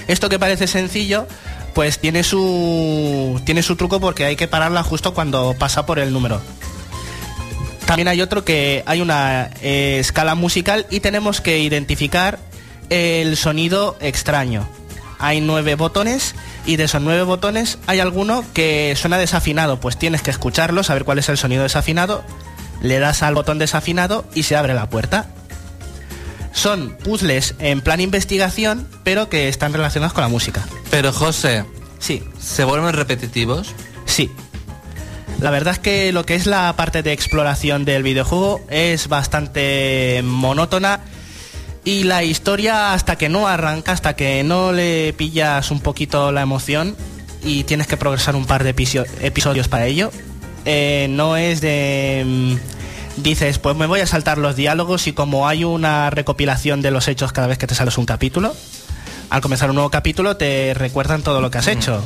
Esto 0.08 0.30
que 0.30 0.40
parece 0.40 0.68
sencillo, 0.68 1.28
pues 1.74 2.00
tiene 2.00 2.24
su, 2.24 3.42
tiene 3.46 3.64
su 3.64 3.76
truco 3.76 4.00
porque 4.00 4.26
hay 4.26 4.36
que 4.36 4.48
pararla 4.48 4.84
justo 4.84 5.14
cuando 5.14 5.56
pasa 5.58 5.86
por 5.86 6.00
el 6.00 6.14
número. 6.14 6.42
También 7.90 8.08
hay 8.08 8.22
otro 8.22 8.46
que 8.46 8.84
hay 8.86 9.02
una 9.02 9.50
eh, 9.62 9.98
escala 10.00 10.36
musical 10.36 10.86
y 10.92 11.00
tenemos 11.00 11.42
que 11.42 11.58
identificar 11.58 12.38
el 12.92 13.36
sonido 13.36 13.98
extraño. 14.00 14.70
Hay 15.18 15.42
nueve 15.42 15.74
botones 15.74 16.36
y 16.68 16.76
de 16.76 16.84
esos 16.84 17.02
nueve 17.02 17.24
botones 17.24 17.80
hay 17.88 18.00
alguno 18.00 18.46
que 18.54 18.94
suena 18.96 19.18
desafinado, 19.18 19.80
pues 19.80 19.98
tienes 19.98 20.22
que 20.22 20.30
escucharlo, 20.30 20.84
saber 20.84 21.04
cuál 21.04 21.18
es 21.18 21.30
el 21.30 21.38
sonido 21.40 21.64
desafinado, 21.64 22.24
le 22.84 23.00
das 23.00 23.24
al 23.24 23.34
botón 23.34 23.58
desafinado 23.58 24.24
y 24.36 24.44
se 24.44 24.56
abre 24.56 24.76
la 24.76 24.88
puerta. 24.88 25.28
Son 26.54 26.96
puzzles 27.04 27.56
en 27.58 27.82
plan 27.82 28.02
investigación, 28.02 28.88
pero 29.04 29.30
que 29.30 29.50
están 29.50 29.74
relacionados 29.74 30.14
con 30.14 30.22
la 30.22 30.28
música. 30.28 30.64
Pero 30.92 31.12
José, 31.12 31.66
Sí, 32.00 32.24
¿se 32.40 32.64
vuelven 32.64 32.94
repetitivos? 32.94 33.74
Sí. 34.06 34.32
La 35.42 35.52
verdad 35.52 35.74
es 35.74 35.80
que 35.80 36.12
lo 36.12 36.26
que 36.26 36.36
es 36.36 36.46
la 36.48 36.74
parte 36.76 37.02
de 37.02 37.14
exploración 37.14 37.86
del 37.86 38.04
videojuego 38.04 38.62
es 38.70 39.08
bastante 39.08 40.22
monótona 40.24 41.00
y 41.86 42.04
la 42.04 42.24
historia 42.24 42.94
hasta 42.94 43.18
que 43.18 43.30
no 43.30 43.48
arranca, 43.48 43.94
hasta 43.94 44.16
que 44.18 44.44
no 44.44 44.74
le 44.74 45.14
pillas 45.14 45.72
un 45.72 45.80
poquito 45.80 46.32
la 46.34 46.42
emoción 46.42 46.96
y 47.44 47.64
tienes 47.64 47.88
que 47.88 47.96
progresar 47.96 48.36
un 48.36 48.46
par 48.46 48.66
de 48.66 48.76
episo- 48.76 49.06
episodios 49.22 49.70
para 49.70 49.86
ello, 49.86 50.12
eh, 50.66 51.08
no 51.10 51.38
es 51.38 51.62
de... 51.62 52.24
mm, 52.26 52.56
Dices, 53.18 53.60
pues 53.60 53.76
me 53.76 53.86
voy 53.86 54.00
a 54.00 54.08
saltar 54.08 54.38
los 54.38 54.56
diálogos 54.56 55.08
y 55.08 55.12
como 55.14 55.46
hay 55.48 55.66
una 55.66 56.10
recopilación 56.10 56.82
de 56.82 56.90
los 56.92 57.10
hechos 57.10 57.34
cada 57.34 57.48
vez 57.48 57.58
que 57.58 57.68
te 57.68 57.76
sales 57.76 57.98
un 57.98 58.06
capítulo, 58.06 58.56
al 59.30 59.42
comenzar 59.42 59.70
un 59.70 59.76
nuevo 59.76 59.90
capítulo 59.90 60.38
te 60.38 60.74
recuerdan 60.74 61.22
todo 61.22 61.42
lo 61.42 61.52
que 61.52 61.58
has 61.60 61.68
hecho. 61.68 62.04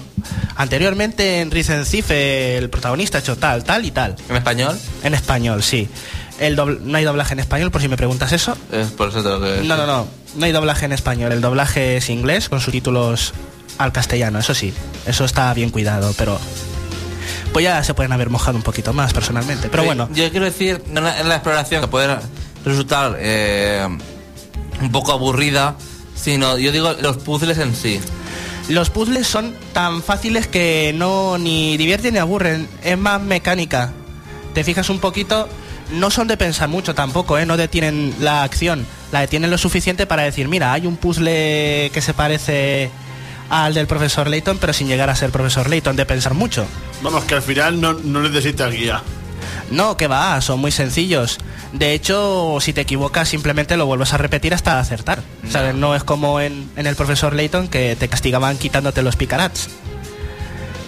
Anteriormente 0.56 1.42
en 1.42 1.52
Risen 1.52 1.84
el 2.10 2.70
protagonista 2.70 3.18
ha 3.18 3.22
hecho 3.22 3.38
tal, 3.38 3.64
tal 3.64 3.86
y 3.86 3.92
tal. 3.92 4.16
¿En 4.30 4.36
español? 4.36 4.78
En 5.04 5.14
español, 5.14 5.64
sí. 5.64 5.88
El 6.40 6.58
dobl- 6.58 6.80
no 6.82 6.98
hay 6.98 7.04
doblaje 7.04 7.34
en 7.34 7.40
español, 7.40 7.72
por 7.72 7.82
si 7.82 7.88
me 7.88 7.96
preguntas 7.98 8.32
eso. 8.32 8.58
Es 8.72 8.88
por 8.92 9.10
eso 9.10 9.24
te 9.24 9.30
lo 9.30 9.40
que... 9.42 9.64
No, 9.64 9.78
no, 9.78 9.86
no. 9.86 10.08
No 10.36 10.46
hay 10.46 10.52
doblaje 10.52 10.86
en 10.86 10.92
español. 10.92 11.32
El 11.32 11.42
doblaje 11.42 11.98
es 11.98 12.10
inglés 12.10 12.50
con 12.50 12.60
subtítulos 12.60 13.34
al 13.78 13.92
castellano, 13.92 14.40
eso 14.40 14.54
sí. 14.54 14.74
Eso 15.06 15.26
está 15.26 15.54
bien 15.54 15.70
cuidado, 15.70 16.14
pero... 16.18 16.40
Pues 17.54 17.64
ya 17.64 17.84
se 17.84 17.94
pueden 17.94 18.12
haber 18.12 18.30
mojado 18.32 18.58
un 18.58 18.64
poquito 18.64 18.94
más 18.94 19.14
personalmente. 19.14 19.70
Pero 19.70 19.84
bueno, 19.84 20.10
Yo 20.12 20.30
quiero 20.32 20.46
decir, 20.46 20.84
en 20.88 21.04
la, 21.04 21.20
en 21.20 21.30
la 21.30 21.36
exploración 21.36 21.82
que 21.82 21.88
puede 21.88 22.18
resultar 22.66 23.16
eh, 23.20 23.88
un 24.82 24.92
poco 24.92 25.12
aburrida, 25.12 25.76
sino 26.24 26.58
yo 26.58 26.72
digo 26.72 26.94
los 27.02 27.18
puzzles 27.18 27.58
en 27.58 27.76
sí. 27.76 28.00
los 28.70 28.90
puzzles 28.90 29.28
son 29.28 29.54
tan 29.74 30.02
fáciles 30.02 30.48
que 30.48 30.94
no 30.96 31.38
ni 31.38 31.76
divierten 31.76 32.14
ni 32.14 32.20
aburren. 32.20 32.70
Es 32.82 32.98
más 32.98 33.22
mecánica. 33.22 33.92
Te 34.54 34.64
fijas 34.64 34.90
un 34.90 35.00
poquito, 35.00 35.50
no 35.92 36.12
son 36.12 36.28
de 36.28 36.38
pensar 36.38 36.70
mucho 36.70 36.96
tampoco, 36.96 37.38
¿eh? 37.38 37.46
no 37.46 37.58
detienen 37.58 38.16
la 38.20 38.44
acción. 38.44 38.86
La 39.12 39.20
detienen 39.20 39.52
lo 39.52 39.58
suficiente 39.58 40.06
para 40.06 40.24
decir, 40.24 40.48
mira, 40.48 40.72
hay 40.72 40.88
un 40.88 40.96
puzzle 40.96 41.92
que 41.94 42.02
se 42.02 42.14
parece 42.14 42.90
al 43.50 43.74
del 43.74 43.88
profesor 43.88 44.30
Layton, 44.30 44.58
pero 44.60 44.74
sin 44.74 44.88
llegar 44.88 45.10
a 45.10 45.16
ser 45.16 45.32
profesor 45.32 45.70
Layton, 45.70 45.95
de 45.95 46.06
pensar 46.06 46.34
mucho. 46.34 46.66
Vamos, 47.02 47.26
que 47.26 47.36
al 47.36 47.41
final 47.41 47.82
no, 47.82 47.93
no 47.93 48.22
necesitas 48.22 48.72
guía. 48.72 49.04
No, 49.72 49.97
que 49.97 50.08
va, 50.08 50.39
son 50.41 50.60
muy 50.60 50.72
sencillos. 50.72 51.38
De 51.72 51.93
hecho, 51.93 52.58
si 52.60 52.74
te 52.74 52.82
equivocas, 52.82 53.30
simplemente 53.30 53.78
lo 53.78 53.86
vuelves 53.86 54.14
a 54.14 54.18
repetir 54.18 54.54
hasta 54.54 54.80
acertar. 54.80 55.22
¿Sabes? 55.49 55.76
No 55.76 55.95
es 55.95 56.04
como 56.04 56.39
en, 56.39 56.70
en 56.76 56.88
el 56.88 56.95
profesor 56.95 57.34
Layton 57.34 57.68
que 57.68 57.95
te 57.95 58.08
castigaban 58.08 58.58
quitándote 58.58 59.01
los 59.01 59.16
picarats. 59.16 59.70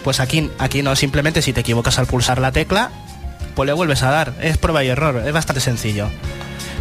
Pues 0.04 0.20
aquí, 0.20 0.52
aquí 0.60 0.84
no, 0.84 0.96
simplemente 0.96 1.42
si 1.42 1.52
te 1.52 1.62
equivocas 1.62 1.98
al 1.98 2.06
pulsar 2.06 2.40
la 2.40 2.52
tecla, 2.52 2.92
pues 3.56 3.66
le 3.66 3.74
vuelves 3.74 4.04
a 4.04 4.12
dar. 4.12 4.34
Es 4.42 4.58
prueba 4.58 4.84
y 4.84 4.90
error, 4.90 5.24
es 5.26 5.34
bastante 5.34 5.62
sencillo. 5.62 6.10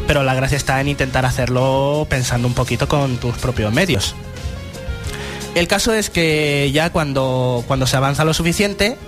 Pero 0.07 0.23
la 0.23 0.35
gracia 0.35 0.59
está 0.59 0.81
en 0.81 0.89
intentar 0.89 1.25
hacerlo 1.25 2.07
pensando 2.11 2.47
un 2.47 2.55
poquito 2.55 2.87
con 2.89 3.17
tus 3.17 3.37
propios 3.37 3.73
medios. 3.73 4.15
El 5.55 5.69
caso 5.69 5.95
es 5.95 6.11
que 6.11 6.71
ya 6.73 6.91
cuando, 6.91 7.65
cuando 7.67 7.87
se 7.87 7.97
avanza 7.97 8.25
lo 8.25 8.35
suficiente, 8.35 8.99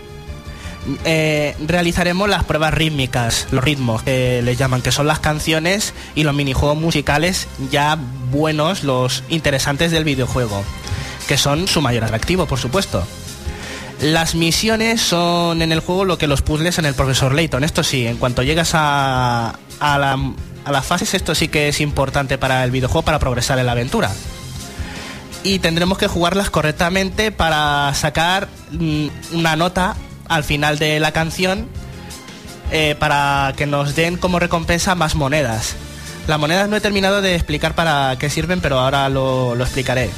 eh, 1.05 1.55
realizaremos 1.66 2.28
las 2.28 2.45
pruebas 2.45 2.72
rítmicas, 2.74 3.47
los 3.51 3.62
ritmos 3.64 4.03
que 4.03 4.41
les 4.43 4.57
llaman, 4.59 4.82
que 4.82 4.93
son 4.93 5.07
las 5.07 5.18
canciones 5.20 5.95
y 6.14 6.24
los 6.24 6.34
minijuegos 6.34 6.76
musicales 6.78 7.49
ya 7.70 7.99
buenos, 8.30 8.84
los 8.84 9.22
interesantes 9.28 9.91
del 9.91 10.05
videojuego, 10.05 10.62
que 11.28 11.37
son 11.37 11.66
su 11.68 11.80
mayor 11.82 12.05
atractivo, 12.05 12.47
por 12.47 12.59
supuesto. 12.59 13.05
Las 14.01 14.34
misiones 14.34 15.01
son 15.01 15.62
en 15.62 15.72
el 15.72 15.80
juego 15.80 16.05
lo 16.05 16.18
que 16.18 16.26
los 16.26 16.43
puzzles 16.43 16.78
en 16.78 16.84
el 16.84 16.95
profesor 16.95 17.34
Layton. 17.34 17.64
Esto 17.64 17.82
sí, 17.82 18.07
en 18.07 18.18
cuanto 18.18 18.43
llegas 18.43 18.72
a, 18.74 19.59
a, 19.80 19.99
la- 19.99 20.18
a 20.66 20.72
las 20.72 20.84
fases, 20.84 21.14
esto 21.14 21.34
sí 21.34 21.49
que 21.49 21.68
es 21.68 21.80
importante 21.80 22.37
para 22.39 22.62
el 22.64 22.70
videojuego 22.70 23.05
para 23.05 23.18
progresar 23.18 23.59
en 23.59 23.66
la 23.66 23.72
aventura 23.72 24.11
y 25.45 25.61
tendremos 25.61 25.97
que 25.97 26.09
jugarlas 26.09 26.51
correctamente 26.51 27.30
para 27.30 27.93
sacar 27.95 28.49
mm, 28.72 29.07
una 29.34 29.55
nota 29.55 29.95
al 30.29 30.45
final 30.45 30.79
de 30.79 31.01
la 31.01 31.12
canción 31.12 31.68
eh, 32.72 32.97
para 32.99 33.55
que 33.57 33.66
nos 33.66 33.95
den 33.95 34.16
como 34.16 34.39
recompensa 34.39 34.95
más 34.95 35.14
monedas. 35.14 35.77
Las 36.27 36.39
monedas 36.39 36.68
no 36.68 36.77
he 36.77 36.81
terminado 36.81 37.22
de 37.22 37.35
explicar 37.35 37.74
para 37.74 38.16
qué 38.18 38.31
sirven, 38.31 38.61
pero 38.61 38.81
ahora 38.81 39.09
lo, 39.09 39.55
lo 39.55 39.64
explicaré. 39.64 40.11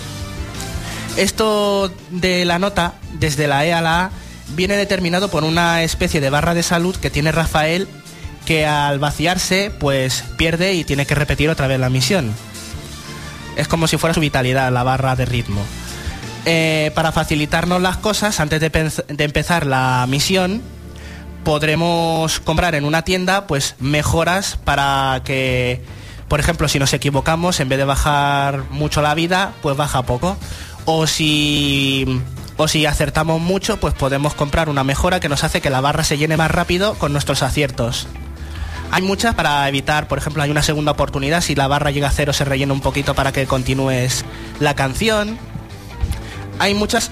Esto 1.16 1.92
de 2.10 2.44
la 2.44 2.58
nota, 2.58 2.94
desde 3.14 3.46
la 3.46 3.66
E 3.66 3.72
a 3.72 3.80
la 3.80 4.04
A, 4.04 4.10
viene 4.54 4.76
determinado 4.76 5.28
por 5.28 5.44
una 5.44 5.82
especie 5.82 6.20
de 6.20 6.30
barra 6.30 6.54
de 6.54 6.62
salud 6.62 6.96
que 6.96 7.10
tiene 7.10 7.32
Rafael 7.32 7.88
que 8.46 8.64
al 8.64 8.98
vaciarse 8.98 9.70
pues 9.78 10.24
pierde 10.38 10.72
y 10.72 10.84
tiene 10.84 11.04
que 11.04 11.14
repetir 11.14 11.50
otra 11.50 11.66
vez 11.66 11.78
la 11.78 11.90
misión. 11.90 12.32
Es 13.56 13.68
como 13.68 13.86
si 13.88 13.98
fuera 13.98 14.14
su 14.14 14.20
vitalidad, 14.20 14.72
la 14.72 14.84
barra 14.84 15.16
de 15.16 15.26
ritmo. 15.26 15.60
Eh, 16.44 16.92
para 16.94 17.12
facilitarnos 17.12 17.82
las 17.82 17.96
cosas, 17.98 18.40
antes 18.40 18.60
de, 18.60 18.70
de 18.70 19.24
empezar 19.24 19.66
la 19.66 20.06
misión, 20.08 20.62
podremos 21.44 22.40
comprar 22.40 22.74
en 22.74 22.84
una 22.84 23.02
tienda 23.02 23.46
pues 23.46 23.74
mejoras 23.78 24.58
para 24.64 25.22
que, 25.24 25.82
por 26.28 26.40
ejemplo, 26.40 26.68
si 26.68 26.78
nos 26.78 26.92
equivocamos, 26.92 27.60
en 27.60 27.68
vez 27.68 27.78
de 27.78 27.84
bajar 27.84 28.64
mucho 28.70 29.02
la 29.02 29.14
vida, 29.14 29.52
pues 29.62 29.76
baja 29.76 30.02
poco. 30.02 30.36
O 30.84 31.06
si, 31.06 32.20
o 32.56 32.68
si 32.68 32.86
acertamos 32.86 33.40
mucho, 33.40 33.78
pues 33.78 33.94
podemos 33.94 34.34
comprar 34.34 34.68
una 34.68 34.84
mejora 34.84 35.20
que 35.20 35.28
nos 35.28 35.44
hace 35.44 35.60
que 35.60 35.70
la 35.70 35.80
barra 35.80 36.04
se 36.04 36.18
llene 36.18 36.36
más 36.36 36.50
rápido 36.50 36.94
con 36.94 37.12
nuestros 37.12 37.42
aciertos. 37.42 38.06
Hay 38.90 39.02
muchas 39.02 39.34
para 39.34 39.68
evitar, 39.68 40.08
por 40.08 40.18
ejemplo, 40.18 40.42
hay 40.42 40.50
una 40.50 40.62
segunda 40.62 40.92
oportunidad, 40.92 41.42
si 41.42 41.54
la 41.54 41.68
barra 41.68 41.90
llega 41.90 42.08
a 42.08 42.12
cero 42.12 42.32
se 42.32 42.44
rellena 42.44 42.72
un 42.72 42.80
poquito 42.80 43.14
para 43.14 43.32
que 43.32 43.46
continúes 43.46 44.24
la 44.60 44.74
canción. 44.74 45.38
Hay 46.58 46.74
muchas 46.74 47.10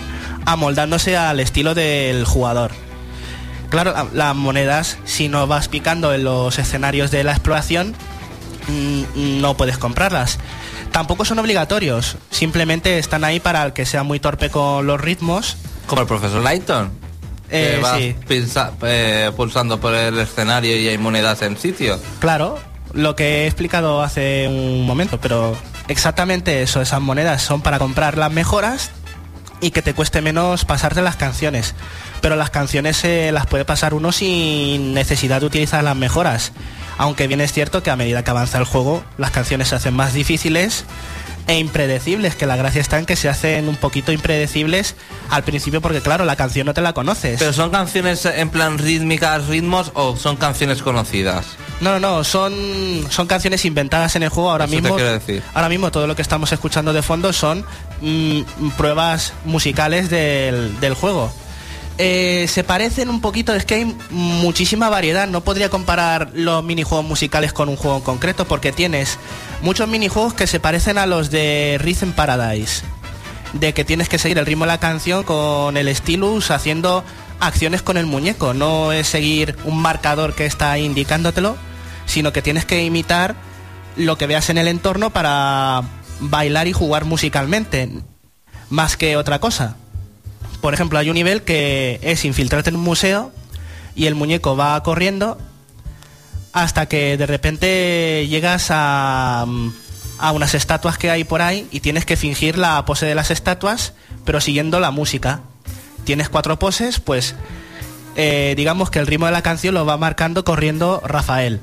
amoldándose 0.46 1.16
al 1.16 1.40
estilo 1.40 1.74
del 1.74 2.24
jugador. 2.24 2.70
Claro, 3.70 3.92
la- 3.92 4.06
las 4.12 4.36
monedas, 4.36 4.98
si 5.04 5.28
no 5.28 5.46
vas 5.46 5.68
picando 5.68 6.12
en 6.14 6.24
los 6.24 6.58
escenarios 6.58 7.10
de 7.10 7.24
la 7.24 7.32
exploración, 7.32 7.94
mm, 8.68 9.40
no 9.40 9.56
puedes 9.56 9.78
comprarlas. 9.78 10.38
Tampoco 10.90 11.24
son 11.24 11.38
obligatorios, 11.38 12.16
simplemente 12.30 12.98
están 12.98 13.24
ahí 13.24 13.40
para 13.40 13.62
el 13.64 13.72
que 13.72 13.86
sea 13.86 14.02
muy 14.02 14.20
torpe 14.20 14.50
con 14.50 14.86
los 14.86 15.00
ritmos. 15.00 15.56
Como 15.86 16.02
el 16.02 16.06
profesor 16.08 16.42
Lighton. 16.42 16.90
Eh, 17.54 17.74
que 17.76 17.82
vas 17.82 17.98
sí. 17.98 18.16
pinza- 18.28 18.72
eh, 18.82 19.30
pulsando 19.36 19.78
por 19.80 19.94
el 19.94 20.18
escenario 20.18 20.74
y 20.78 20.88
hay 20.88 20.98
monedas 20.98 21.42
en 21.42 21.56
sitio. 21.58 21.98
Claro, 22.18 22.58
lo 22.94 23.14
que 23.16 23.42
he 23.42 23.46
explicado 23.46 24.02
hace 24.02 24.46
un 24.48 24.84
momento, 24.86 25.18
pero 25.20 25.54
exactamente 25.92 26.62
eso, 26.62 26.80
esas 26.80 27.00
monedas 27.00 27.42
son 27.42 27.60
para 27.60 27.78
comprar 27.78 28.18
las 28.18 28.32
mejoras 28.32 28.90
y 29.60 29.70
que 29.70 29.82
te 29.82 29.94
cueste 29.94 30.20
menos 30.20 30.64
pasarte 30.64 31.02
las 31.02 31.16
canciones. 31.16 31.74
Pero 32.20 32.34
las 32.34 32.50
canciones 32.50 32.96
se 32.96 33.30
las 33.30 33.46
puede 33.46 33.64
pasar 33.64 33.94
uno 33.94 34.10
sin 34.10 34.94
necesidad 34.94 35.40
de 35.40 35.46
utilizar 35.46 35.84
las 35.84 35.96
mejoras. 35.96 36.52
Aunque 36.98 37.26
bien 37.28 37.40
es 37.40 37.52
cierto 37.52 37.82
que 37.82 37.90
a 37.90 37.96
medida 37.96 38.24
que 38.24 38.30
avanza 38.30 38.58
el 38.58 38.64
juego, 38.64 39.04
las 39.18 39.30
canciones 39.30 39.68
se 39.68 39.76
hacen 39.76 39.94
más 39.94 40.12
difíciles 40.12 40.84
e 41.46 41.58
impredecibles, 41.58 42.36
que 42.36 42.46
la 42.46 42.56
gracia 42.56 42.80
está 42.80 42.98
en 42.98 43.06
que 43.06 43.16
se 43.16 43.28
hacen 43.28 43.68
un 43.68 43.76
poquito 43.76 44.12
impredecibles 44.12 44.94
al 45.30 45.42
principio 45.44 45.80
porque 45.80 46.00
claro, 46.00 46.24
la 46.24 46.36
canción 46.36 46.66
no 46.66 46.74
te 46.74 46.80
la 46.80 46.92
conoces. 46.92 47.38
¿Pero 47.38 47.52
son 47.52 47.70
canciones 47.70 48.24
en 48.26 48.48
plan 48.50 48.78
rítmicas, 48.78 49.46
ritmos 49.46 49.90
o 49.94 50.16
son 50.16 50.36
canciones 50.36 50.82
conocidas? 50.82 51.46
No, 51.80 51.92
no, 51.92 52.00
no, 52.00 52.24
son, 52.24 52.54
son 53.10 53.26
canciones 53.26 53.64
inventadas 53.64 54.14
en 54.16 54.22
el 54.22 54.28
juego 54.28 54.50
ahora 54.50 54.66
Eso 54.66 54.74
mismo. 54.74 54.96
decir. 54.96 55.42
Ahora 55.54 55.68
mismo 55.68 55.90
todo 55.90 56.06
lo 56.06 56.14
que 56.14 56.22
estamos 56.22 56.52
escuchando 56.52 56.92
de 56.92 57.02
fondo 57.02 57.32
son 57.32 57.64
mm, 58.00 58.42
pruebas 58.76 59.32
musicales 59.44 60.10
del, 60.10 60.78
del 60.80 60.94
juego. 60.94 61.32
Eh, 61.98 62.46
se 62.48 62.64
parecen 62.64 63.10
un 63.10 63.20
poquito, 63.20 63.54
es 63.54 63.64
que 63.64 63.74
hay 63.74 63.96
muchísima 64.10 64.88
variedad. 64.88 65.26
No 65.26 65.42
podría 65.42 65.68
comparar 65.68 66.30
los 66.34 66.64
minijuegos 66.64 67.06
musicales 67.06 67.52
con 67.52 67.68
un 67.68 67.76
juego 67.76 67.98
en 67.98 68.02
concreto 68.02 68.46
porque 68.46 68.72
tienes 68.72 69.18
muchos 69.60 69.88
minijuegos 69.88 70.34
que 70.34 70.46
se 70.46 70.60
parecen 70.60 70.98
a 70.98 71.06
los 71.06 71.30
de 71.30 71.78
Rhythm 71.80 72.12
Paradise. 72.12 72.82
De 73.52 73.74
que 73.74 73.84
tienes 73.84 74.08
que 74.08 74.18
seguir 74.18 74.38
el 74.38 74.46
ritmo 74.46 74.64
de 74.64 74.72
la 74.72 74.80
canción 74.80 75.24
con 75.24 75.76
el 75.76 75.94
stylus 75.94 76.50
haciendo 76.50 77.04
acciones 77.38 77.82
con 77.82 77.96
el 77.98 78.06
muñeco. 78.06 78.54
No 78.54 78.92
es 78.92 79.06
seguir 79.08 79.56
un 79.64 79.78
marcador 79.78 80.34
que 80.34 80.46
está 80.46 80.78
indicándotelo, 80.78 81.56
sino 82.06 82.32
que 82.32 82.40
tienes 82.40 82.64
que 82.64 82.82
imitar 82.82 83.34
lo 83.96 84.16
que 84.16 84.26
veas 84.26 84.48
en 84.48 84.56
el 84.56 84.68
entorno 84.68 85.10
para 85.10 85.82
bailar 86.20 86.66
y 86.66 86.72
jugar 86.72 87.04
musicalmente, 87.04 87.90
más 88.70 88.96
que 88.96 89.16
otra 89.16 89.38
cosa. 89.38 89.76
Por 90.62 90.72
ejemplo, 90.72 90.98
hay 90.98 91.10
un 91.10 91.14
nivel 91.14 91.42
que 91.42 91.98
es 92.02 92.24
infiltrarte 92.24 92.70
en 92.70 92.76
un 92.76 92.82
museo 92.82 93.32
y 93.94 94.06
el 94.06 94.14
muñeco 94.14 94.56
va 94.56 94.82
corriendo 94.82 95.36
hasta 96.52 96.86
que 96.86 97.16
de 97.18 97.26
repente 97.26 98.26
llegas 98.28 98.68
a, 98.70 99.44
a 100.18 100.32
unas 100.32 100.54
estatuas 100.54 100.98
que 100.98 101.10
hay 101.10 101.24
por 101.24 101.42
ahí 101.42 101.66
y 101.72 101.80
tienes 101.80 102.06
que 102.06 102.16
fingir 102.16 102.56
la 102.56 102.84
pose 102.84 103.06
de 103.06 103.16
las 103.16 103.32
estatuas, 103.32 103.92
pero 104.24 104.40
siguiendo 104.40 104.78
la 104.78 104.92
música. 104.92 105.40
Tienes 106.04 106.28
cuatro 106.28 106.58
poses, 106.60 107.00
pues 107.00 107.34
eh, 108.14 108.54
digamos 108.56 108.88
que 108.88 109.00
el 109.00 109.08
ritmo 109.08 109.26
de 109.26 109.32
la 109.32 109.42
canción 109.42 109.74
lo 109.74 109.84
va 109.84 109.96
marcando 109.96 110.44
corriendo 110.44 111.02
Rafael. 111.04 111.60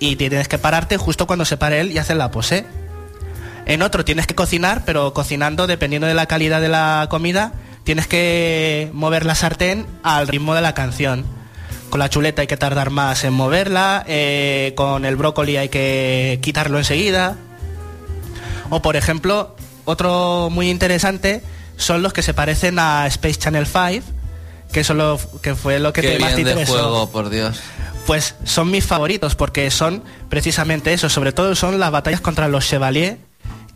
Y 0.00 0.16
tienes 0.16 0.48
que 0.48 0.56
pararte 0.56 0.96
justo 0.96 1.26
cuando 1.26 1.44
se 1.44 1.58
pare 1.58 1.80
él 1.80 1.92
y 1.92 1.98
hacer 1.98 2.16
la 2.16 2.30
pose. 2.30 2.64
En 3.66 3.82
otro 3.82 4.02
tienes 4.02 4.26
que 4.26 4.34
cocinar, 4.34 4.84
pero 4.86 5.12
cocinando, 5.12 5.66
dependiendo 5.66 6.06
de 6.06 6.14
la 6.14 6.24
calidad 6.24 6.62
de 6.62 6.68
la 6.68 7.06
comida, 7.10 7.52
tienes 7.88 8.06
que 8.06 8.90
mover 8.92 9.24
la 9.24 9.34
sartén 9.34 9.86
al 10.02 10.28
ritmo 10.28 10.54
de 10.54 10.60
la 10.60 10.74
canción. 10.74 11.24
Con 11.88 12.00
la 12.00 12.10
chuleta 12.10 12.42
hay 12.42 12.46
que 12.46 12.58
tardar 12.58 12.90
más 12.90 13.24
en 13.24 13.32
moverla, 13.32 14.04
eh, 14.06 14.74
con 14.76 15.06
el 15.06 15.16
brócoli 15.16 15.56
hay 15.56 15.70
que 15.70 16.38
quitarlo 16.42 16.76
enseguida. 16.76 17.36
O 18.68 18.82
por 18.82 18.96
ejemplo, 18.96 19.56
otro 19.86 20.50
muy 20.50 20.68
interesante 20.68 21.42
son 21.78 22.02
los 22.02 22.12
que 22.12 22.20
se 22.20 22.34
parecen 22.34 22.78
a 22.78 23.06
Space 23.06 23.36
Channel 23.36 23.66
5, 23.66 24.04
que, 24.70 24.84
son 24.84 24.98
lo- 24.98 25.18
que 25.40 25.54
fue 25.54 25.78
lo 25.78 25.94
que 25.94 26.02
Qué 26.02 26.10
te 26.10 26.18
más 26.18 26.32
te 26.32 26.36
bien 26.36 26.44
de 26.44 26.50
interesó. 26.60 26.72
juego, 26.74 27.08
por 27.10 27.30
Dios. 27.30 27.58
Pues 28.06 28.34
son 28.44 28.70
mis 28.70 28.84
favoritos 28.84 29.34
porque 29.34 29.70
son 29.70 30.02
precisamente 30.28 30.92
eso, 30.92 31.08
sobre 31.08 31.32
todo 31.32 31.54
son 31.54 31.80
las 31.80 31.90
batallas 31.90 32.20
contra 32.20 32.48
los 32.48 32.68
Chevalier 32.68 33.16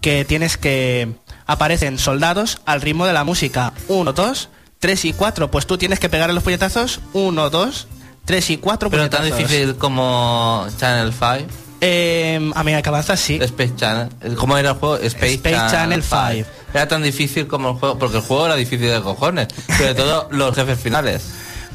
que 0.02 0.26
tienes 0.26 0.58
que 0.58 1.08
aparecen 1.47 1.99
soldados 1.99 2.61
al 2.66 2.80
ritmo 2.80 3.07
de 3.07 3.12
la 3.12 3.24
música. 3.24 3.72
Uno, 3.88 4.12
dos, 4.12 4.49
tres 4.78 5.05
y 5.05 5.12
cuatro. 5.12 5.51
Pues 5.51 5.66
tú 5.66 5.78
tienes 5.78 5.99
que 6.01 6.09
pegar 6.09 6.32
los 6.32 6.43
puñetazos. 6.43 7.01
Uno, 7.12 7.51
dos, 7.51 7.86
tres 8.24 8.51
y 8.51 8.57
cuatro 8.59 8.90
Pero 8.90 9.09
tan 9.11 9.24
difícil 9.24 9.76
como 9.76 10.66
Channel 10.78 11.12
5, 11.12 11.53
Eh, 11.80 12.51
a 12.55 12.62
medida 12.62 12.80
que 12.82 12.88
avanzas, 12.88 13.18
sí. 13.20 13.38
Space 13.43 13.74
Channel. 13.76 14.09
¿Cómo 14.36 14.57
era 14.57 14.70
el 14.70 14.76
juego? 14.76 14.97
Space, 14.99 15.34
Space 15.34 15.70
Channel 15.70 16.03
5. 16.03 16.49
Era 16.74 16.86
tan 16.88 17.03
difícil 17.03 17.47
como 17.49 17.70
el 17.70 17.74
juego, 17.76 17.99
porque 17.99 18.18
el 18.18 18.22
juego 18.22 18.47
era 18.47 18.55
difícil 18.57 18.88
de 18.88 19.01
cojones. 19.03 19.49
Sobre 19.76 19.95
todo 19.95 20.28
los 20.30 20.55
jefes 20.55 20.78
finales. 20.78 21.22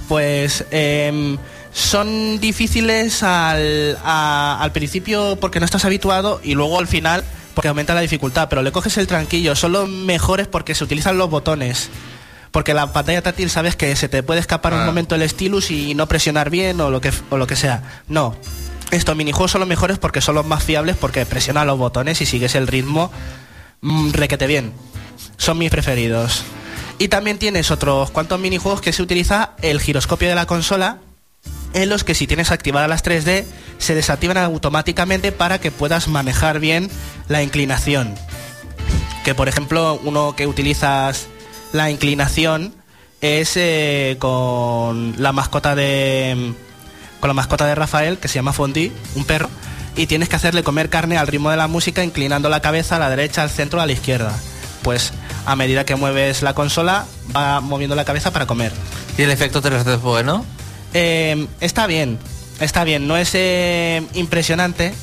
Pues 0.08 0.64
em, 0.72 1.38
son 1.74 2.40
difíciles 2.40 3.22
al, 3.24 3.98
a- 4.04 4.58
al 4.62 4.72
principio 4.72 5.38
porque 5.42 5.60
no 5.60 5.66
estás 5.66 5.84
habituado 5.84 6.40
y 6.42 6.54
luego 6.56 6.80
al 6.80 6.88
final 6.88 7.24
porque 7.58 7.70
aumenta 7.70 7.96
la 7.96 8.02
dificultad, 8.02 8.50
pero 8.50 8.62
le 8.62 8.72
coges 8.72 9.00
el 9.00 9.08
tranquillo. 9.08 9.56
Son 9.56 9.72
los 9.72 9.90
mejores 9.90 10.46
porque 10.48 10.76
se 10.76 10.84
utilizan 10.84 11.18
los 11.18 11.28
botones. 11.28 11.90
Porque 12.52 12.76
la 12.76 12.94
pantalla 12.94 13.24
táctil 13.24 13.50
sabes 13.50 13.76
que 13.76 13.96
se 13.96 14.08
te 14.08 14.22
puede 14.22 14.40
escapar 14.40 14.76
un 14.76 14.82
Ah. 14.82 14.86
momento 14.86 15.16
el 15.16 15.28
stylus 15.28 15.72
y 15.72 15.96
no 15.96 16.08
presionar 16.08 16.52
bien 16.52 16.80
o 16.82 16.92
lo 16.92 17.02
que, 17.02 17.12
o 17.32 17.38
lo 17.38 17.48
que 17.48 17.56
sea. 17.56 17.82
No. 18.08 18.36
Estos 18.92 19.16
minijuegos 19.16 19.50
son 19.50 19.62
los 19.62 19.68
mejores 19.68 19.98
porque 19.98 20.22
son 20.22 20.36
los 20.36 20.46
más 20.46 20.64
fiables 20.64 20.98
porque 20.98 21.26
presionas 21.26 21.66
los 21.66 21.80
botones 21.80 22.22
y 22.22 22.28
sigues 22.28 22.54
el 22.54 22.68
ritmo 22.68 23.12
mm, 23.82 24.12
requete 24.12 24.46
bien. 24.46 24.72
Son 25.38 25.58
mis 25.58 25.72
preferidos. 25.72 26.44
Y 27.00 27.08
también 27.08 27.40
tienes 27.40 27.72
otros 27.72 28.12
cuantos 28.12 28.40
minijuegos 28.40 28.82
que 28.82 28.94
se 28.94 29.02
utiliza 29.02 29.54
el 29.64 29.82
giroscopio 29.82 30.30
de 30.30 30.36
la 30.36 30.46
consola 30.46 31.00
en 31.74 31.90
los 31.90 32.04
que 32.04 32.16
si 32.16 32.28
tienes 32.28 32.52
activadas 32.52 32.90
las 32.90 33.04
3D 33.04 33.46
se 33.78 33.96
desactivan 33.96 34.38
automáticamente 34.38 35.32
para 35.32 35.60
que 35.60 35.72
puedas 35.72 36.08
manejar 36.08 36.60
bien 36.60 36.90
la 37.28 37.44
inclinación. 37.44 38.16
Que 39.24 39.36
por 39.36 39.48
ejemplo 39.48 40.00
uno 40.04 40.36
que 40.36 40.48
utilizas 40.48 41.28
la 41.74 41.92
inclinación 41.92 42.74
es 43.22 43.54
eh, 43.56 44.18
con 44.20 45.16
la 45.18 45.32
mascota 45.32 45.76
de 45.76 46.54
con 47.20 47.28
la 47.28 47.34
mascota 47.34 47.66
de 47.66 47.76
Rafael 47.76 48.18
que 48.18 48.28
se 48.28 48.36
llama 48.36 48.54
Fondi, 48.54 48.92
un 49.16 49.26
perro, 49.26 49.50
y 49.96 50.06
tienes 50.06 50.30
que 50.30 50.36
hacerle 50.36 50.64
comer 50.64 50.90
carne 50.90 51.18
al 51.18 51.28
ritmo 51.28 51.50
de 51.50 51.58
la 51.58 51.68
música 51.68 52.04
inclinando 52.04 52.50
la 52.50 52.62
cabeza 52.62 52.98
a 52.98 53.00
la 53.00 53.10
derecha, 53.10 53.42
al 53.42 53.50
centro, 53.50 53.82
a 53.82 53.86
la 53.86 53.92
izquierda. 53.92 54.34
Pues 54.84 55.12
a 55.46 55.56
medida 55.56 55.86
que 55.86 55.96
mueves 55.96 56.44
la 56.44 56.54
consola 56.54 57.06
va 57.36 57.60
moviendo 57.62 57.96
la 57.96 58.06
cabeza 58.06 58.32
para 58.32 58.46
comer. 58.46 58.72
¿Y 59.18 59.24
el 59.24 59.32
efecto 59.32 59.62
3D 59.62 59.96
es 59.96 60.02
bueno? 60.02 60.46
Eh, 61.00 61.46
está 61.62 61.86
bien, 61.86 62.18
está 62.60 62.84
bien, 62.84 63.08
no 63.08 63.18
es 63.18 63.30
eh, 63.36 64.02
impresionante, 64.16 64.96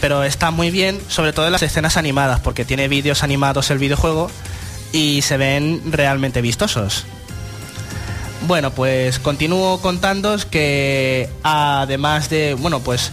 pero 0.00 0.24
está 0.24 0.50
muy 0.50 0.72
bien, 0.72 1.00
sobre 1.06 1.32
todo 1.32 1.46
en 1.46 1.52
las 1.52 1.62
escenas 1.62 1.96
animadas, 1.96 2.40
porque 2.40 2.64
tiene 2.64 2.88
vídeos 2.88 3.22
animados 3.22 3.70
el 3.70 3.78
videojuego 3.78 4.28
y 4.90 5.22
se 5.22 5.36
ven 5.36 5.82
realmente 5.92 6.40
vistosos. 6.40 7.04
Bueno, 8.48 8.72
pues 8.72 9.20
continúo 9.20 9.80
contándos 9.80 10.46
que 10.46 11.30
además 11.44 12.28
de, 12.28 12.54
bueno, 12.54 12.80
pues 12.80 13.12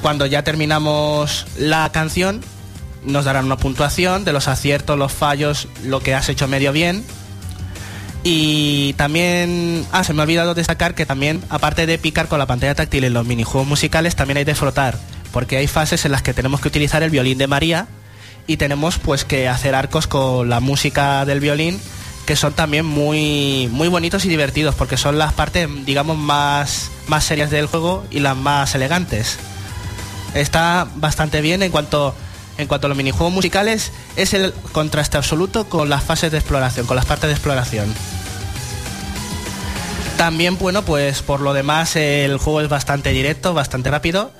cuando 0.00 0.24
ya 0.24 0.44
terminamos 0.44 1.46
la 1.58 1.92
canción, 1.92 2.40
nos 3.04 3.26
darán 3.26 3.44
una 3.44 3.58
puntuación 3.58 4.24
de 4.24 4.32
los 4.32 4.48
aciertos, 4.48 4.98
los 4.98 5.12
fallos, 5.12 5.68
lo 5.84 6.00
que 6.00 6.14
has 6.14 6.30
hecho 6.30 6.48
medio 6.48 6.72
bien. 6.72 7.04
Y 8.24 8.94
también, 8.94 9.86
ah, 9.92 10.04
se 10.04 10.12
me 10.12 10.20
ha 10.20 10.24
olvidado 10.24 10.54
destacar 10.54 10.94
que 10.94 11.06
también, 11.06 11.42
aparte 11.50 11.86
de 11.86 11.98
picar 11.98 12.28
con 12.28 12.38
la 12.38 12.46
pantalla 12.46 12.74
táctil 12.74 13.04
en 13.04 13.14
los 13.14 13.26
minijuegos 13.26 13.68
musicales, 13.68 14.16
también 14.16 14.38
hay 14.38 14.44
de 14.44 14.54
frotar, 14.54 14.98
porque 15.32 15.56
hay 15.56 15.66
fases 15.66 16.04
en 16.04 16.12
las 16.12 16.22
que 16.22 16.34
tenemos 16.34 16.60
que 16.60 16.68
utilizar 16.68 17.02
el 17.02 17.10
violín 17.10 17.38
de 17.38 17.46
María 17.46 17.86
y 18.46 18.56
tenemos 18.56 18.98
pues 18.98 19.24
que 19.24 19.48
hacer 19.48 19.74
arcos 19.74 20.06
con 20.06 20.48
la 20.48 20.60
música 20.60 21.24
del 21.24 21.40
violín, 21.40 21.80
que 22.26 22.34
son 22.34 22.52
también 22.52 22.84
muy, 22.84 23.68
muy 23.70 23.88
bonitos 23.88 24.24
y 24.24 24.28
divertidos, 24.28 24.74
porque 24.74 24.96
son 24.96 25.16
las 25.16 25.32
partes, 25.32 25.68
digamos, 25.86 26.18
más, 26.18 26.90
más 27.06 27.24
serias 27.24 27.50
del 27.50 27.66
juego 27.66 28.04
y 28.10 28.20
las 28.20 28.36
más 28.36 28.74
elegantes. 28.74 29.38
Está 30.34 30.88
bastante 30.96 31.40
bien 31.40 31.62
en 31.62 31.70
cuanto 31.70 32.14
en 32.58 32.66
cuanto 32.66 32.86
a 32.86 32.88
los 32.88 32.96
minijuegos 32.96 33.32
musicales, 33.32 33.92
es 34.16 34.34
el 34.34 34.52
contraste 34.72 35.16
absoluto 35.16 35.68
con 35.68 35.88
las 35.88 36.04
fases 36.04 36.30
de 36.30 36.38
exploración, 36.38 36.86
con 36.86 36.96
las 36.96 37.06
partes 37.06 37.28
de 37.28 37.34
exploración. 37.34 37.94
También, 40.18 40.58
bueno, 40.58 40.82
pues 40.82 41.22
por 41.22 41.40
lo 41.40 41.54
demás 41.54 41.94
el 41.94 42.38
juego 42.38 42.60
es 42.60 42.68
bastante 42.68 43.10
directo, 43.10 43.54
bastante 43.54 43.88
rápido. 43.90 44.32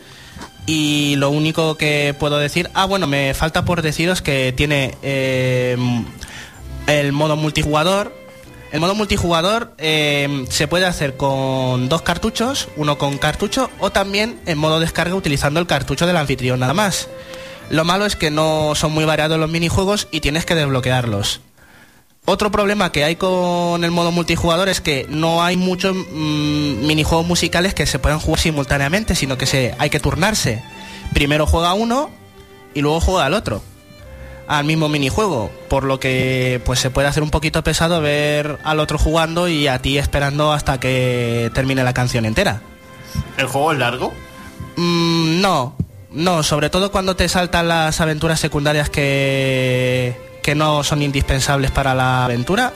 Y 0.67 1.15
lo 1.17 1.31
único 1.31 1.77
que 1.77 2.15
puedo 2.19 2.39
decir, 2.39 2.69
ah 2.75 2.85
bueno, 2.85 3.07
me 3.07 3.33
falta 3.33 3.65
por 3.65 3.81
deciros 3.81 4.21
que 4.21 4.53
tiene 4.55 4.97
eh, 5.03 5.79
el 6.89 7.13
modo 7.13 7.37
multijugador. 7.37 8.13
El 8.73 8.81
modo 8.81 8.95
multijugador 8.95 9.73
eh, 9.79 10.45
se 10.51 10.69
puede 10.69 10.85
hacer 10.85 11.17
con 11.17 11.89
dos 11.89 12.03
cartuchos, 12.03 12.69
uno 12.77 12.99
con 12.99 13.17
cartucho 13.17 13.71
o 13.79 13.91
también 13.91 14.41
en 14.45 14.59
modo 14.59 14.79
descarga 14.79 15.15
utilizando 15.15 15.59
el 15.59 15.67
cartucho 15.67 16.07
del 16.07 16.19
anfitrión 16.19 16.61
nada 16.61 16.75
más. 16.75 17.09
Lo 17.71 17.85
malo 17.85 18.07
es 18.07 18.17
que 18.17 18.31
no 18.31 18.75
son 18.75 18.93
muy 18.93 19.05
variados 19.05 19.39
los 19.39 19.51
minijuegos 19.51 20.09
y 20.11 20.21
tienes 20.21 20.45
que 20.45 20.55
desbloquearlos. 20.55 21.41
Otro 22.25 22.51
problema 22.51 22.93
que 22.93 23.05
hay 23.05 23.17
con 23.17 23.85
el 23.85 23.91
modo 23.91 24.13
multijugador 24.13 24.69
es 24.69 24.81
que 24.81 25.07
no 25.09 25.43
hay 25.43 25.57
muchos 25.57 25.97
mm, 25.97 26.87
minijuegos 26.87 27.27
musicales 27.27 27.73
que 27.75 27.87
se 27.87 27.99
puedan 27.99 28.21
jugar 28.21 28.41
simultáneamente, 28.41 29.15
sino 29.15 29.39
que 29.39 29.47
se, 29.47 29.75
hay 29.79 29.89
que 29.89 30.01
turnarse. 30.01 30.63
Primero 31.15 31.47
juega 31.47 31.73
uno 31.73 32.11
y 32.75 32.83
luego 32.83 33.01
juega 33.01 33.27
el 33.27 33.35
otro 33.35 33.63
al 34.49 34.65
mismo 34.65 34.89
minijuego, 34.89 35.51
por 35.69 35.85
lo 35.85 36.01
que 36.01 36.61
pues 36.65 36.81
se 36.81 36.89
puede 36.89 37.07
hacer 37.07 37.23
un 37.23 37.31
poquito 37.31 37.63
pesado 37.63 38.01
ver 38.01 38.59
al 38.65 38.81
otro 38.81 38.99
jugando 38.99 39.47
y 39.47 39.69
a 39.69 39.79
ti 39.81 39.99
esperando 39.99 40.53
hasta 40.53 40.81
que 40.81 41.51
termine 41.55 41.85
la 41.85 41.93
canción 41.93 42.25
entera. 42.25 42.63
¿El 43.37 43.47
juego 43.47 43.73
es 43.73 43.79
largo? 43.79 44.13
Mm, 44.77 45.43
no, 45.43 45.77
no, 46.19 46.43
sobre 46.43 46.69
todo 46.69 46.91
cuando 46.91 47.15
te 47.15 47.29
saltan 47.29 47.69
las 47.69 48.01
aventuras 48.01 48.41
secundarias 48.41 48.91
que, 48.91 50.17
que 50.43 50.55
no 50.55 50.83
son 50.83 51.03
indispensables 51.03 51.71
para 51.71 51.95
la 51.95 52.25
aventura. 52.25 52.73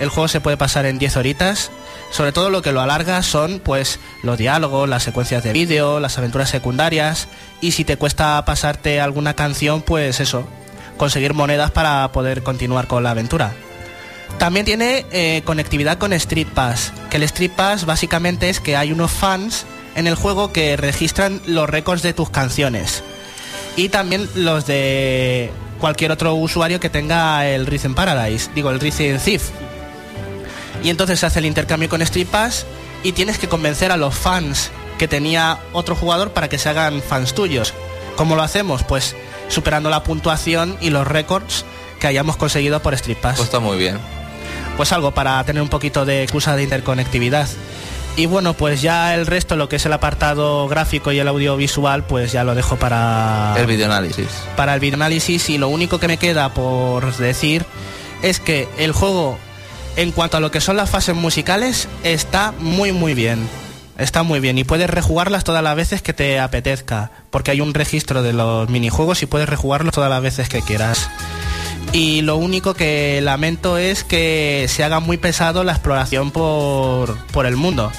El 0.00 0.08
juego 0.08 0.28
se 0.28 0.40
puede 0.40 0.56
pasar 0.56 0.84
en 0.84 0.98
10 0.98 1.16
horitas. 1.16 1.70
Sobre 2.10 2.32
todo 2.32 2.50
lo 2.50 2.62
que 2.62 2.72
lo 2.72 2.80
alarga 2.80 3.22
son 3.22 3.60
pues 3.60 3.98
los 4.22 4.36
diálogos, 4.36 4.88
las 4.88 5.02
secuencias 5.02 5.42
de 5.44 5.52
vídeo, 5.52 6.00
las 6.00 6.18
aventuras 6.18 6.50
secundarias 6.50 7.28
y 7.60 7.72
si 7.72 7.84
te 7.84 7.96
cuesta 7.96 8.44
pasarte 8.44 9.00
alguna 9.00 9.34
canción, 9.34 9.82
pues 9.82 10.20
eso, 10.20 10.46
conseguir 10.96 11.34
monedas 11.34 11.70
para 11.70 12.10
poder 12.12 12.42
continuar 12.42 12.86
con 12.86 13.02
la 13.02 13.10
aventura. 13.10 13.52
También 14.38 14.66
tiene 14.66 15.06
eh, 15.12 15.42
conectividad 15.44 15.98
con 15.98 16.12
Street 16.12 16.48
Pass, 16.54 16.92
que 17.10 17.16
el 17.16 17.22
Street 17.24 17.52
Pass 17.56 17.86
básicamente 17.86 18.50
es 18.50 18.60
que 18.60 18.76
hay 18.76 18.92
unos 18.92 19.10
fans 19.10 19.66
en 19.96 20.06
el 20.06 20.14
juego 20.14 20.52
que 20.52 20.76
registran 20.76 21.40
los 21.46 21.68
récords 21.68 22.02
de 22.02 22.12
tus 22.12 22.30
canciones 22.30 23.02
y 23.76 23.88
también 23.88 24.28
los 24.34 24.66
de 24.66 25.50
cualquier 25.80 26.12
otro 26.12 26.34
usuario 26.34 26.80
que 26.80 26.88
tenga 26.90 27.46
el 27.46 27.66
Rhythm 27.66 27.94
Paradise, 27.94 28.50
digo 28.54 28.70
el 28.70 28.80
Rhythm 28.80 29.18
Thief. 29.18 29.50
Y 30.82 30.90
entonces 30.90 31.20
se 31.20 31.26
hace 31.26 31.40
el 31.40 31.46
intercambio 31.46 31.88
con 31.88 32.02
Street 32.02 32.26
Pass 32.26 32.66
y 33.02 33.12
tienes 33.12 33.38
que 33.38 33.48
convencer 33.48 33.92
a 33.92 33.96
los 33.96 34.14
fans 34.14 34.70
que 34.98 35.08
tenía 35.08 35.58
otro 35.72 35.94
jugador 35.94 36.30
para 36.30 36.48
que 36.48 36.58
se 36.58 36.68
hagan 36.68 37.02
fans 37.02 37.34
tuyos. 37.34 37.74
¿Cómo 38.16 38.36
lo 38.36 38.42
hacemos? 38.42 38.82
Pues 38.82 39.14
superando 39.48 39.90
la 39.90 40.02
puntuación 40.02 40.76
y 40.80 40.90
los 40.90 41.06
récords 41.06 41.64
que 42.00 42.06
hayamos 42.06 42.36
conseguido 42.36 42.80
por 42.80 42.94
Street 42.94 43.18
Pass. 43.20 43.36
Pues 43.36 43.46
está 43.46 43.60
muy 43.60 43.76
bien. 43.76 43.98
Pues 44.76 44.92
algo 44.92 45.12
para 45.12 45.42
tener 45.44 45.62
un 45.62 45.68
poquito 45.68 46.04
de 46.04 46.22
excusa 46.22 46.56
de 46.56 46.62
interconectividad. 46.62 47.48
Y 48.16 48.24
bueno, 48.26 48.54
pues 48.54 48.80
ya 48.80 49.14
el 49.14 49.26
resto, 49.26 49.56
lo 49.56 49.68
que 49.68 49.76
es 49.76 49.84
el 49.84 49.92
apartado 49.92 50.66
gráfico 50.68 51.12
y 51.12 51.18
el 51.18 51.28
audiovisual, 51.28 52.04
pues 52.04 52.32
ya 52.32 52.44
lo 52.44 52.54
dejo 52.54 52.76
para 52.76 53.54
El 53.58 53.66
videoanálisis. 53.66 54.28
para 54.56 54.72
el 54.72 54.80
videoanálisis 54.80 55.50
y 55.50 55.58
lo 55.58 55.68
único 55.68 56.00
que 56.00 56.08
me 56.08 56.16
queda 56.16 56.54
por 56.54 57.14
decir 57.16 57.66
es 58.22 58.40
que 58.40 58.68
el 58.78 58.92
juego 58.92 59.38
en 59.96 60.12
cuanto 60.12 60.38
a 60.38 60.40
lo 60.40 60.50
que 60.50 60.62
son 60.62 60.76
las 60.76 60.88
fases 60.88 61.14
musicales 61.14 61.88
está 62.04 62.52
muy 62.58 62.92
muy 62.92 63.12
bien. 63.12 63.46
Está 63.98 64.22
muy 64.22 64.40
bien 64.40 64.58
y 64.58 64.64
puedes 64.64 64.90
rejugarlas 64.90 65.44
todas 65.44 65.62
las 65.62 65.74
veces 65.74 66.02
que 66.02 66.12
te 66.12 66.38
apetezca, 66.38 67.10
porque 67.30 67.50
hay 67.50 67.62
un 67.62 67.72
registro 67.72 68.22
de 68.22 68.34
los 68.34 68.68
minijuegos 68.68 69.22
y 69.22 69.26
puedes 69.26 69.48
rejugarlos 69.48 69.94
todas 69.94 70.10
las 70.10 70.20
veces 70.22 70.50
que 70.50 70.60
quieras. 70.60 71.08
Y 71.92 72.20
lo 72.22 72.36
único 72.36 72.74
que 72.74 73.20
lamento 73.22 73.78
es 73.78 74.04
que 74.04 74.66
se 74.68 74.84
haga 74.84 75.00
muy 75.00 75.16
pesado 75.16 75.64
la 75.64 75.72
exploración 75.72 76.30
por, 76.30 77.16
por 77.28 77.46
el 77.46 77.56
mundo. 77.56 77.90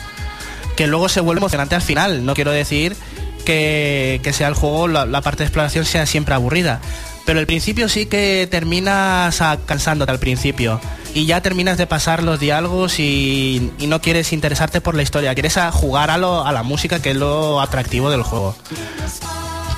Que 0.75 0.85
luego 0.87 1.09
se 1.09 1.19
vuelve 1.21 1.39
emocionante 1.39 1.73
al 1.75 1.81
final. 1.81 2.23
No 2.25 2.35
quiero 2.35 2.51
decir 2.51 2.95
que, 3.45 4.19
que 4.23 4.33
sea 4.33 4.47
el 4.49 4.53
juego, 4.53 4.87
la, 4.87 5.21
parte 5.21 5.39
de 5.39 5.45
exploración 5.45 5.85
sea 5.85 6.05
siempre 6.05 6.35
aburrida. 6.35 6.79
Pero 7.25 7.39
el 7.39 7.47
principio 7.47 7.89
sí 7.89 8.05
que 8.05 8.47
terminas 8.49 9.41
cansándote 9.65 10.11
al 10.11 10.19
principio. 10.19 10.79
Y 11.15 11.25
ya 11.25 11.41
terminas 11.41 11.77
de 11.79 11.87
pasar 11.87 12.21
los 12.21 12.39
diálogos 12.39 12.99
y, 12.99 13.71
no 13.79 13.99
quieres 14.01 14.31
interesarte 14.31 14.79
por 14.81 14.93
la 14.95 15.01
historia. 15.01 15.33
Quieres 15.33 15.57
jugar 15.71 16.11
a, 16.11 16.17
lo- 16.17 16.45
a 16.45 16.51
la 16.51 16.61
música, 16.61 17.01
que 17.01 17.11
es 17.11 17.15
lo 17.17 17.59
atractivo 17.59 18.11
del 18.11 18.21
juego. 18.21 18.55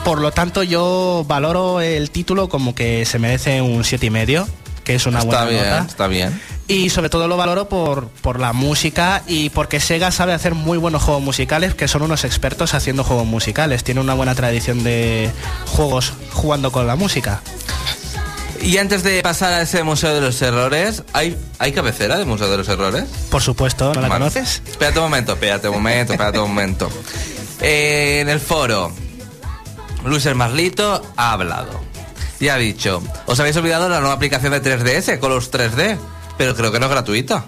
Por 0.03 0.21
lo 0.21 0.31
tanto, 0.31 0.63
yo 0.63 1.25
valoro 1.27 1.81
el 1.81 2.09
título 2.11 2.49
como 2.49 2.73
que 2.73 3.05
se 3.05 3.19
merece 3.19 3.61
un 3.61 3.83
siete 3.83 4.07
y 4.07 4.09
medio, 4.09 4.47
que 4.83 4.95
es 4.95 5.05
una 5.05 5.19
Está 5.19 5.43
buena 5.45 5.49
bien, 5.49 5.69
nota. 5.69 5.85
está 5.87 6.07
bien. 6.07 6.41
Y 6.67 6.89
sobre 6.89 7.09
todo 7.09 7.27
lo 7.27 7.35
valoro 7.37 7.67
por, 7.67 8.07
por 8.09 8.39
la 8.39 8.53
música 8.53 9.23
y 9.27 9.49
porque 9.49 9.79
Sega 9.79 10.11
sabe 10.11 10.33
hacer 10.33 10.55
muy 10.55 10.77
buenos 10.77 11.03
juegos 11.03 11.21
musicales, 11.23 11.73
que 11.75 11.87
son 11.87 12.01
unos 12.03 12.23
expertos 12.23 12.73
haciendo 12.73 13.03
juegos 13.03 13.25
musicales. 13.25 13.83
Tiene 13.83 14.01
una 14.01 14.13
buena 14.13 14.35
tradición 14.35 14.83
de 14.83 15.29
juegos 15.67 16.13
jugando 16.31 16.71
con 16.71 16.87
la 16.87 16.95
música. 16.95 17.41
Y 18.61 18.77
antes 18.77 19.03
de 19.03 19.21
pasar 19.21 19.53
a 19.53 19.61
ese 19.61 19.83
Museo 19.83 20.13
de 20.13 20.21
los 20.21 20.41
Errores, 20.41 21.03
¿hay, 21.13 21.37
¿hay 21.59 21.71
cabecera 21.71 22.17
del 22.17 22.25
Museo 22.27 22.49
de 22.49 22.57
los 22.57 22.67
Errores? 22.67 23.05
Por 23.31 23.41
supuesto, 23.41 23.93
¿no 23.93 24.01
la 24.01 24.07
Vale. 24.09 24.19
conoces? 24.25 24.61
Espérate 24.67 24.99
un 24.99 25.05
momento, 25.05 25.33
espérate 25.33 25.69
un 25.69 25.75
momento, 25.75 26.13
espérate 26.13 26.39
un 26.39 26.49
momento. 26.49 26.89
Eh, 27.61 28.21
en 28.21 28.29
el 28.29 28.39
foro, 28.39 28.89
Luis 30.05 30.25
el 30.25 30.35
Marlito 30.35 31.01
ha 31.15 31.33
hablado. 31.33 31.81
Y 32.39 32.47
ha 32.47 32.57
dicho, 32.57 33.01
os 33.25 33.39
habéis 33.39 33.57
olvidado 33.57 33.89
la 33.89 33.99
nueva 33.99 34.15
aplicación 34.15 34.53
de 34.53 34.61
3DS, 34.63 35.19
Colors 35.19 35.51
3D, 35.51 35.97
pero 36.37 36.55
creo 36.55 36.71
que 36.71 36.79
no 36.79 36.85
es 36.85 36.91
gratuita. 36.91 37.45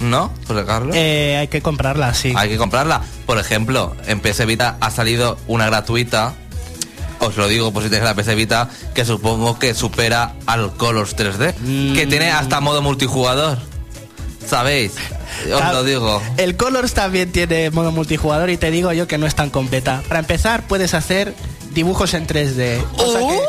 ¿No, 0.00 0.32
José 0.46 0.64
Carlos? 0.64 0.94
Eh, 0.96 1.36
hay 1.38 1.48
que 1.48 1.62
comprarla, 1.62 2.14
sí. 2.14 2.32
Hay 2.36 2.48
que 2.48 2.56
comprarla. 2.56 3.02
Por 3.24 3.38
ejemplo, 3.38 3.96
en 4.06 4.20
PS 4.20 4.46
Vita 4.46 4.76
ha 4.80 4.90
salido 4.90 5.38
una 5.46 5.66
gratuita. 5.66 6.34
Os 7.18 7.36
lo 7.36 7.48
digo 7.48 7.72
por 7.72 7.82
si 7.82 7.88
tenéis 7.88 8.04
la 8.04 8.14
PS 8.14 8.34
Vita, 8.34 8.68
que 8.94 9.04
supongo 9.04 9.58
que 9.58 9.74
supera 9.74 10.34
al 10.46 10.74
Colors 10.76 11.16
3D. 11.16 11.94
Que 11.94 12.06
tiene 12.06 12.30
hasta 12.30 12.60
modo 12.60 12.82
multijugador. 12.82 13.58
¿Sabéis? 14.46 14.92
Os 15.52 15.72
lo 15.72 15.82
digo. 15.82 16.22
El 16.36 16.56
Colors 16.56 16.94
también 16.94 17.32
tiene 17.32 17.70
modo 17.70 17.90
multijugador 17.90 18.50
y 18.50 18.56
te 18.56 18.70
digo 18.70 18.92
yo 18.92 19.06
que 19.06 19.18
no 19.18 19.26
es 19.26 19.34
tan 19.34 19.50
completa. 19.50 20.02
Para 20.08 20.20
empezar, 20.20 20.66
puedes 20.66 20.94
hacer 20.94 21.34
dibujos 21.76 22.12
en 22.14 22.26
3D. 22.26 22.82
cosa 22.96 23.18
que- 23.20 23.40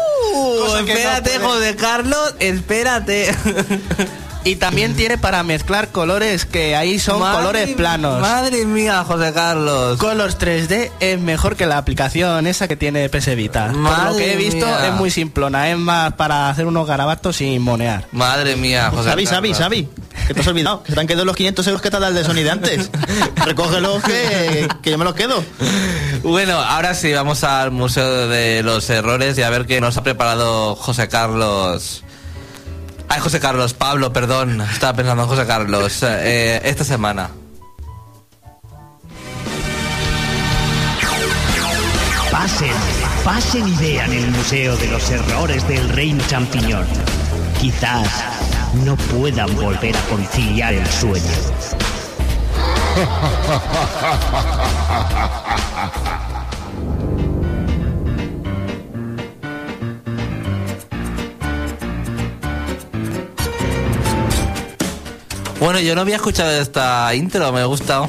cosa 0.59 0.85
que 0.85 0.93
no 0.93 0.99
espérate, 0.99 1.39
José 1.39 1.75
Carlos, 1.75 2.35
espérate. 2.39 3.33
Y 4.43 4.55
también 4.55 4.95
tiene 4.95 5.17
para 5.17 5.43
mezclar 5.43 5.89
colores, 5.89 6.45
que 6.45 6.73
ahí 6.75 6.99
son 6.99 7.19
Madre- 7.19 7.37
colores 7.37 7.69
planos. 7.75 8.21
Madre 8.21 8.63
mía, 8.65 9.03
José 9.05 9.33
Carlos. 9.33 9.97
Colors 9.97 10.37
3D 10.37 10.89
es 11.01 11.19
mejor 11.19 11.57
que 11.57 11.65
la 11.65 11.77
aplicación 11.77 12.47
esa 12.47 12.65
que 12.69 12.77
tiene 12.77 13.09
PS 13.09 13.35
Vita. 13.35 13.73
Por 13.73 14.11
lo 14.11 14.15
que 14.17 14.31
he 14.33 14.35
visto 14.37 14.65
mía. 14.65 14.87
es 14.87 14.93
muy 14.93 15.11
simplona, 15.11 15.69
es 15.69 15.77
más 15.77 16.13
para 16.13 16.49
hacer 16.49 16.65
unos 16.65 16.87
garabatos 16.87 17.35
sin 17.37 17.61
monear. 17.61 18.05
Madre 18.13 18.55
mía, 18.55 18.89
José 18.89 19.09
Xavi, 19.09 19.25
Xavi. 19.25 19.53
Xavi, 19.53 19.89
que 20.27 20.33
te 20.33 20.41
has 20.41 20.47
olvidado, 20.47 20.83
que 20.83 20.89
se 20.89 20.95
te 20.95 21.01
han 21.01 21.07
quedado 21.07 21.25
los 21.25 21.35
500 21.35 21.67
euros 21.67 21.81
que 21.81 21.89
te 21.89 21.97
ha 21.97 21.99
dado 21.99 22.11
el 22.11 22.17
de 22.17 22.23
Sony 22.25 22.43
de 22.43 22.51
antes. 22.51 22.91
Recógelos 23.45 24.03
que, 24.03 24.67
que 24.81 24.91
yo 24.91 24.97
me 24.97 25.05
los 25.05 25.15
quedo. 25.15 25.43
Bueno, 26.23 26.59
ahora 26.59 26.93
sí, 26.93 27.13
vamos 27.13 27.43
al 27.43 27.71
Museo 27.71 28.27
de 28.27 28.61
los 28.63 28.89
Errores 28.89 29.37
y 29.37 29.43
a 29.43 29.49
ver 29.49 29.65
qué 29.65 29.79
nos 29.81 29.95
ha 29.97 30.03
preparado 30.03 30.75
José 30.75 31.07
Carlos. 31.07 32.03
Ay, 33.09 33.21
José 33.21 33.39
Carlos, 33.39 33.73
Pablo, 33.73 34.11
perdón, 34.11 34.59
estaba 34.61 34.93
pensando 34.93 35.23
en 35.23 35.29
José 35.29 35.45
Carlos. 35.47 36.03
eh, 36.03 36.59
esta 36.65 36.83
semana. 36.83 37.29
Pasen, 42.31 42.71
pasen 43.23 43.67
y 43.67 43.75
vean 43.77 44.11
el 44.11 44.27
Museo 44.31 44.75
de 44.77 44.87
los 44.87 45.09
Errores 45.09 45.67
del 45.67 45.87
Reino 45.89 46.23
Champiñón. 46.27 46.85
Quizás 47.59 48.07
no 48.85 48.95
puedan 48.95 49.53
volver 49.55 49.95
a 49.95 50.01
conciliar 50.03 50.73
el 50.73 50.87
sueño. 50.87 51.23
Bueno, 65.59 65.79
yo 65.79 65.95
no 65.95 66.01
había 66.01 66.17
escuchado 66.17 66.51
esta 66.51 67.13
intro, 67.15 67.51
me 67.51 67.65
gusta. 67.65 68.07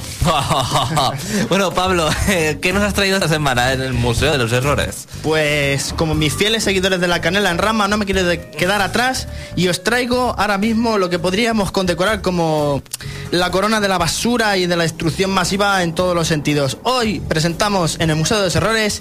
bueno, 1.49 1.73
Pablo, 1.73 2.09
¿qué 2.61 2.73
nos 2.75 2.83
has 2.83 2.93
traído 2.93 3.17
esta 3.17 3.29
semana 3.29 3.73
en 3.73 3.81
el 3.81 3.95
Museo 3.95 4.33
de 4.33 4.39
los 4.39 4.53
Errores? 4.53 5.09
Pues 5.23 5.95
como 5.97 6.15
mis 6.15 6.35
fieles 6.35 6.65
seguidores 6.65 7.01
de 7.01 7.09
la 7.09 7.23
canela 7.23 7.51
en 7.51 7.57
rama 7.57 7.89
no 7.89 7.97
me 7.97 8.05
quiero 8.05 8.21
quedar 8.53 8.83
atrás 8.83 9.29
y 9.57 9.69
os 9.69 9.83
traigo 9.83 10.35
ahora 10.37 10.59
mismo 10.59 10.99
lo 10.99 11.09
que 11.09 11.19
podríamos 11.19 11.71
condecorar 11.71 12.21
como 12.21 12.83
la 13.31 13.51
corona 13.51 13.81
de 13.81 13.89
la 13.89 13.97
basura 13.97 14.59
y 14.59 14.67
de 14.67 14.77
la 14.77 14.83
destrucción 14.83 15.31
masiva 15.31 15.83
en 15.83 15.95
todos 15.95 16.15
los 16.15 16.29
sentidos. 16.29 16.77
Hoy 16.83 17.21
presentamos 17.21 17.97
en 17.99 18.11
el 18.11 18.17
Museo 18.17 18.37
de 18.37 18.45
los 18.45 18.57
Errores 18.57 19.01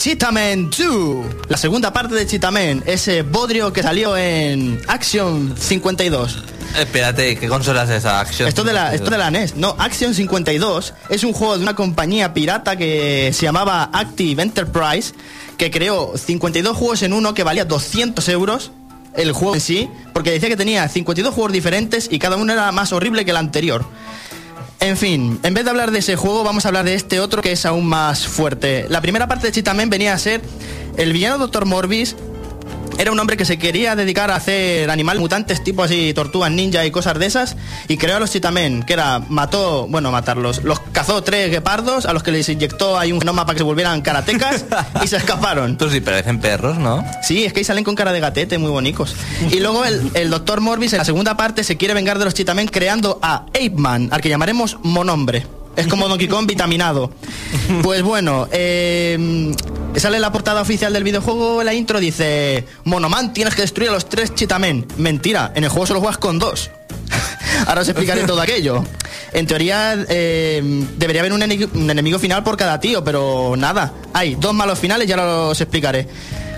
Cheetahman 0.00 0.70
2, 0.70 1.26
la 1.50 1.58
segunda 1.58 1.92
parte 1.92 2.14
de 2.14 2.26
Cheetahman, 2.26 2.82
ese 2.86 3.20
bodrio 3.20 3.70
que 3.70 3.82
salió 3.82 4.16
en 4.16 4.80
Action 4.88 5.54
52. 5.54 6.38
Espérate, 6.78 7.36
¿qué 7.36 7.48
consola 7.48 7.82
es 7.82 7.90
esa 7.90 8.18
Action? 8.18 8.48
Esto 8.48 8.64
de 8.64 8.72
la, 8.72 8.94
esto 8.94 9.10
de 9.10 9.18
la 9.18 9.30
NES. 9.30 9.56
No, 9.56 9.76
Action 9.78 10.14
52 10.14 10.94
es 11.10 11.22
un 11.22 11.34
juego 11.34 11.58
de 11.58 11.64
una 11.64 11.74
compañía 11.76 12.32
pirata 12.32 12.76
que 12.76 13.30
se 13.34 13.42
llamaba 13.42 13.90
Active 13.92 14.42
Enterprise, 14.42 15.12
que 15.58 15.70
creó 15.70 16.16
52 16.16 16.74
juegos 16.74 17.02
en 17.02 17.12
uno 17.12 17.34
que 17.34 17.44
valía 17.44 17.66
200 17.66 18.26
euros 18.30 18.72
el 19.16 19.32
juego 19.32 19.54
en 19.54 19.60
sí, 19.60 19.90
porque 20.14 20.30
decía 20.30 20.48
que 20.48 20.56
tenía 20.56 20.88
52 20.88 21.34
juegos 21.34 21.52
diferentes 21.52 22.08
y 22.10 22.18
cada 22.18 22.36
uno 22.36 22.54
era 22.54 22.72
más 22.72 22.94
horrible 22.94 23.26
que 23.26 23.32
el 23.32 23.36
anterior. 23.36 23.84
En 24.80 24.96
fin, 24.96 25.38
en 25.42 25.52
vez 25.52 25.64
de 25.64 25.70
hablar 25.70 25.90
de 25.90 25.98
ese 25.98 26.16
juego, 26.16 26.42
vamos 26.42 26.64
a 26.64 26.68
hablar 26.68 26.86
de 26.86 26.94
este 26.94 27.20
otro 27.20 27.42
que 27.42 27.52
es 27.52 27.66
aún 27.66 27.84
más 27.86 28.26
fuerte. 28.26 28.86
La 28.88 29.02
primera 29.02 29.28
parte 29.28 29.46
de 29.46 29.52
Cheetahman 29.52 29.90
venía 29.90 30.14
a 30.14 30.18
ser 30.18 30.40
el 30.96 31.12
villano 31.12 31.36
Dr. 31.36 31.66
Morbis. 31.66 32.16
Era 33.00 33.12
un 33.12 33.18
hombre 33.18 33.38
que 33.38 33.46
se 33.46 33.58
quería 33.58 33.96
dedicar 33.96 34.30
a 34.30 34.36
hacer 34.36 34.90
animales 34.90 35.22
mutantes, 35.22 35.64
tipo 35.64 35.82
así, 35.82 36.12
tortugas 36.12 36.50
ninja 36.50 36.84
y 36.84 36.90
cosas 36.90 37.18
de 37.18 37.24
esas, 37.24 37.56
y 37.88 37.96
creó 37.96 38.18
a 38.18 38.20
los 38.20 38.30
Cheetahman, 38.30 38.82
que 38.82 38.92
era, 38.92 39.20
mató, 39.30 39.86
bueno, 39.88 40.12
matarlos, 40.12 40.62
los 40.64 40.80
cazó 40.92 41.22
tres 41.22 41.50
guepardos, 41.50 42.04
a 42.04 42.12
los 42.12 42.22
que 42.22 42.30
les 42.30 42.46
inyectó 42.50 42.98
ahí 42.98 43.10
un 43.10 43.18
genoma 43.18 43.46
para 43.46 43.54
que 43.54 43.60
se 43.60 43.64
volvieran 43.64 44.02
karatecas, 44.02 44.66
y 45.02 45.06
se 45.06 45.16
escaparon. 45.16 45.70
Estos 45.80 45.92
sí 45.92 46.02
parecen 46.02 46.40
perros, 46.40 46.76
¿no? 46.76 47.02
Sí, 47.22 47.46
es 47.46 47.54
que 47.54 47.60
ahí 47.60 47.64
salen 47.64 47.84
con 47.84 47.94
cara 47.94 48.12
de 48.12 48.20
gatete, 48.20 48.58
muy 48.58 48.70
bonitos. 48.70 49.16
Y 49.50 49.60
luego 49.60 49.86
el, 49.86 50.10
el 50.12 50.28
Dr. 50.28 50.60
Morbis 50.60 50.92
en 50.92 50.98
la 50.98 51.06
segunda 51.06 51.38
parte 51.38 51.64
se 51.64 51.78
quiere 51.78 51.94
vengar 51.94 52.18
de 52.18 52.26
los 52.26 52.34
Cheetahman 52.34 52.68
creando 52.68 53.18
a 53.22 53.46
Ape 53.46 53.72
Man, 53.76 54.10
al 54.12 54.20
que 54.20 54.28
llamaremos 54.28 54.76
Monombre. 54.82 55.46
Es 55.74 55.86
como 55.86 56.06
Donkey 56.06 56.28
Kong 56.28 56.46
vitaminado. 56.46 57.10
Pues 57.82 58.02
bueno, 58.02 58.46
eh, 58.52 59.54
sale 59.98 60.20
la 60.20 60.30
portada 60.30 60.60
oficial 60.60 60.92
del 60.92 61.04
videojuego, 61.04 61.62
la 61.62 61.74
intro 61.74 61.98
dice, 61.98 62.64
Monoman, 62.84 63.32
tienes 63.32 63.54
que 63.54 63.62
destruir 63.62 63.90
a 63.90 63.92
los 63.92 64.08
tres 64.08 64.34
Cheetahman. 64.34 64.86
Mentira, 64.98 65.52
en 65.54 65.64
el 65.64 65.70
juego 65.70 65.86
solo 65.86 66.00
juegas 66.00 66.18
con 66.18 66.38
dos. 66.38 66.70
Ahora 67.66 67.80
os 67.80 67.88
explicaré 67.88 68.24
todo 68.24 68.40
aquello. 68.40 68.84
En 69.32 69.46
teoría 69.46 69.96
eh, 70.08 70.60
debería 70.96 71.22
haber 71.22 71.32
un 71.32 71.42
enemigo, 71.42 71.68
un 71.74 71.90
enemigo 71.90 72.18
final 72.18 72.42
por 72.42 72.56
cada 72.56 72.80
tío, 72.80 73.02
pero 73.04 73.54
nada. 73.56 73.92
Hay 74.12 74.36
dos 74.36 74.54
malos 74.54 74.78
finales 74.78 75.08
y 75.08 75.12
ahora 75.12 75.36
os 75.48 75.60
explicaré. 75.60 76.06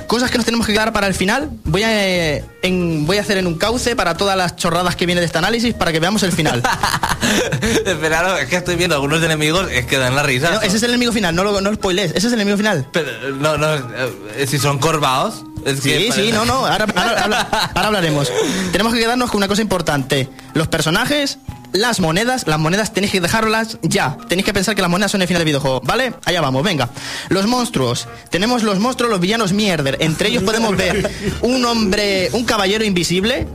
Cosas 0.06 0.30
que 0.30 0.36
nos 0.36 0.44
tenemos 0.44 0.66
que 0.66 0.72
quedar 0.72 0.92
para 0.92 1.06
el 1.06 1.14
final. 1.14 1.50
Voy 1.64 1.82
a, 1.82 2.06
eh, 2.06 2.44
en- 2.62 3.06
voy 3.06 3.16
a 3.18 3.22
hacer 3.22 3.38
en 3.38 3.46
un 3.46 3.54
cauce 3.56 3.96
para 3.96 4.14
todas 4.16 4.36
las 4.36 4.56
chorradas 4.56 4.94
que 4.96 5.06
viene 5.06 5.20
de 5.20 5.26
este 5.26 5.38
análisis 5.38 5.72
para 5.74 5.90
que 5.92 6.00
veamos 6.00 6.22
el 6.22 6.32
final. 6.32 6.62
Esperaros, 7.86 8.40
es 8.40 8.46
que 8.48 8.56
estoy 8.56 8.76
viendo 8.76 8.94
algunos 8.94 9.22
enemigos, 9.22 9.70
es 9.70 9.86
que 9.86 9.98
dan 9.98 10.14
la 10.14 10.22
risa. 10.22 10.50
No, 10.50 10.60
ese 10.62 10.76
es 10.76 10.82
el 10.82 10.90
enemigo 10.90 11.12
final, 11.12 11.34
no 11.34 11.44
lo, 11.44 11.60
no 11.60 11.70
lo 11.70 11.76
spoilees. 11.76 12.10
Ese 12.10 12.18
es 12.26 12.32
el 12.32 12.34
enemigo 12.34 12.56
final. 12.56 12.86
Pero, 12.92 13.10
no, 13.36 13.56
no, 13.56 13.74
eh, 13.74 14.46
si 14.46 14.58
son 14.58 14.78
corvados. 14.78 15.44
Es 15.64 15.80
que 15.80 16.10
Sí, 16.10 16.12
sí, 16.12 16.32
no, 16.32 16.44
no, 16.44 16.66
ahora, 16.66 16.86
ahora 16.96 17.40
ahora 17.74 17.86
hablaremos. 17.86 18.30
Tenemos 18.72 18.92
que 18.92 18.98
quedarnos 19.00 19.30
con 19.30 19.38
una 19.38 19.48
cosa 19.48 19.62
importante. 19.62 20.28
Los 20.54 20.66
personajes, 20.68 21.38
las 21.72 22.00
monedas, 22.00 22.46
las 22.46 22.58
monedas 22.58 22.92
tenéis 22.92 23.12
que 23.12 23.20
dejarlas 23.20 23.78
ya. 23.82 24.16
Tenéis 24.28 24.44
que 24.46 24.52
pensar 24.52 24.74
que 24.74 24.82
las 24.82 24.90
monedas 24.90 25.10
son 25.12 25.22
el 25.22 25.28
final 25.28 25.40
del 25.40 25.46
videojuego, 25.46 25.80
¿vale? 25.84 26.14
Allá 26.24 26.40
vamos, 26.40 26.62
venga. 26.62 26.88
Los 27.28 27.46
monstruos. 27.46 28.08
Tenemos 28.30 28.62
los 28.62 28.78
monstruos, 28.78 29.10
los 29.10 29.20
villanos 29.20 29.52
mierder. 29.52 29.96
Entre 30.00 30.28
ellos 30.28 30.42
podemos 30.42 30.76
ver 30.76 31.10
un 31.42 31.64
hombre, 31.64 32.28
un 32.32 32.44
caballero 32.44 32.84
invisible. 32.84 33.46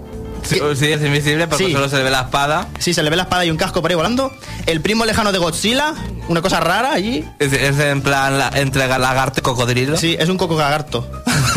Sí, 0.44 0.62
sí, 0.76 0.86
es 0.92 1.02
invisible 1.02 1.46
porque 1.48 1.66
Sí. 1.66 1.74
solo 1.74 1.90
se 1.90 1.98
le 1.98 2.04
ve 2.04 2.10
la 2.12 2.22
espada. 2.22 2.68
Sí, 2.80 2.94
se 2.94 3.04
le 3.04 3.10
ve 3.10 3.18
la 3.18 3.24
espada 3.24 3.44
y 3.44 3.52
un 3.52 3.58
casco 3.58 3.82
por 3.82 3.92
ahí 3.92 3.96
volando. 3.96 4.32
El 4.66 4.80
primo 4.82 5.04
lejano 5.04 5.32
de 5.34 5.40
Godzilla, 5.40 5.94
una 6.30 6.42
cosa 6.42 6.60
rara 6.62 6.94
allí. 6.94 7.26
Es, 7.40 7.52
es 7.52 7.78
en 7.80 8.02
plan 8.02 8.38
la- 8.38 8.52
entre 8.56 8.88
lagarto 8.88 9.42
y 9.42 9.44
cocodrilo. 9.44 9.98
Sí, 9.98 10.16
es 10.18 10.30
un 10.30 10.38
coco 10.38 10.56
gagarto. 10.56 11.06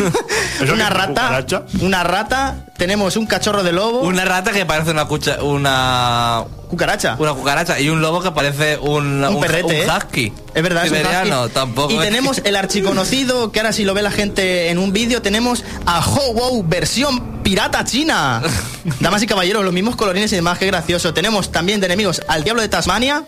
¿Eso 0.61 0.73
una 0.73 0.91
rata, 0.91 1.23
cucaracha? 1.23 1.63
una 1.81 2.03
rata, 2.03 2.67
tenemos 2.81 3.17
un 3.17 3.27
cachorro 3.27 3.63
de 3.63 3.73
lobo, 3.73 4.01
Una 4.01 4.25
rata 4.25 4.53
que 4.53 4.65
parece 4.65 4.91
una 4.91 5.05
cucha, 5.05 5.43
una 5.43 6.45
cucaracha. 6.71 7.15
una 7.19 7.35
cucaracha 7.35 7.79
y 7.79 7.91
un 7.91 8.01
lobo 8.01 8.23
que 8.23 8.31
parece 8.31 8.79
un, 8.79 9.23
un 9.23 9.39
perrete, 9.39 9.83
un 9.85 9.91
¿eh? 9.91 9.95
husky. 9.95 10.33
Es 10.55 10.63
verdad, 10.63 10.87
es 10.87 10.91
un 10.91 10.97
Siberiano, 10.97 11.43
husky. 11.43 11.53
tampoco. 11.53 11.93
Y 11.93 11.97
es- 11.97 12.03
tenemos 12.03 12.41
el 12.43 12.57
archiconocido, 12.57 13.53
que 13.53 13.61
ahora 13.61 13.75
si 13.75 13.85
lo 13.85 13.93
ve 13.93 14.01
la 14.01 14.11
gente 14.11 14.71
en 14.71 14.79
un 14.79 14.95
vídeo, 14.95 15.21
tenemos 15.21 15.63
a 15.85 16.01
Ho 16.01 16.33
Wow 16.33 16.65
versión 16.67 17.43
pirata 17.43 17.85
china. 17.85 18.41
Damas 19.01 19.23
y 19.23 19.27
caballeros, 19.27 19.63
los 19.63 19.75
mismos 19.75 19.95
colorines 19.95 20.33
y 20.33 20.37
demás, 20.37 20.59
qué 20.59 20.65
gracioso. 20.65 21.13
Tenemos 21.13 21.53
también 21.53 21.81
de 21.81 21.87
enemigos 21.87 22.23
al 22.29 22.45
Diablo 22.45 22.63
de 22.63 22.69
Tasmania, 22.69 23.25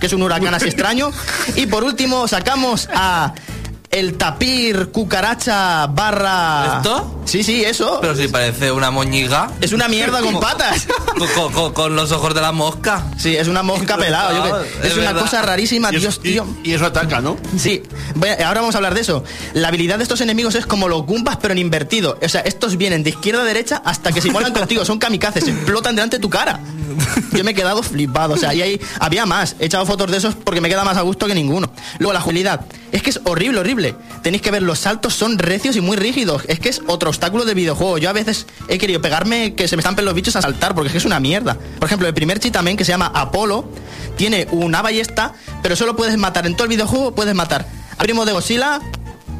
que 0.00 0.06
es 0.06 0.12
un 0.12 0.22
huracán 0.22 0.54
así 0.54 0.66
extraño. 0.66 1.12
Y 1.54 1.66
por 1.66 1.84
último 1.84 2.26
sacamos 2.26 2.88
a 2.92 3.32
el 3.90 4.18
tapir 4.18 4.88
cucaracha 4.90 5.86
barra... 5.86 6.76
¿Esto? 6.78 7.22
Sí, 7.24 7.42
sí, 7.42 7.64
eso. 7.64 7.98
Pero 8.00 8.14
si 8.14 8.28
parece 8.28 8.70
una 8.72 8.90
moñiga. 8.90 9.50
Es 9.60 9.72
una 9.72 9.88
mierda 9.88 10.20
con 10.20 10.38
patas. 10.40 10.86
Con, 11.18 11.28
con- 11.28 11.52
con- 11.52 11.72
con 11.72 11.96
los 11.96 12.12
ojos 12.12 12.34
de 12.34 12.40
la 12.40 12.52
mosca. 12.52 13.04
Sí, 13.18 13.34
es 13.36 13.48
una 13.48 13.62
mosca 13.62 13.96
pelada. 13.96 14.32
yo 14.34 14.42
que- 14.62 14.86
Es 14.86 14.92
es 14.92 14.98
una 14.98 15.06
verdad. 15.12 15.22
cosa 15.22 15.42
rarísima, 15.42 15.90
Y, 15.92 15.96
Dios, 15.98 16.20
y- 16.22 16.32
tío. 16.32 16.46
y 16.64 16.72
eso 16.72 16.86
ataca, 16.86 17.20
¿no? 17.20 17.36
Sí, 17.58 17.82
ahora 18.44 18.60
vamos 18.60 18.74
a 18.74 18.78
hablar 18.78 18.94
de 18.94 19.00
eso. 19.00 19.24
La 19.54 19.68
habilidad 19.68 19.96
de 19.98 20.02
estos 20.04 20.20
enemigos 20.20 20.54
es 20.54 20.66
como 20.66 20.88
los 20.88 21.04
Goombas, 21.06 21.36
pero 21.38 21.52
en 21.52 21.58
invertido. 21.58 22.18
O 22.22 22.28
sea, 22.28 22.42
estos 22.42 22.76
vienen 22.76 23.02
de 23.02 23.10
izquierda 23.10 23.42
a 23.42 23.44
derecha 23.44 23.82
hasta 23.84 24.12
que 24.12 24.20
se 24.20 24.30
mueran 24.30 24.52
contigo. 24.54 24.84
Son 24.84 24.98
kamikazes, 24.98 25.48
explotan 25.48 25.94
delante 25.96 26.16
de 26.16 26.20
tu 26.22 26.30
cara. 26.30 26.60
Yo 27.32 27.44
me 27.44 27.52
he 27.52 27.54
quedado 27.54 27.82
flipado. 27.82 28.34
O 28.34 28.36
sea, 28.36 28.52
y 28.54 28.62
ahí 28.62 28.80
había 29.00 29.24
más. 29.26 29.56
He 29.60 29.66
echado 29.66 29.84
fotos 29.86 30.10
de 30.10 30.16
esos 30.18 30.34
porque 30.34 30.60
me 30.60 30.68
queda 30.68 30.84
más 30.84 30.96
a 30.96 31.02
gusto 31.02 31.26
que 31.26 31.34
ninguno. 31.34 31.70
Luego, 31.98 32.12
la 32.12 32.20
jugabilidad. 32.20 32.62
Es 32.90 33.02
que 33.02 33.10
es 33.10 33.20
horrible, 33.24 33.60
horrible. 33.60 33.77
Tenéis 34.22 34.42
que 34.42 34.50
ver, 34.50 34.62
los 34.62 34.80
saltos 34.80 35.14
son 35.14 35.38
recios 35.38 35.76
y 35.76 35.80
muy 35.80 35.96
rígidos. 35.96 36.42
Es 36.48 36.60
que 36.60 36.68
es 36.68 36.82
otro 36.86 37.10
obstáculo 37.10 37.44
del 37.44 37.54
videojuego. 37.54 37.98
Yo 37.98 38.10
a 38.10 38.12
veces 38.12 38.46
he 38.68 38.78
querido 38.78 39.00
pegarme 39.00 39.54
que 39.54 39.68
se 39.68 39.76
me 39.76 39.80
estampen 39.80 40.04
los 40.04 40.14
bichos 40.14 40.36
a 40.36 40.42
saltar 40.42 40.74
porque 40.74 40.88
es 40.88 40.92
que 40.92 40.98
es 40.98 41.04
una 41.04 41.20
mierda. 41.20 41.56
Por 41.78 41.86
ejemplo, 41.86 42.08
el 42.08 42.14
primer 42.14 42.40
Cheetahman 42.40 42.76
que 42.76 42.84
se 42.84 42.92
llama 42.92 43.12
Apolo 43.14 43.68
tiene 44.16 44.48
una 44.50 44.82
ballesta, 44.82 45.34
pero 45.62 45.76
solo 45.76 45.96
puedes 45.96 46.16
matar 46.18 46.46
en 46.46 46.54
todo 46.54 46.64
el 46.64 46.70
videojuego, 46.70 47.14
puedes 47.14 47.34
matar 47.34 47.66
al 47.96 48.04
primo 48.04 48.24
de 48.24 48.32
Godzilla, 48.32 48.80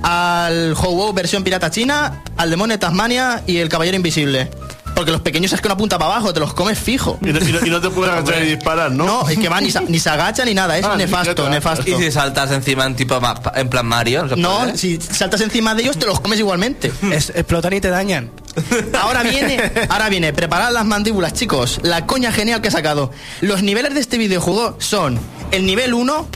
al 0.02 0.72
Ho-Oh 0.74 1.12
versión 1.12 1.44
pirata 1.44 1.70
china, 1.70 2.22
al 2.36 2.50
demonio 2.50 2.74
de 2.74 2.78
Tasmania 2.78 3.42
y 3.46 3.58
el 3.58 3.68
caballero 3.68 3.96
invisible. 3.96 4.50
Porque 4.98 5.12
los 5.12 5.20
pequeños 5.20 5.52
es 5.52 5.60
que 5.60 5.68
una 5.68 5.76
punta 5.76 5.96
para 5.96 6.10
abajo, 6.16 6.32
te 6.32 6.40
los 6.40 6.52
comes 6.54 6.76
fijo. 6.76 7.20
Y 7.22 7.26
no, 7.26 7.38
y 7.38 7.52
no- 7.52 7.66
y 7.66 7.70
no 7.70 7.80
te 7.80 7.88
puedes 7.88 8.12
agachar 8.12 8.42
y 8.42 8.46
disparar, 8.56 8.90
¿no? 8.90 9.04
No, 9.06 9.28
es 9.28 9.38
que 9.38 9.48
va, 9.48 9.60
ni, 9.60 9.70
sa- 9.70 9.82
ni 9.86 10.00
se 10.00 10.10
agacha 10.10 10.44
ni 10.44 10.54
nada, 10.54 10.76
es 10.76 10.84
Ah, 10.84 10.96
nefasto, 10.96 11.48
nefasto. 11.48 11.88
Y 11.88 11.94
si 12.02 12.10
saltas 12.10 12.50
encima 12.50 12.84
en 12.84 12.96
tipo 12.96 13.16
en 13.54 13.68
plan 13.70 13.86
Mario. 13.86 14.24
¿no 14.24 14.66
No, 14.66 14.76
si 14.76 15.00
saltas 15.00 15.40
encima 15.42 15.76
de 15.76 15.82
ellos 15.82 15.98
te 16.00 16.06
los 16.06 16.18
comes 16.18 16.40
igualmente. 16.40 16.90
Es- 17.12 17.30
explotan 17.30 17.74
y 17.74 17.80
te 17.80 17.90
dañan. 17.90 18.32
Ahora 19.00 19.22
viene, 19.22 19.70
ahora 19.88 20.08
viene, 20.08 20.32
preparad 20.32 20.72
las 20.72 20.84
mandíbulas, 20.84 21.32
chicos. 21.32 21.78
La 21.84 22.06
coña 22.06 22.32
genial 22.32 22.60
que 22.60 22.66
he 22.66 22.70
sacado. 22.72 23.12
Los 23.40 23.62
niveles 23.62 23.94
de 23.94 24.00
este 24.00 24.18
videojuego 24.18 24.74
son 24.80 25.20
el 25.52 25.64
nivel 25.64 25.94
1, 25.94 26.28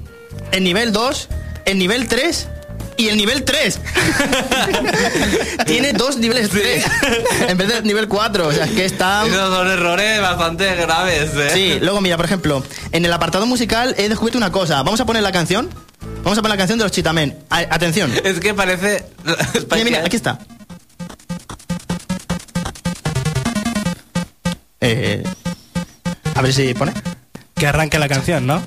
el 0.53 0.63
nivel 0.63 0.93
2, 0.93 1.29
el 1.65 1.79
nivel 1.79 2.07
3 2.07 2.47
y 2.97 3.09
el 3.09 3.17
nivel 3.17 3.45
3. 3.45 3.81
Tiene 5.67 5.93
dos 5.93 6.17
niveles 6.19 6.51
3 6.51 6.85
en 7.49 7.57
vez 7.59 7.69
del 7.69 7.85
nivel 7.85 8.09
4. 8.09 8.47
O 8.49 8.53
sea, 8.53 8.65
es 8.65 8.71
que 8.73 8.85
está. 8.85 9.27
Esos 9.27 9.55
son 9.55 9.69
errores 9.71 10.21
bastante 10.21 10.75
graves, 10.77 11.31
¿eh? 11.37 11.51
Sí, 11.53 11.79
luego 11.81 12.01
mira, 12.01 12.17
por 12.17 12.27
ejemplo, 12.27 12.63
en 12.93 13.05
el 13.05 13.13
apartado 13.13 13.47
musical 13.47 13.95
he 13.99 14.09
descubierto 14.09 14.39
una 14.39 14.53
cosa. 14.53 14.83
Vamos 14.83 15.01
a 15.01 15.07
poner 15.07 15.23
la 15.23 15.33
canción. 15.33 15.69
Vamos 16.23 16.39
a 16.39 16.43
poner 16.43 16.51
la 16.57 16.59
canción 16.59 16.79
de 16.79 16.85
los 16.85 16.93
Chitamen. 16.93 17.37
A- 17.51 17.59
atención. 17.71 18.13
Es 18.25 18.39
que 18.41 18.55
parece. 18.55 19.07
Mira, 19.71 19.85
mira, 19.85 19.99
aquí 20.05 20.17
está. 20.17 20.39
Eh, 24.81 25.23
a 26.35 26.43
ver 26.43 26.53
si 26.53 26.75
pone. 26.75 26.93
Que 27.55 27.67
arranque 27.67 27.99
la 27.99 28.09
canción, 28.09 28.47
¿no? 28.47 28.63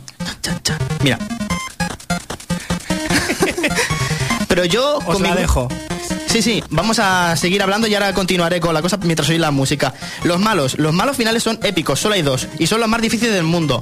Mira. 1.04 1.18
Pero 4.56 4.64
yo 4.66 5.00
Os 5.06 5.20
la 5.20 5.32
mi- 5.36 5.42
dejo. 5.42 5.68
Sí, 6.28 6.42
sí, 6.42 6.64
vamos 6.70 6.98
a 7.00 7.36
seguir 7.36 7.62
hablando 7.62 7.88
y 7.88 7.94
ahora 7.94 8.14
continuaré 8.14 8.62
con 8.62 8.74
la 8.74 8.82
cosa 8.82 8.96
mientras 9.04 9.28
oí 9.28 9.38
la 9.38 9.52
música. 9.52 9.94
Los 10.24 10.40
malos, 10.40 10.78
los 10.80 10.94
malos 10.94 11.18
finales 11.18 11.44
son 11.44 11.60
épicos, 11.62 12.00
solo 12.00 12.16
hay 12.16 12.22
dos, 12.22 12.48
y 12.58 12.68
son 12.68 12.80
los 12.80 12.88
más 12.88 13.02
difíciles 13.02 13.34
del 13.34 13.44
mundo. 13.44 13.82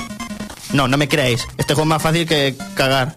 No, 0.71 0.87
no 0.87 0.97
me 0.97 1.07
creáis, 1.07 1.45
este 1.59 1.75
juego 1.75 1.83
es 1.83 1.89
más 1.89 2.01
fácil 2.01 2.27
que 2.27 2.55
cagar. 2.73 3.15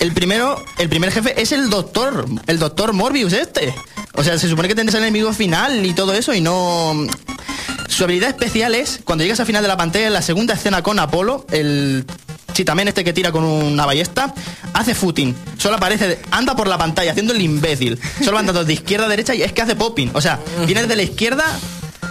El 0.00 0.12
primero, 0.12 0.60
el 0.78 0.88
primer 0.88 1.12
jefe 1.12 1.40
es 1.40 1.52
el 1.52 1.70
doctor, 1.70 2.26
el 2.48 2.58
doctor 2.58 2.92
Morbius 2.92 3.34
este. 3.34 3.72
O 4.14 4.24
sea, 4.24 4.36
se 4.36 4.48
supone 4.48 4.66
que 4.66 4.74
tendrás 4.74 4.96
el 4.96 5.02
enemigo 5.02 5.32
final 5.32 5.86
y 5.86 5.92
todo 5.92 6.12
eso 6.12 6.34
y 6.34 6.40
no... 6.40 7.06
Su 7.88 8.04
habilidad 8.04 8.30
especial 8.30 8.74
es, 8.74 9.00
cuando 9.04 9.24
llegas 9.24 9.40
al 9.40 9.46
final 9.46 9.62
de 9.62 9.68
la 9.68 9.76
pantalla, 9.76 10.06
en 10.06 10.12
la 10.12 10.22
segunda 10.22 10.54
escena 10.54 10.82
con 10.82 10.98
Apolo, 10.98 11.44
el 11.50 12.04
Chitamen 12.60 12.88
este 12.88 13.04
que 13.04 13.14
tira 13.14 13.32
con 13.32 13.42
una 13.42 13.86
ballesta, 13.86 14.34
hace 14.74 14.94
footing. 14.94 15.34
Solo 15.56 15.76
aparece, 15.76 16.20
anda 16.30 16.54
por 16.54 16.68
la 16.68 16.76
pantalla 16.76 17.12
haciendo 17.12 17.32
el 17.32 17.40
imbécil. 17.40 17.98
Solo 18.18 18.34
va 18.34 18.40
andando 18.40 18.66
de 18.66 18.74
izquierda 18.74 19.06
a 19.06 19.08
derecha 19.08 19.34
y 19.34 19.40
es 19.40 19.54
que 19.54 19.62
hace 19.62 19.76
popping. 19.76 20.10
O 20.12 20.20
sea, 20.20 20.38
viene 20.66 20.86
de 20.86 20.94
la 20.94 21.02
izquierda, 21.02 21.42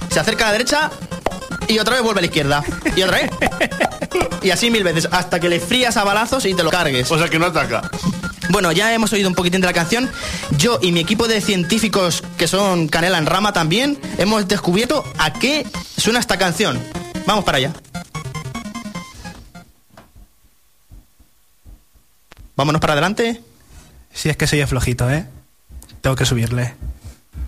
se 0.10 0.20
acerca 0.20 0.46
a 0.46 0.48
la 0.48 0.54
derecha 0.54 0.90
y 1.68 1.78
otra 1.78 1.94
vez 1.94 2.02
vuelve 2.02 2.18
a 2.18 2.22
la 2.22 2.26
izquierda. 2.26 2.64
Y 2.96 3.04
otra 3.04 3.20
vez. 3.20 3.30
Y 4.42 4.50
así 4.50 4.72
mil 4.72 4.84
veces, 4.84 5.08
hasta 5.12 5.40
que 5.40 5.50
le 5.50 5.60
frías 5.60 5.98
a 5.98 6.04
balazos 6.04 6.44
y 6.46 6.56
te 6.56 6.64
lo 6.64 6.72
cargues. 6.72 7.12
O 7.12 7.20
sea 7.20 7.28
que 7.28 7.38
no 7.38 7.46
ataca. 7.46 7.88
Bueno, 8.50 8.72
ya 8.72 8.92
hemos 8.92 9.14
oído 9.14 9.30
un 9.30 9.36
poquitín 9.36 9.62
de 9.62 9.68
la 9.68 9.74
canción. 9.74 10.10
Yo 10.58 10.80
y 10.82 10.92
mi 10.92 11.00
equipo 11.00 11.28
de 11.28 11.42
científicos, 11.42 12.24
que 12.40 12.48
son 12.48 12.88
Canela 12.88 13.20
en 13.20 13.28
Rama 13.28 13.54
también, 13.54 14.00
hemos 14.18 14.48
descubierto 14.48 15.06
a 15.20 15.32
qué 15.32 15.68
suena 15.96 16.20
esta 16.20 16.40
canción. 16.40 16.82
Vamos 17.28 17.46
para 17.46 17.60
allá. 17.60 17.72
Vámonos 22.60 22.82
para 22.82 22.92
adelante. 22.92 23.42
Si 24.14 24.28
es 24.28 24.36
que 24.36 24.46
soy 24.46 24.66
flojito, 24.66 25.10
¿eh? 25.10 25.26
Tengo 26.02 26.18
que 26.18 26.26
subirle. 26.26 26.76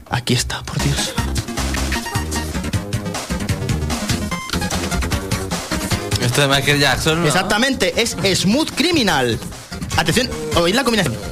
Aquí 0.10 0.34
está, 0.34 0.64
por 0.64 0.82
Dios. 0.82 1.14
Esto 6.22 6.40
de 6.40 6.48
Michael 6.48 6.80
Jackson. 6.80 7.20
¿no? 7.20 7.28
Exactamente, 7.28 7.94
es 8.02 8.16
Smooth 8.40 8.70
Criminal. 8.74 9.38
Atención, 9.98 10.30
oíd 10.56 10.76
la 10.76 10.86
combinación. 10.86 11.31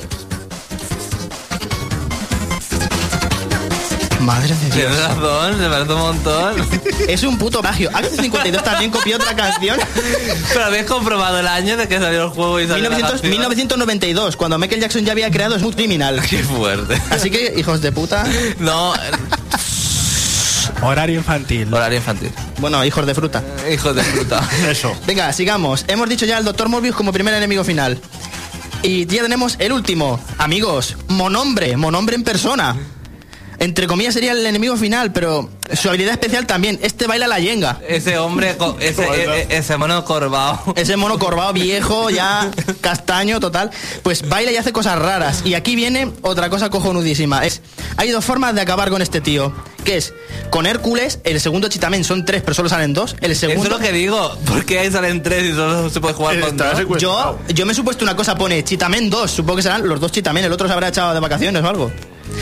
Madre 4.26 4.54
de 4.56 4.66
Dios. 4.66 4.76
Tienes 4.76 4.98
razón, 4.98 5.58
se 5.58 5.70
parece 5.70 5.94
un 5.94 6.00
montón. 6.00 6.56
Es 7.08 7.24
un 7.24 7.38
puto 7.38 7.62
plagio. 7.62 7.90
Axe 7.94 8.18
52 8.22 8.64
también 8.64 8.92
copió 8.92 9.16
otra 9.16 9.36
canción. 9.36 9.80
Pero 10.54 10.66
habéis 10.66 10.86
comprobado 10.86 11.40
el 11.40 11.48
año 11.48 11.76
de 11.78 11.88
que 11.88 11.98
salió 11.98 12.26
el 12.26 12.30
juego 12.30 12.60
y 12.60 12.68
salió 12.68 12.84
la 12.90 12.96
1900 12.96 13.12
canción? 13.12 13.32
1992, 13.32 14.36
cuando 14.36 14.58
Michael 14.60 14.82
Jackson 14.82 15.06
ya 15.06 15.14
había 15.14 15.32
creado 15.32 15.58
Smooth 15.58 15.76
Criminal. 15.76 16.22
Qué 16.30 16.44
fuerte. 16.44 17.02
Así 17.10 17.32
que, 17.32 17.54
hijos 17.58 17.82
de 17.82 17.92
puta. 17.92 18.26
No, 18.60 18.94
Horario 20.82 21.18
infantil. 21.18 21.74
horario 21.74 21.98
infantil. 21.98 22.32
Bueno, 22.60 22.84
hijos 22.86 23.06
de 23.06 23.14
fruta. 23.14 23.44
Hijos 23.72 23.96
de 23.96 24.04
puta. 24.04 24.42
Eso. 24.70 24.96
Venga, 25.06 25.34
sigamos. 25.34 25.84
Hemos 25.88 26.08
dicho 26.08 26.26
ya 26.26 26.38
al 26.38 26.46
Dr. 26.46 26.70
Morbius 26.70 26.96
como 26.96 27.12
primer 27.12 27.34
enemigo 27.34 27.64
final. 27.64 28.00
Y 28.82 29.06
ya 29.08 29.22
tenemos 29.24 29.56
el 29.60 29.74
último. 29.74 30.20
Amigos, 30.38 30.96
Monombre, 31.08 31.76
Monombre 31.76 32.16
en 32.16 32.24
persona. 32.24 32.76
Entre 33.60 33.88
comillas 33.88 34.14
sería 34.14 34.32
el 34.32 34.46
enemigo 34.46 34.78
final, 34.78 35.12
pero 35.12 35.50
su 35.74 35.90
habilidad 35.90 36.14
especial 36.14 36.48
también. 36.48 36.80
Este 36.82 37.08
baila 37.08 37.28
la 37.28 37.40
yenga. 37.40 37.80
Ese 37.88 38.18
hombre, 38.18 38.56
ese, 38.80 39.04
e- 39.04 39.42
e- 39.50 39.58
ese 39.58 39.78
mono 39.78 40.04
corvado. 40.06 40.74
Ese 40.76 40.96
mono 40.96 41.20
corvado 41.20 41.52
viejo, 41.54 42.10
ya 42.10 42.50
castaño 42.82 43.40
total, 43.40 43.70
pues 44.04 44.28
baila 44.28 44.52
y 44.52 44.58
hace 44.58 44.72
cosas 44.72 44.98
raras. 44.98 45.42
Y 45.46 45.54
aquí 45.56 45.76
viene 45.76 46.12
otra 46.22 46.50
cosa 46.50 46.70
cojonudísima. 46.70 47.46
Es, 47.46 47.62
hay 47.98 48.10
dos 48.12 48.24
formas 48.24 48.56
de 48.56 48.62
acabar 48.62 48.90
con 48.90 49.02
este 49.02 49.22
tío. 49.22 49.54
Que 49.84 49.98
es 49.98 50.14
con 50.50 50.66
Hércules, 50.66 51.20
el 51.24 51.40
segundo 51.40 51.70
Chitamen 51.70 52.04
son 52.04 52.26
tres, 52.26 52.42
pero 52.42 52.54
solo 52.54 52.70
salen 52.70 52.94
dos. 52.94 53.16
El 53.22 53.32
Eso 53.32 53.42
segundo. 53.42 53.64
es 53.64 53.70
lo 53.70 53.80
que 53.80 53.92
digo. 53.92 54.38
¿Por 54.46 54.66
qué 54.66 54.80
ahí 54.80 54.92
salen 54.92 55.24
tres 55.24 55.52
y 55.52 55.54
solo 55.54 55.90
se 55.90 56.00
puede 56.02 56.14
jugar 56.14 56.40
con 56.40 56.50
Está 56.50 56.74
dos? 56.82 57.02
Yo, 57.02 57.40
yo 57.48 57.66
me 57.66 57.72
he 57.72 57.76
supuesto 57.76 58.04
una 58.04 58.16
cosa, 58.16 58.36
pone 58.36 58.64
Chitamen 58.64 59.10
2, 59.10 59.32
supongo 59.32 59.58
que 59.58 59.64
serán 59.64 59.88
los 59.88 60.00
dos 60.00 60.12
Chitamen, 60.12 60.44
el 60.46 60.52
otro 60.52 60.68
se 60.68 60.74
habrá 60.74 60.90
echado 60.90 61.14
de 61.14 61.20
vacaciones 61.20 61.64
o 61.64 61.68
algo. 61.68 61.92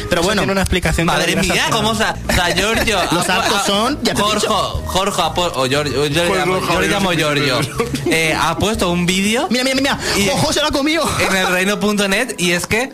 Pero 0.10 0.24
bueno, 0.24 0.42
Tiene 0.42 0.52
una 0.52 0.62
explicación. 0.62 1.08
Madre 1.08 1.36
mía, 1.36 1.68
¿cómo 1.72 1.96
se 1.96 2.04
O 2.04 2.34
sea, 2.34 2.56
Giorgio. 2.56 3.00
Los 3.12 3.30
altos 3.30 3.54
ah, 3.56 3.64
son, 3.66 4.00
ya 4.04 4.16
Jorge. 4.16 4.48
Jorge, 4.48 5.22
o 5.56 5.66
Giorgio, 5.68 6.06
yo, 6.08 6.24
le 6.80 6.88
llamo, 6.88 7.12
Giorgio. 7.14 7.60
Eh, 8.06 8.36
ha 8.40 8.58
puesto 8.58 8.90
un 8.90 9.06
vídeo 9.06 9.48
mira, 9.50 9.64
mira, 9.64 9.76
mira, 9.76 10.00
Y- 10.18 10.30
¡Ojo, 10.30 10.54
se 10.54 10.62
lo 10.62 10.68
ha 10.68 10.72
comido! 10.72 11.04
en 11.20 11.36
el 11.36 11.48
reino.net 11.48 12.36
y 12.38 12.52
es 12.52 12.68
que. 12.68 12.92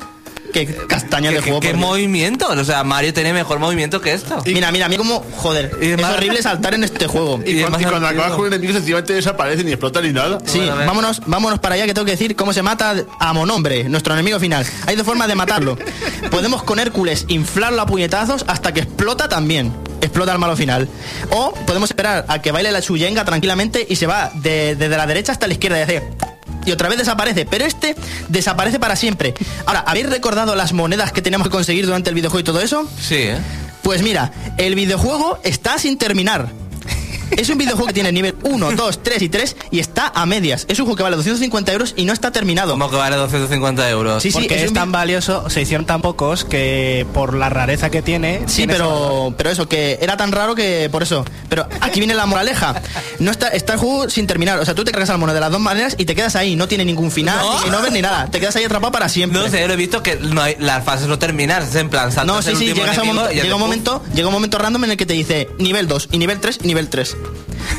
Qué 0.53 0.67
castaña 0.87 1.29
de 1.31 1.37
¿Qué, 1.37 1.41
juego. 1.41 1.59
qué 1.59 1.73
movimiento? 1.73 2.47
O 2.47 2.63
sea, 2.63 2.83
Mario 2.83 3.13
tiene 3.13 3.33
mejor 3.33 3.59
movimiento 3.59 3.99
que 3.99 4.13
esto. 4.13 4.41
Mira, 4.45 4.71
mira, 4.71 4.87
mira 4.87 4.99
cómo, 4.99 5.25
joder, 5.35 5.71
Y 5.81 5.87
es 5.91 6.03
horrible 6.03 6.41
saltar 6.41 6.73
en 6.75 6.83
este 6.83 7.07
juego. 7.07 7.39
Y 7.45 7.57
Y, 7.57 7.61
cuando, 7.61 7.79
y 7.79 7.83
cuando 7.83 8.05
antiguo. 8.07 8.23
acabas 8.23 8.31
con 8.37 8.41
un 8.47 8.53
enemigo 8.53 8.71
sencillamente 8.73 9.13
desaparece 9.13 9.63
ni 9.63 9.71
explota 9.71 9.99
ni 10.01 10.13
nada. 10.13 10.37
Sí, 10.45 10.59
Bueno, 10.59 10.75
vámonos, 10.77 11.21
vámonos 11.25 11.59
para 11.59 11.75
allá 11.75 11.85
que 11.85 11.93
tengo 11.93 12.05
que 12.05 12.11
decir 12.11 12.35
cómo 12.35 12.53
se 12.53 12.61
mata 12.61 12.95
a 13.19 13.33
Monombre, 13.33 13.85
nuestro 13.89 14.13
enemigo 14.13 14.39
final. 14.39 14.65
Hay 14.85 14.95
dos 14.95 15.05
formas 15.05 15.27
de 15.27 15.35
matarlo. 15.35 15.77
Podemos 16.31 16.63
con 16.63 16.79
Hércules 16.79 17.25
inflarlo 17.27 17.81
a 17.81 17.85
puñetazos 17.85 18.45
hasta 18.47 18.73
que 18.73 18.81
explota 18.81 19.27
también. 19.27 19.73
Explota 20.01 20.33
al 20.33 20.39
malo 20.39 20.55
final. 20.55 20.87
O 21.31 21.53
podemos 21.65 21.89
esperar 21.89 22.25
a 22.27 22.41
que 22.41 22.51
baile 22.51 22.71
la 22.71 22.81
chuyenga 22.81 23.25
tranquilamente 23.25 23.85
y 23.89 23.95
se 23.95 24.05
va 24.05 24.31
de- 24.35 24.75
desde 24.75 24.97
la 24.97 25.07
derecha 25.07 25.31
hasta 25.31 25.47
la 25.47 25.53
izquierda 25.53 25.79
y 25.79 25.81
hace... 25.81 26.03
Y 26.65 26.71
otra 26.71 26.89
vez 26.89 26.97
desaparece, 26.97 27.45
pero 27.45 27.65
este 27.65 27.95
desaparece 28.29 28.79
para 28.79 28.95
siempre. 28.95 29.33
Ahora, 29.65 29.83
¿habéis 29.85 30.09
recordado 30.09 30.55
las 30.55 30.73
monedas 30.73 31.11
que 31.11 31.21
teníamos 31.21 31.47
que 31.47 31.51
conseguir 31.51 31.85
durante 31.85 32.09
el 32.09 32.15
videojuego 32.15 32.39
y 32.39 32.43
todo 32.43 32.61
eso? 32.61 32.87
Sí, 32.99 33.15
¿eh? 33.15 33.37
Pues 33.81 34.01
mira, 34.01 34.31
el 34.57 34.75
videojuego 34.75 35.39
está 35.43 35.77
sin 35.77 35.97
terminar. 35.97 36.49
Es 37.37 37.49
un 37.49 37.57
videojuego 37.57 37.87
que 37.87 37.93
tiene 37.93 38.11
nivel 38.11 38.35
1, 38.43 38.71
2, 38.71 39.03
3 39.03 39.21
y 39.21 39.29
3 39.29 39.55
y 39.71 39.79
está 39.79 40.11
a 40.13 40.25
medias. 40.25 40.65
Es 40.69 40.79
un 40.79 40.85
juego 40.85 40.97
que 40.97 41.03
vale 41.03 41.15
250 41.15 41.71
euros 41.73 41.93
y 41.97 42.05
no 42.05 42.13
está 42.13 42.31
terminado. 42.31 42.71
Como 42.73 42.89
que 42.89 42.95
vale 42.95 43.15
250 43.15 43.89
euros. 43.89 44.21
Sí, 44.23 44.31
sí, 44.31 44.37
Porque 44.39 44.63
es 44.63 44.73
tan 44.73 44.91
valioso, 44.91 45.49
se 45.49 45.61
hicieron 45.61 45.85
tan 45.85 46.01
pocos 46.01 46.45
que 46.45 47.05
por 47.13 47.35
la 47.35 47.49
rareza 47.49 47.89
que 47.89 48.01
tiene. 48.01 48.41
Sí, 48.47 48.57
tiene 48.57 48.73
esa- 48.73 48.83
pero, 48.83 49.33
pero 49.37 49.49
eso, 49.49 49.67
que 49.67 49.97
era 50.01 50.17
tan 50.17 50.31
raro 50.31 50.55
que 50.55 50.89
por 50.91 51.03
eso. 51.03 51.25
Pero 51.49 51.67
aquí 51.81 51.99
viene 51.99 52.13
la 52.15 52.25
moraleja. 52.25 52.81
No 53.19 53.31
está, 53.31 53.47
está 53.49 53.73
el 53.73 53.79
juego 53.79 54.09
sin 54.09 54.27
terminar. 54.27 54.59
O 54.59 54.65
sea, 54.65 54.75
tú 54.75 54.83
te 54.83 54.91
cargas 54.91 55.09
al 55.09 55.17
mono 55.17 55.33
de 55.33 55.39
las 55.39 55.51
dos 55.51 55.61
maneras 55.61 55.95
y 55.97 56.05
te 56.05 56.15
quedas 56.15 56.35
ahí. 56.35 56.55
No 56.55 56.67
tiene 56.67 56.85
ningún 56.85 57.11
final, 57.11 57.37
No. 57.39 57.63
ni 57.63 57.69
no 57.69 57.89
ni 57.89 58.01
nada. 58.01 58.27
Te 58.31 58.39
quedas 58.39 58.55
ahí 58.55 58.63
atrapado 58.63 58.91
para 58.91 59.09
siempre. 59.09 59.39
No 59.39 59.49
sé, 59.49 59.61
yo 59.61 59.67
lo 59.67 59.73
he 59.73 59.77
visto 59.77 60.01
que 60.03 60.15
no 60.17 60.41
hay, 60.41 60.55
las 60.59 60.83
fases 60.83 61.07
no 61.07 61.19
terminan, 61.19 61.63
es 61.63 61.75
en 61.75 61.89
plan 61.89 62.09
No, 62.25 62.41
sí, 62.41 62.55
sí, 62.55 62.73
llegas 62.73 62.97
a 62.97 63.01
un 63.01 63.07
momento, 63.09 63.31
llega, 63.31 63.55
un 63.55 63.61
momento, 63.61 64.03
llega 64.13 64.27
un 64.27 64.33
momento 64.33 64.57
random 64.57 64.83
en 64.85 64.91
el 64.91 64.97
que 64.97 65.05
te 65.05 65.13
dice 65.13 65.49
nivel 65.59 65.87
2 65.87 66.09
y 66.11 66.17
nivel 66.17 66.39
3 66.39 66.59
y 66.63 66.67
nivel 66.67 66.89
3. 66.89 67.15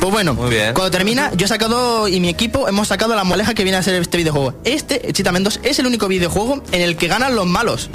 Pues 0.00 0.12
bueno, 0.12 0.34
Muy 0.34 0.50
bien. 0.50 0.74
cuando 0.74 0.90
termina, 0.90 1.32
yo 1.34 1.46
he 1.46 1.48
sacado 1.48 2.08
y 2.08 2.20
mi 2.20 2.28
equipo 2.28 2.68
hemos 2.68 2.88
sacado 2.88 3.14
la 3.14 3.24
moleja 3.24 3.54
que 3.54 3.62
viene 3.62 3.78
a 3.78 3.82
ser 3.82 3.94
este 3.94 4.18
videojuego. 4.18 4.54
Este, 4.64 5.12
Chitamen 5.12 5.44
2, 5.44 5.60
es 5.62 5.78
el 5.78 5.86
único 5.86 6.08
videojuego 6.08 6.62
en 6.72 6.82
el 6.82 6.96
que 6.96 7.06
ganan 7.08 7.34
los 7.34 7.46
malos. 7.46 7.88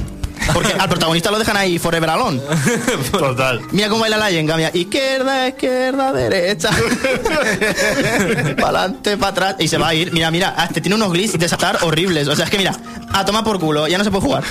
Porque 0.54 0.74
al 0.74 0.90
protagonista 0.90 1.32
lo 1.32 1.40
dejan 1.40 1.58
ahí 1.58 1.80
forever 1.80 2.10
alone. 2.10 2.42
Total. 3.12 3.62
Mira 3.72 3.90
cómo 3.90 4.02
baila 4.02 4.18
la 4.18 4.32
yenga, 4.32 4.56
mira. 4.58 4.72
Izquierda, 4.74 5.48
izquierda, 5.48 6.12
derecha. 6.14 6.70
para 8.60 8.80
adelante, 8.80 9.18
para 9.18 9.32
atrás. 9.32 9.56
Y 9.60 9.68
se 9.68 9.78
va 9.78 9.90
a 9.90 9.94
ir. 9.94 10.12
Mira, 10.12 10.32
mira, 10.32 10.56
este 10.68 10.82
tiene 10.82 10.96
unos 10.96 11.12
glitches 11.12 11.40
de 11.40 11.48
saltar 11.48 11.80
horribles. 11.82 12.28
O 12.28 12.36
sea, 12.36 12.46
es 12.46 12.52
que 12.52 12.58
mira, 12.58 12.76
a 13.12 13.26
tomar 13.26 13.44
por 13.44 13.60
culo, 13.60 13.88
ya 13.88 13.98
no 13.98 14.04
se 14.04 14.12
puede 14.12 14.24
jugar. 14.24 14.44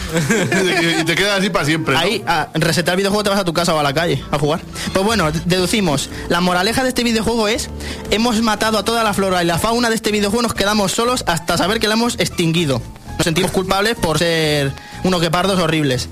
y 1.01 1.05
te 1.05 1.14
quedas 1.14 1.39
así 1.39 1.51
para 1.51 1.64
siempre. 1.64 1.95
¿no? 1.95 2.01
Ahí, 2.01 2.22
a 2.26 2.49
resetar 2.55 2.95
el 2.95 2.99
videojuego, 2.99 3.24
te 3.24 3.30
vas 3.30 3.41
a 3.41 3.45
tu 3.45 3.53
casa 3.53 3.74
o 3.74 3.78
a 3.78 3.82
la 3.82 3.93
calle 3.93 4.22
a 4.30 4.39
jugar. 4.39 4.61
Pues 4.93 5.05
bueno, 5.05 5.30
deducimos. 5.45 6.11
La 6.28 6.41
moraleja 6.41 6.82
de 6.82 6.91
este 6.91 7.05
videojuego 7.05 7.49
es: 7.49 7.70
hemos 8.11 8.41
matado 8.43 8.78
a 8.78 8.84
toda 8.84 9.05
la 9.05 9.14
flora 9.14 9.43
y 9.43 9.47
la 9.47 9.59
fauna 9.59 9.89
de 9.89 9.95
este 9.95 10.11
videojuego, 10.11 10.43
nos 10.43 10.55
quedamos 10.55 10.93
solos 10.93 11.24
hasta 11.26 11.57
saber 11.57 11.80
que 11.80 11.89
la 11.89 11.95
hemos 11.95 12.18
extinguido. 12.18 12.80
Nos 13.18 13.24
sentimos 13.24 13.50
culpables 13.50 13.96
por 13.96 14.18
ser 14.18 14.72
unos 15.02 15.20
guepardos 15.20 15.58
horribles. 15.58 16.08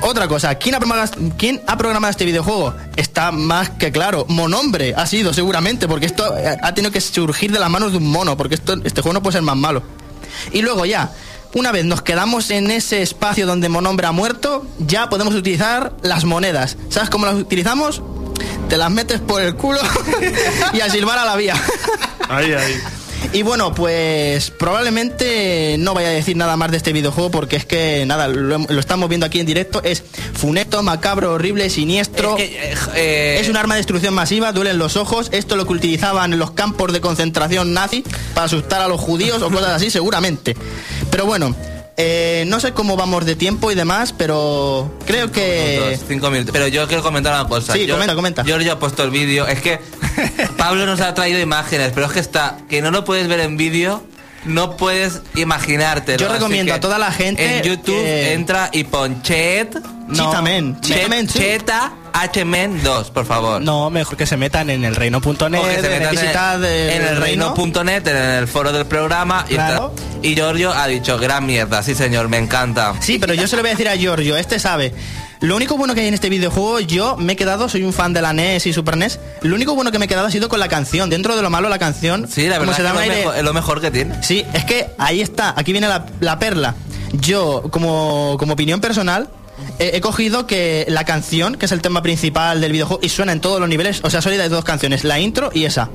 Otra 0.00 0.28
cosa, 0.28 0.54
¿quién 0.56 0.74
ha, 0.74 0.78
programado, 0.78 1.12
¿quién 1.36 1.60
ha 1.66 1.76
programado 1.76 2.10
este 2.10 2.24
videojuego? 2.24 2.74
Está 2.96 3.32
más 3.32 3.70
que 3.70 3.90
claro. 3.90 4.26
Monombre 4.28 4.94
ha 4.96 5.06
sido, 5.06 5.32
seguramente, 5.34 5.88
porque 5.88 6.06
esto 6.06 6.36
eh, 6.36 6.56
ha 6.62 6.74
tenido 6.74 6.92
que 6.92 7.00
surgir 7.00 7.50
de 7.50 7.58
las 7.58 7.70
manos 7.70 7.92
de 7.92 7.98
un 7.98 8.06
mono, 8.06 8.36
porque 8.36 8.54
esto, 8.54 8.74
este 8.84 9.02
juego 9.02 9.14
no 9.14 9.22
puede 9.22 9.32
ser 9.32 9.42
más 9.42 9.56
malo. 9.56 9.82
Y 10.52 10.62
luego 10.62 10.84
ya, 10.84 11.10
una 11.54 11.72
vez 11.72 11.84
nos 11.84 12.02
quedamos 12.02 12.50
en 12.50 12.70
ese 12.70 13.02
espacio 13.02 13.46
donde 13.46 13.68
Monombre 13.68 14.06
ha 14.06 14.12
muerto, 14.12 14.66
ya 14.78 15.08
podemos 15.08 15.34
utilizar 15.34 15.94
las 16.02 16.24
monedas. 16.24 16.76
¿Sabes 16.90 17.10
cómo 17.10 17.26
las 17.26 17.34
utilizamos? 17.34 18.02
Te 18.68 18.76
las 18.76 18.90
metes 18.90 19.20
por 19.20 19.42
el 19.42 19.56
culo 19.56 19.80
y 20.72 20.80
a 20.80 20.90
silbar 20.90 21.18
a 21.18 21.24
la 21.24 21.34
vía. 21.36 21.54
Ahí, 22.28 22.52
ahí. 22.52 22.80
Y 23.32 23.42
bueno, 23.42 23.74
pues 23.74 24.50
probablemente 24.50 25.76
no 25.78 25.94
vaya 25.94 26.08
a 26.08 26.12
decir 26.12 26.36
nada 26.36 26.56
más 26.56 26.70
de 26.70 26.78
este 26.78 26.92
videojuego 26.92 27.30
porque 27.30 27.56
es 27.56 27.64
que 27.66 28.04
nada, 28.06 28.28
lo, 28.28 28.58
lo 28.58 28.80
estamos 28.80 29.08
viendo 29.08 29.26
aquí 29.26 29.40
en 29.40 29.46
directo. 29.46 29.82
Es 29.82 30.02
funesto, 30.34 30.82
macabro, 30.82 31.32
horrible, 31.32 31.68
siniestro. 31.68 32.36
Es 32.36 32.48
que, 32.48 32.72
eh, 32.72 32.74
eh, 32.94 33.38
Es 33.40 33.48
un 33.48 33.56
arma 33.56 33.74
de 33.74 33.80
destrucción 33.80 34.14
masiva, 34.14 34.52
duelen 34.52 34.78
los 34.78 34.96
ojos. 34.96 35.28
Esto 35.32 35.54
es 35.54 35.58
lo 35.58 35.66
que 35.66 35.74
utilizaban 35.74 36.32
en 36.32 36.38
los 36.38 36.52
campos 36.52 36.92
de 36.92 37.00
concentración 37.00 37.74
nazi 37.74 38.04
para 38.34 38.46
asustar 38.46 38.80
a 38.80 38.88
los 38.88 39.00
judíos 39.00 39.42
o 39.42 39.50
cosas 39.50 39.70
así, 39.70 39.90
seguramente. 39.90 40.56
Pero 41.10 41.26
bueno, 41.26 41.54
eh, 41.96 42.44
no 42.46 42.60
sé 42.60 42.72
cómo 42.72 42.96
vamos 42.96 43.24
de 43.24 43.36
tiempo 43.36 43.70
y 43.72 43.74
demás, 43.74 44.12
pero 44.16 44.94
creo 45.06 45.32
que. 45.32 45.78
minutos, 45.82 46.04
cinco 46.08 46.30
minutos. 46.30 46.52
Pero 46.52 46.68
yo 46.68 46.86
quiero 46.88 47.02
comentar 47.02 47.32
una 47.38 47.48
cosa. 47.48 47.72
Sí, 47.72 47.86
Yo- 47.86 47.94
comenta, 47.94 48.14
comenta. 48.14 48.42
Yo 48.44 48.60
ya 48.60 48.72
he 48.72 48.76
puesto 48.76 49.02
el 49.02 49.10
vídeo. 49.10 49.46
Es 49.46 49.60
que 49.60 49.78
Pablo 50.58 50.84
nos 50.86 51.00
ha 51.00 51.14
traído 51.14 51.40
imágenes, 51.40 51.92
pero 51.94 52.06
es 52.06 52.12
que 52.12 52.20
está, 52.20 52.58
que 52.68 52.82
no 52.82 52.90
lo 52.90 53.04
puedes 53.04 53.28
ver 53.28 53.40
en 53.40 53.56
vídeo, 53.56 54.02
no 54.46 54.76
puedes 54.76 55.20
imaginártelo. 55.34 56.18
Yo 56.18 56.32
recomiendo 56.32 56.72
a 56.74 56.80
toda 56.80 56.98
la 56.98 57.12
gente 57.12 57.58
En 57.58 57.62
YouTube 57.64 57.94
que- 58.02 58.32
entra 58.32 58.70
y 58.72 58.84
pon 58.84 59.22
Chet 59.22 59.76
Cheetamen. 60.12 60.80
Che- 60.80 60.94
Cheetamen, 60.94 61.28
sí. 61.28 61.38
Cheta 61.40 61.92
H-Men 62.12 62.82
2, 62.82 63.10
por 63.10 63.26
favor. 63.26 63.60
No, 63.60 63.90
mejor 63.90 64.16
que 64.16 64.24
se 64.26 64.36
metan 64.36 64.70
en 64.70 64.84
el 64.84 64.94
reino.net. 64.94 65.58
O 65.60 65.64
que 65.66 65.80
se 65.82 65.88
metan 65.88 66.10
visitad 66.12 66.64
en, 66.64 67.02
en 67.02 67.08
el 67.08 67.16
reino.net, 67.20 68.06
en 68.06 68.16
el 68.16 68.48
foro 68.48 68.72
del 68.72 68.86
programa. 68.86 69.44
Y, 69.48 69.54
Claro. 69.54 69.92
está- 69.96 70.26
y 70.26 70.34
Giorgio 70.34 70.72
ha 70.72 70.86
dicho, 70.86 71.18
gran 71.18 71.44
mierda, 71.44 71.82
sí 71.82 71.94
señor, 71.94 72.28
me 72.28 72.38
encanta. 72.38 72.94
Sí, 73.00 73.18
pero 73.18 73.34
yo 73.34 73.46
se 73.46 73.56
lo 73.56 73.62
voy 73.62 73.70
a 73.70 73.74
decir 73.74 73.88
a 73.88 73.96
Giorgio, 73.96 74.36
este 74.36 74.58
sabe. 74.58 74.94
Lo 75.46 75.54
único 75.54 75.76
bueno 75.76 75.94
que 75.94 76.00
hay 76.00 76.08
en 76.08 76.14
este 76.14 76.28
videojuego, 76.28 76.80
yo 76.80 77.16
me 77.16 77.34
he 77.34 77.36
quedado, 77.36 77.68
soy 77.68 77.84
un 77.84 77.92
fan 77.92 78.12
de 78.12 78.20
la 78.20 78.32
NES 78.32 78.66
y 78.66 78.72
Super 78.72 78.96
NES. 78.96 79.20
Lo 79.42 79.54
único 79.54 79.76
bueno 79.76 79.92
que 79.92 79.98
me 80.00 80.06
he 80.06 80.08
quedado 80.08 80.26
ha 80.26 80.30
sido 80.32 80.48
con 80.48 80.58
la 80.58 80.66
canción. 80.66 81.08
Dentro 81.08 81.36
de 81.36 81.42
lo 81.42 81.50
malo, 81.50 81.68
la 81.68 81.78
canción. 81.78 82.26
Sí, 82.28 82.48
la 82.48 82.58
como 82.58 82.72
verdad 82.72 82.76
se 82.76 82.82
es 82.82 82.84
da 82.84 82.90
que 82.90 82.94
lo 82.96 83.00
aire- 83.02 83.16
mejor- 83.20 83.36
es 83.36 83.42
lo 83.44 83.54
mejor 83.54 83.80
que 83.80 83.90
tiene. 83.92 84.22
Sí, 84.24 84.44
es 84.52 84.64
que 84.64 84.88
ahí 84.98 85.20
está, 85.20 85.54
aquí 85.56 85.70
viene 85.70 85.86
la, 85.86 86.04
la 86.18 86.38
perla. 86.40 86.74
Yo, 87.12 87.62
como, 87.70 88.34
como 88.40 88.54
opinión 88.54 88.80
personal, 88.80 89.28
he, 89.78 90.00
cogido 90.00 90.46
que 90.46 90.86
la 90.88 91.04
canción, 91.04 91.56
que 91.56 91.66
es 91.66 91.72
el 91.72 91.80
tema 91.80 92.02
principal 92.02 92.60
del 92.60 92.72
videojuego, 92.72 93.00
y 93.02 93.08
suena 93.08 93.32
en 93.32 93.40
todos 93.40 93.60
los 93.60 93.68
niveles, 93.68 94.00
o 94.02 94.10
sea, 94.10 94.22
sólida 94.22 94.42
de 94.42 94.48
dos 94.48 94.64
canciones, 94.64 95.04
la 95.04 95.18
intro 95.18 95.50
y 95.52 95.64
esa. 95.64 95.90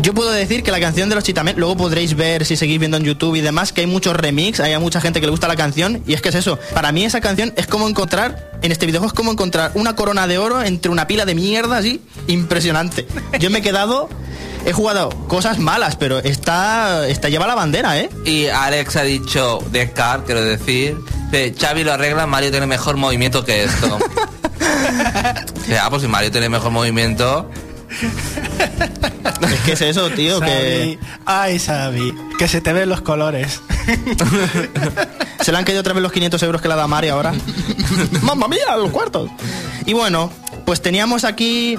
Yo 0.00 0.12
puedo 0.12 0.32
decir 0.32 0.62
que 0.62 0.70
la 0.70 0.80
canción 0.80 1.08
de 1.08 1.14
los 1.14 1.24
Chitamen, 1.24 1.56
luego 1.56 1.76
podréis 1.76 2.14
ver 2.14 2.44
si 2.44 2.56
seguís 2.56 2.78
viendo 2.78 2.96
en 2.96 3.04
YouTube 3.04 3.36
y 3.36 3.40
demás, 3.40 3.72
que 3.72 3.82
hay 3.82 3.86
muchos 3.86 4.16
remix, 4.16 4.60
hay 4.60 4.76
mucha 4.78 5.00
gente 5.00 5.20
que 5.20 5.26
le 5.26 5.30
gusta 5.30 5.48
la 5.48 5.56
canción, 5.56 6.02
y 6.06 6.14
es 6.14 6.20
que 6.20 6.30
es 6.30 6.34
eso. 6.34 6.58
Para 6.74 6.92
mí 6.92 7.04
esa 7.04 7.20
canción 7.20 7.52
es 7.56 7.66
como 7.66 7.88
encontrar, 7.88 8.52
en 8.62 8.72
este 8.72 8.86
videojuego 8.86 9.08
es 9.08 9.14
como 9.14 9.30
encontrar 9.30 9.70
una 9.74 9.94
corona 9.94 10.26
de 10.26 10.38
oro 10.38 10.62
entre 10.62 10.90
una 10.90 11.06
pila 11.06 11.24
de 11.24 11.34
mierda 11.34 11.78
así, 11.78 12.02
impresionante. 12.26 13.06
Yo 13.38 13.50
me 13.50 13.60
he 13.60 13.62
quedado, 13.62 14.08
he 14.66 14.72
jugado 14.72 15.10
cosas 15.28 15.58
malas, 15.58 15.96
pero 15.96 16.18
está, 16.18 17.08
está 17.08 17.28
lleva 17.28 17.46
la 17.46 17.54
bandera, 17.54 17.98
¿eh? 17.98 18.10
Y 18.24 18.46
Alex 18.46 18.96
ha 18.96 19.02
dicho, 19.02 19.60
de 19.70 19.90
Car, 19.92 20.24
quiero 20.24 20.42
decir, 20.42 20.96
que 21.30 21.54
Xavi 21.58 21.84
lo 21.84 21.92
arregla, 21.92 22.26
Mario 22.26 22.50
tiene 22.50 22.66
mejor 22.66 22.96
movimiento 22.96 23.44
que 23.44 23.64
esto. 23.64 23.98
Ya, 25.68 25.88
pues 25.88 26.02
si 26.02 26.08
Mario 26.08 26.30
tiene 26.30 26.48
mejor 26.48 26.70
movimiento... 26.70 27.50
Es 27.90 29.60
que 29.64 29.72
es 29.72 29.80
eso, 29.80 30.10
tío, 30.10 30.40
que 30.40 30.46
Xavi, 30.46 30.98
Ay, 31.24 31.58
Xavi, 31.58 32.14
que 32.38 32.48
se 32.48 32.60
te 32.60 32.72
ven 32.72 32.88
los 32.88 33.00
colores. 33.00 33.60
se 35.40 35.52
le 35.52 35.58
han 35.58 35.64
caído 35.64 35.80
otra 35.80 35.92
vez 35.94 36.02
los 36.02 36.12
500 36.12 36.42
euros 36.42 36.60
que 36.60 36.68
le 36.68 36.74
da 36.74 36.86
Mari 36.86 37.08
ahora. 37.08 37.32
¡Mamma 38.22 38.48
mía, 38.48 38.76
los 38.76 38.90
cuartos! 38.90 39.30
Y 39.86 39.92
bueno, 39.92 40.30
pues 40.64 40.82
teníamos 40.82 41.24
aquí, 41.24 41.78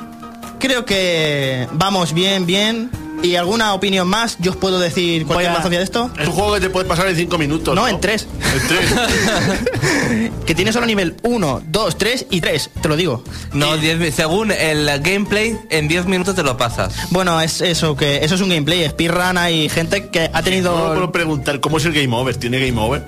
creo 0.59 0.85
que 0.85 1.67
vamos 1.73 2.13
bien, 2.13 2.45
bien. 2.45 2.89
¿Y 3.25 3.35
alguna 3.35 3.73
opinión 3.73 4.07
más? 4.07 4.37
Yo 4.39 4.51
os 4.51 4.57
puedo 4.57 4.79
decir 4.79 5.25
cualquier 5.25 5.51
bazofia 5.51 5.79
de 5.79 5.83
esto. 5.83 6.11
Es 6.19 6.27
un 6.27 6.33
juego 6.33 6.53
que 6.53 6.59
te 6.61 6.69
puede 6.69 6.85
pasar 6.87 7.07
en 7.07 7.15
5 7.15 7.37
minutos. 7.39 7.73
No, 7.75 7.87
en 7.87 7.99
tres. 7.99 8.27
En 8.53 8.67
tres. 8.67 8.91
Que 10.45 10.53
tiene 10.53 10.71
solo 10.71 10.85
nivel 10.85 11.15
1, 11.23 11.63
2, 11.67 11.97
3 11.97 12.27
y 12.29 12.39
3, 12.39 12.69
te 12.81 12.87
lo 12.87 12.95
digo. 12.95 13.23
No, 13.53 13.75
10 13.77 13.97
mi- 13.97 14.11
según 14.11 14.51
el 14.51 14.85
gameplay, 15.01 15.57
en 15.69 15.87
10 15.87 16.05
minutos 16.05 16.35
te 16.35 16.43
lo 16.43 16.55
pasas. 16.55 16.93
Bueno, 17.09 17.41
es 17.41 17.61
eso, 17.61 17.95
que 17.95 18.23
eso 18.23 18.35
es 18.35 18.41
un 18.41 18.49
gameplay. 18.49 18.87
Speedrun 18.87 19.37
hay 19.37 19.67
gente 19.69 20.09
que 20.09 20.29
ha 20.31 20.37
No 20.39 20.43
tenido... 20.43 20.87
puedo 20.93 21.11
preguntar 21.11 21.59
cómo 21.59 21.77
es 21.77 21.85
el 21.85 21.93
game 21.93 22.15
over. 22.15 22.35
¿Tiene 22.35 22.59
game 22.65 22.79
over? 22.79 23.03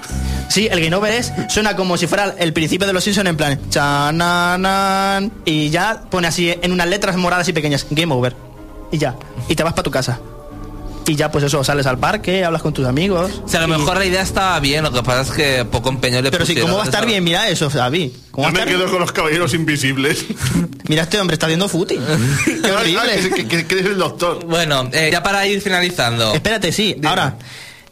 Sí, 0.50 0.68
el 0.72 0.82
game 0.82 0.96
over 0.96 1.14
es, 1.14 1.32
suena 1.50 1.76
como 1.76 1.96
si 1.98 2.08
fuera 2.08 2.34
el 2.40 2.54
principio 2.54 2.88
de 2.88 2.94
los 2.94 3.04
Simpsons 3.04 3.30
en 3.30 3.38
plan, 3.38 3.60
chananan, 3.70 5.32
y 5.46 5.70
ya 5.70 6.02
pone 6.10 6.28
así 6.28 6.54
en 6.62 6.72
unas 6.72 6.88
letras 6.88 7.16
moradas 7.18 7.48
y 7.50 7.54
pequeñas, 7.54 7.86
game 7.92 8.14
over. 8.14 8.36
Y 8.92 8.98
ya, 8.98 9.16
y 9.50 9.56
te 9.56 9.64
vas 9.64 9.74
para 9.74 9.84
tu 9.84 9.92
casa. 9.92 10.20
Y 11.10 11.16
ya 11.16 11.32
pues 11.32 11.46
eso, 11.46 11.64
sales 11.64 11.86
al 11.86 11.98
parque, 11.98 12.44
hablas 12.44 12.62
con 12.62 12.74
tus 12.74 12.86
amigos. 12.86 13.32
O 13.46 13.48
sea, 13.48 13.64
a 13.64 13.68
lo 13.68 13.76
y- 13.76 13.80
mejor 13.80 13.98
la 13.98 14.06
idea 14.06 14.22
estaba 14.22 14.60
bien, 14.60 14.84
lo 14.84 14.92
que 14.92 15.02
pasa 15.04 15.22
es 15.22 15.32
que 15.32 15.64
poco 15.66 15.88
empeño 15.88 16.22
le 16.22 16.32
Pero 16.32 16.46
sí, 16.46 16.52
pusieron. 16.52 16.70
¿cómo 16.72 16.78
va 16.80 16.84
a 16.84 16.88
estar 16.88 17.06
bien? 17.06 17.24
Mira 17.24 17.48
eso, 17.48 17.70
David. 17.70 18.12
¿Cómo 18.32 18.48
va 18.48 18.54
Yo 18.54 18.60
me 18.60 18.66
quedo 18.66 18.78
bien? 18.80 18.90
con 18.92 19.00
los 19.00 19.12
caballeros 19.14 19.54
invisibles. 19.54 20.26
Mira, 20.90 21.04
este 21.04 21.18
hombre 21.20 21.36
está 21.36 21.46
haciendo 21.46 21.70
footing. 21.70 22.02
Qué 22.62 22.72
horrible. 22.72 23.30
que, 23.36 23.48
que- 23.48 23.66
que 23.68 23.74
eres 23.76 23.86
el 23.92 23.98
doctor. 23.98 24.44
Bueno, 24.46 24.90
eh, 24.92 25.08
ya 25.10 25.24
para 25.24 25.46
ir 25.48 25.62
finalizando. 25.62 26.34
Espérate, 26.34 26.74
sí, 26.74 26.98
ahora. 27.06 27.38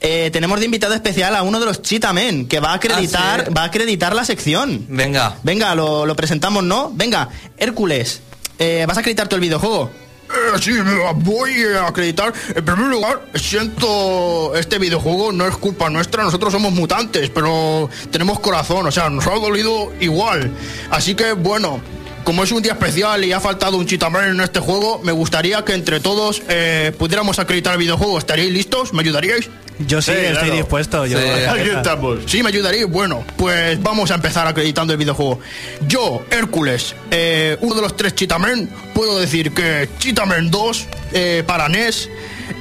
eh, 0.01 0.29
tenemos 0.33 0.59
de 0.59 0.65
invitado 0.65 0.93
especial 0.93 1.37
a 1.37 1.43
uno 1.43 1.61
de 1.61 1.67
los 1.67 1.81
Cheetamen, 1.81 2.49
que 2.49 2.59
va 2.59 2.71
a 2.71 2.75
acreditar, 2.75 3.41
Ah, 3.41 3.43
sí. 3.47 3.53
va 3.53 3.61
a 3.61 3.65
acreditar 3.65 4.13
la 4.13 4.25
sección. 4.25 4.87
Venga. 4.89 5.37
Venga, 5.43 5.73
lo, 5.73 6.05
lo 6.05 6.15
presentamos, 6.17 6.65
¿no? 6.65 6.91
Venga, 6.93 7.29
Hércules, 7.57 8.19
eh, 8.59 8.83
vas 8.87 8.97
a 8.97 8.99
acreditar 8.99 9.29
tú 9.29 9.35
el 9.35 9.41
videojuego. 9.41 9.89
Eh, 10.29 10.59
sí, 10.59 10.71
voy 11.17 11.63
a 11.75 11.87
acreditar. 11.87 12.33
En 12.55 12.65
primer 12.65 12.87
lugar, 12.87 13.25
siento 13.35 14.53
este 14.55 14.79
videojuego 14.79 15.31
no 15.31 15.47
es 15.47 15.55
culpa 15.57 15.89
nuestra, 15.89 16.23
nosotros 16.23 16.51
somos 16.51 16.73
mutantes, 16.73 17.29
pero 17.29 17.89
tenemos 18.11 18.39
corazón, 18.39 18.87
o 18.87 18.91
sea, 18.91 19.09
nos 19.09 19.27
ha 19.27 19.35
dolido 19.35 19.93
igual. 19.99 20.51
Así 20.89 21.15
que 21.15 21.33
bueno, 21.33 21.79
como 22.23 22.43
es 22.43 22.51
un 22.51 22.61
día 22.61 22.73
especial 22.73 23.23
y 23.23 23.31
ha 23.33 23.39
faltado 23.39 23.77
un 23.77 23.85
chitamen 23.85 24.31
en 24.31 24.41
este 24.41 24.59
juego, 24.59 24.99
me 25.03 25.11
gustaría 25.11 25.63
que 25.63 25.73
entre 25.73 25.99
todos 25.99 26.41
eh, 26.49 26.91
pudiéramos 26.97 27.37
acreditar 27.37 27.73
el 27.73 27.79
videojuego. 27.79 28.17
¿Estaríais 28.17 28.51
listos? 28.51 28.93
¿Me 28.93 29.01
ayudaríais? 29.01 29.49
Yo 29.79 30.01
sí, 30.01 30.11
Sí, 30.11 30.17
estoy 30.17 30.33
claro. 30.33 30.55
dispuesto. 30.55 31.05
Yo, 31.05 31.19
Sí. 31.19 31.25
Aquí 31.49 31.69
estamos. 31.69 32.19
Sí, 32.27 32.41
me 32.43 32.49
ayudaría. 32.49 32.85
Bueno, 32.85 33.23
pues 33.37 33.81
vamos 33.81 34.09
a 34.11 34.15
empezar 34.15 34.47
acreditando 34.47 34.93
el 34.93 34.99
videojuego. 34.99 35.39
Yo, 35.87 36.23
Hércules, 36.31 36.95
eh, 37.11 37.57
uno 37.61 37.75
de 37.75 37.81
los 37.81 37.95
tres 37.97 38.15
Chitamen, 38.15 38.69
puedo 38.93 39.19
decir 39.19 39.51
que 39.53 39.89
Chitamen 39.99 40.49
2 40.49 40.85
eh, 41.13 41.43
para 41.45 41.67
NES 41.67 42.09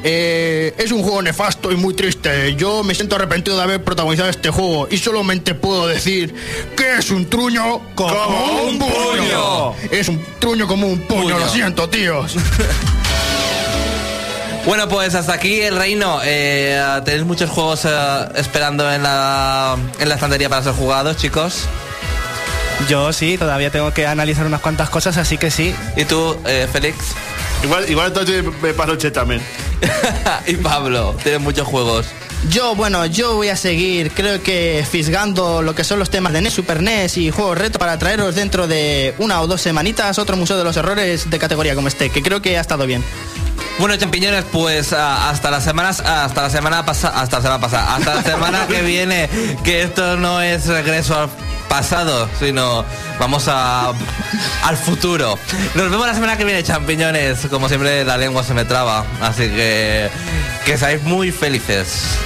eh, 0.02 0.74
es 0.78 0.90
un 0.92 1.02
juego 1.02 1.22
nefasto 1.22 1.70
y 1.70 1.76
muy 1.76 1.94
triste. 1.94 2.54
Yo 2.56 2.82
me 2.82 2.94
siento 2.94 3.14
arrepentido 3.16 3.56
de 3.56 3.62
haber 3.62 3.84
protagonizado 3.84 4.28
este 4.28 4.50
juego 4.50 4.88
y 4.90 4.98
solamente 4.98 5.54
puedo 5.54 5.86
decir 5.86 6.34
que 6.76 6.96
es 6.98 7.10
un 7.10 7.26
truño 7.30 7.80
Como 7.94 8.62
un 8.68 8.78
puño. 8.78 9.74
Es 9.90 10.08
un 10.08 10.20
truño 10.40 10.66
como 10.66 10.88
un 10.88 10.98
puño, 11.06 11.22
Puño. 11.22 11.38
lo 11.38 11.48
siento, 11.48 11.88
tíos. 11.88 12.34
Bueno, 14.66 14.88
pues 14.88 15.14
hasta 15.14 15.34
aquí 15.34 15.60
el 15.60 15.76
reino. 15.76 16.20
Eh, 16.24 16.82
Tenéis 17.04 17.24
muchos 17.24 17.50
juegos 17.50 17.84
eh, 17.84 18.28
esperando 18.36 18.90
en 18.90 19.02
la, 19.02 19.76
en 19.98 20.08
la 20.08 20.14
estantería 20.14 20.48
para 20.48 20.62
ser 20.62 20.72
jugados, 20.72 21.16
chicos. 21.18 21.66
yo 22.88 23.12
sí, 23.12 23.36
todavía 23.36 23.70
tengo 23.70 23.92
que 23.92 24.06
analizar 24.06 24.46
unas 24.46 24.62
cuantas 24.62 24.88
cosas, 24.88 25.18
así 25.18 25.36
que 25.36 25.50
sí. 25.50 25.74
¿Y 25.96 26.04
tú, 26.06 26.36
eh, 26.46 26.66
Félix? 26.72 26.96
Igual, 27.62 27.90
igual 27.90 28.08
entonces 28.08 28.42
me 28.62 28.72
también. 29.10 29.42
y 30.46 30.54
Pablo, 30.56 31.14
tienes 31.22 31.42
muchos 31.42 31.68
juegos. 31.68 32.06
Yo, 32.50 32.74
bueno, 32.74 33.06
yo 33.06 33.36
voy 33.36 33.48
a 33.48 33.56
seguir, 33.56 34.12
creo 34.12 34.42
que 34.42 34.84
fisgando 34.90 35.62
lo 35.62 35.74
que 35.74 35.82
son 35.82 35.98
los 35.98 36.10
temas 36.10 36.32
de 36.34 36.42
NES, 36.42 36.52
Super 36.52 36.82
NES 36.82 37.16
y 37.16 37.30
juegos 37.30 37.56
reto 37.56 37.78
para 37.78 37.98
traeros 37.98 38.34
dentro 38.34 38.66
de 38.66 39.14
una 39.18 39.40
o 39.40 39.46
dos 39.46 39.62
semanitas 39.62 40.18
otro 40.18 40.36
museo 40.36 40.58
de 40.58 40.64
los 40.64 40.76
errores 40.76 41.30
de 41.30 41.38
categoría 41.38 41.74
como 41.74 41.88
este, 41.88 42.10
que 42.10 42.22
creo 42.22 42.42
que 42.42 42.58
ha 42.58 42.60
estado 42.60 42.86
bien. 42.86 43.02
Bueno, 43.78 43.96
champiñones, 43.96 44.44
pues 44.52 44.92
ah, 44.92 45.30
hasta 45.30 45.50
las 45.50 45.64
semanas, 45.64 46.00
hasta 46.00 46.42
la 46.42 46.50
semana 46.50 46.84
pasada, 46.84 47.20
hasta 47.20 47.36
la 47.38 47.42
semana 47.42 47.60
pasada, 47.60 47.96
hasta 47.96 48.14
la 48.14 48.22
semana 48.22 48.66
que 48.68 48.82
viene, 48.82 49.28
que 49.64 49.82
esto 49.82 50.16
no 50.16 50.40
es 50.40 50.66
regreso 50.66 51.18
al 51.18 51.28
pasado, 51.68 52.28
sino 52.38 52.84
vamos 53.18 53.48
a 53.48 53.92
al 54.62 54.76
futuro. 54.76 55.36
Nos 55.74 55.90
vemos 55.90 56.06
la 56.06 56.14
semana 56.14 56.36
que 56.36 56.44
viene, 56.44 56.62
champiñones. 56.62 57.46
Como 57.50 57.68
siempre, 57.68 58.04
la 58.04 58.16
lengua 58.16 58.44
se 58.44 58.54
me 58.54 58.64
traba, 58.64 59.04
así 59.20 59.48
que 59.48 60.08
que 60.64 60.78
seáis 60.78 61.02
muy 61.02 61.32
felices. 61.32 62.16